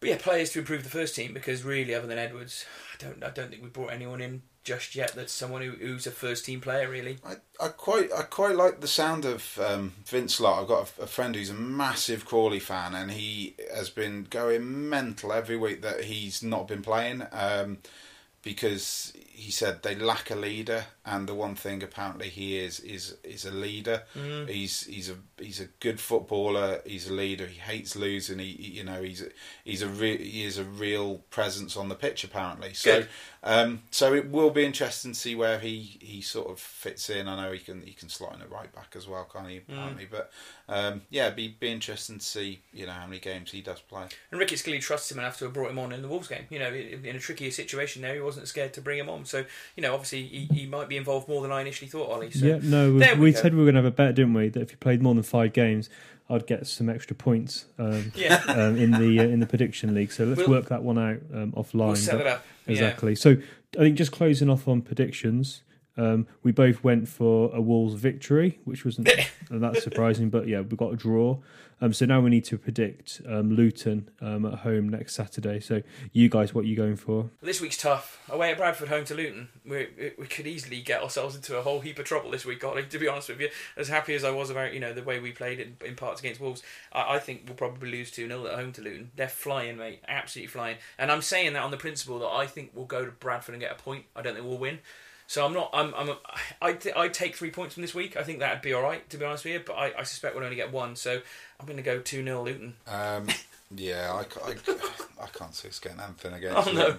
[0.00, 2.64] But yeah, players to improve the first team because really, other than Edwards,
[2.94, 6.06] I don't I don't think we brought anyone in just yet that's someone who, who's
[6.06, 7.18] a first team player really.
[7.24, 10.62] I, I quite I quite like the sound of um, Vincelot.
[10.62, 14.88] I've got a, a, friend who's a massive Crawley fan, and he has been going
[14.88, 17.26] mental every week that he's not been playing.
[17.32, 17.78] Um,
[18.42, 23.16] because he said they lack a leader, and the one thing apparently he is is
[23.24, 24.02] is a leader.
[24.14, 24.48] Mm.
[24.48, 26.82] He's he's a he's a good footballer.
[26.84, 27.46] He's a leader.
[27.46, 28.38] He hates losing.
[28.38, 29.28] He, you know he's a,
[29.64, 32.74] he's a re- he is a real presence on the pitch apparently.
[32.74, 33.04] So
[33.42, 37.26] um, so it will be interesting to see where he, he sort of fits in.
[37.26, 39.58] I know he can he can slot in a right back as well, can't he?
[39.58, 40.10] Apparently, mm.
[40.10, 40.30] but
[40.68, 44.04] um, yeah, be be interesting to see you know how many games he does play.
[44.30, 46.44] And Ricketts clearly trusts him enough to have brought him on in the Wolves game.
[46.50, 49.24] You know, in a trickier situation there, he wasn't scared to bring him on.
[49.30, 49.44] So
[49.76, 52.30] you know, obviously he, he might be involved more than I initially thought, Ollie.
[52.30, 54.34] So yeah, no, we, we, we said we were going to have a bet, didn't
[54.34, 54.48] we?
[54.48, 55.88] That if you played more than five games,
[56.28, 58.42] I'd get some extra points um, yeah.
[58.48, 60.12] um, in the uh, in the prediction league.
[60.12, 61.86] So let's We'll- work that one out um, offline.
[61.86, 62.44] We'll set up.
[62.66, 63.14] Exactly.
[63.16, 63.36] So
[63.76, 65.62] I think just closing off on predictions,
[65.96, 69.08] um, we both went for a Wolves victory, which wasn't
[69.50, 71.38] that surprising, but yeah, we got a draw.
[71.82, 75.60] Um, so now we need to predict um, Luton um, at home next Saturday.
[75.60, 77.30] So you guys, what are you going for?
[77.40, 78.20] This week's tough.
[78.28, 79.48] Away at Bradford, home to Luton.
[79.64, 79.88] We
[80.18, 82.84] we could easily get ourselves into a whole heap of trouble this week, Ollie.
[82.84, 85.20] To be honest with you, as happy as I was about you know the way
[85.20, 86.62] we played in, in parts against Wolves,
[86.92, 89.10] I, I think we'll probably lose two 0 at home to Luton.
[89.16, 90.76] They're flying, mate, absolutely flying.
[90.98, 93.62] And I'm saying that on the principle that I think we'll go to Bradford and
[93.62, 94.04] get a point.
[94.14, 94.80] I don't think we'll win.
[95.30, 95.70] So I'm not.
[95.72, 95.94] I'm.
[95.94, 96.10] I'm.
[96.60, 96.76] I.
[96.96, 98.16] I take three points from this week.
[98.16, 99.62] I think that'd be all right, to be honest with you.
[99.64, 100.96] But I, I suspect we'll only get one.
[100.96, 101.20] So
[101.60, 102.74] I'm going to go two 0 Luton.
[102.88, 103.28] Um,
[103.76, 104.54] yeah, I, I,
[105.22, 106.68] I can't see us getting anything against.
[106.68, 106.96] Oh no.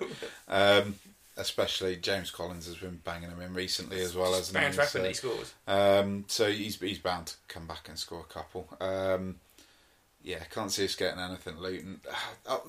[0.47, 0.95] Um,
[1.35, 5.03] especially James Collins has been banging them in recently as well as Bounce back when
[5.03, 5.53] he scores.
[5.67, 8.65] Um, so he's he's bound to come back and score a couple.
[8.79, 9.41] Um,
[10.23, 12.01] yeah, can't see us getting anything Luton.
[12.47, 12.63] Oh,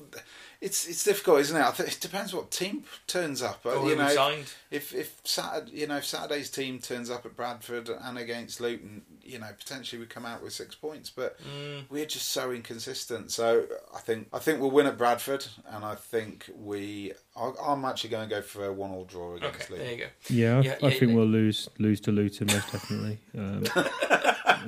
[0.61, 1.61] it's it's difficult, isn't it?
[1.61, 3.65] I think it depends what team turns up.
[3.65, 4.45] Uh, Or you know, signed.
[4.71, 9.01] if if Saturday, you know if Saturday's team turns up at Bradford and against Luton,
[9.23, 11.83] you know potentially we come out with six points, but Mm.
[11.89, 13.31] we're just so inconsistent.
[13.31, 17.11] So I think I think we'll win at Bradford, and I think we.
[17.35, 19.97] I, I'm actually going to go for a one-all draw against Okay, there Luton.
[19.99, 20.09] you go.
[20.29, 21.15] Yeah, I, Yeah, I yeah, think yeah.
[21.17, 23.17] we'll lose lose to Luton most definitely.
[23.37, 23.63] Um,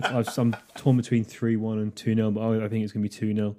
[0.03, 3.03] I've, I'm torn between three one and two 0 but I, I think it's going
[3.03, 3.56] to be two 0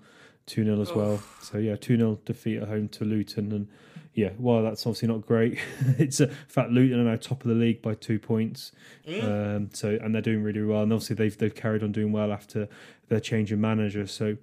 [0.47, 1.23] two 0 as well.
[1.43, 3.69] So yeah, two 0 defeat at home to Luton, and
[4.15, 5.59] yeah, while that's obviously not great,
[5.99, 8.73] it's a in fact Luton are now top of the league by two points.
[9.07, 9.57] Mm.
[9.57, 12.33] Um, so and they're doing really well, and obviously they've they've carried on doing well
[12.33, 12.69] after
[13.09, 14.07] their change of manager.
[14.07, 14.37] So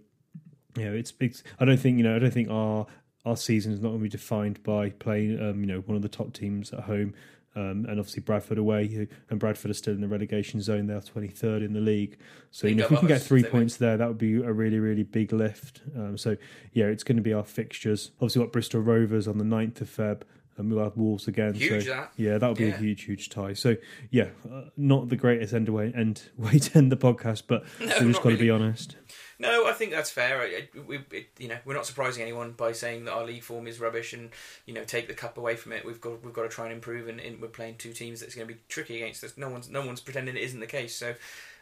[0.75, 1.35] you know, it's big.
[1.59, 2.15] I don't think you know.
[2.15, 2.87] I don't think our
[3.25, 6.01] our season is not going to be defined by playing, um, you know, one of
[6.01, 7.13] the top teams at home.
[7.55, 10.87] Um, and obviously Bradford away, who, and Bradford are still in the relegation zone.
[10.87, 12.17] They're 23rd in the league.
[12.49, 14.79] So you know, if we can get three points there, that would be a really,
[14.79, 15.81] really big lift.
[15.95, 16.35] Um, so
[16.73, 18.09] yeah, it's going to be our fixtures.
[18.15, 20.21] Obviously, got Bristol Rovers on the 9th of Feb
[20.57, 21.53] and we'll have Wolves again.
[21.53, 22.13] Huge so, that.
[22.17, 22.75] Yeah, that'll be Yeah.
[22.75, 23.53] a huge, huge tie.
[23.53, 23.75] So
[24.11, 27.85] yeah, uh, not the greatest end way end way to end the podcast, but No,
[28.01, 28.37] we just got to really.
[28.37, 28.95] be honest.
[29.43, 30.41] No, I think that's fair.
[30.41, 30.45] I,
[30.75, 33.67] I- we, it, you know, we're not surprising anyone by saying that our league form
[33.67, 34.29] is rubbish, and
[34.65, 35.85] you know, take the cup away from it.
[35.85, 38.35] We've got we've got to try and improve, and, and we're playing two teams that's
[38.35, 39.37] going to be tricky against us.
[39.37, 40.95] No one's no one's pretending it isn't the case.
[40.95, 41.13] So,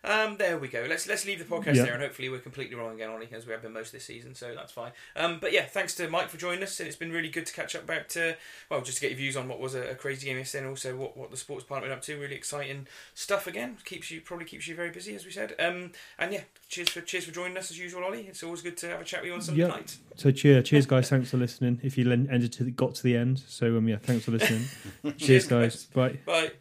[0.03, 0.85] um, there we go.
[0.89, 1.83] Let's let's leave the podcast Yeah.
[1.83, 4.05] there, and hopefully we're completely wrong again, Ollie, as we have been most of this
[4.05, 4.33] season.
[4.35, 4.91] So that's fine.
[5.15, 7.53] Um, but yeah, thanks to Mike for joining us, and it's been really good to
[7.53, 8.33] catch up about uh,
[8.69, 10.69] well, just to get your views on what was a, a crazy game yesterday, and
[10.69, 12.17] also what, what the sports department up to.
[12.19, 13.77] Really exciting stuff again.
[13.85, 15.55] Keeps you probably keeps you very busy, as we said.
[15.59, 18.25] Um, and yeah, cheers for cheers for joining us as usual, Ollie.
[18.27, 19.67] It's always good to have a chat with you on Sunday Yeah.
[19.67, 19.97] night.
[20.15, 21.09] So cheer, cheers guys.
[21.11, 21.79] Thanks for listening.
[21.83, 24.65] If you ended to the, got to the end, so um, yeah, thanks for listening.
[25.17, 25.85] cheers guys.
[25.85, 26.17] Bye.
[26.25, 26.51] Bye.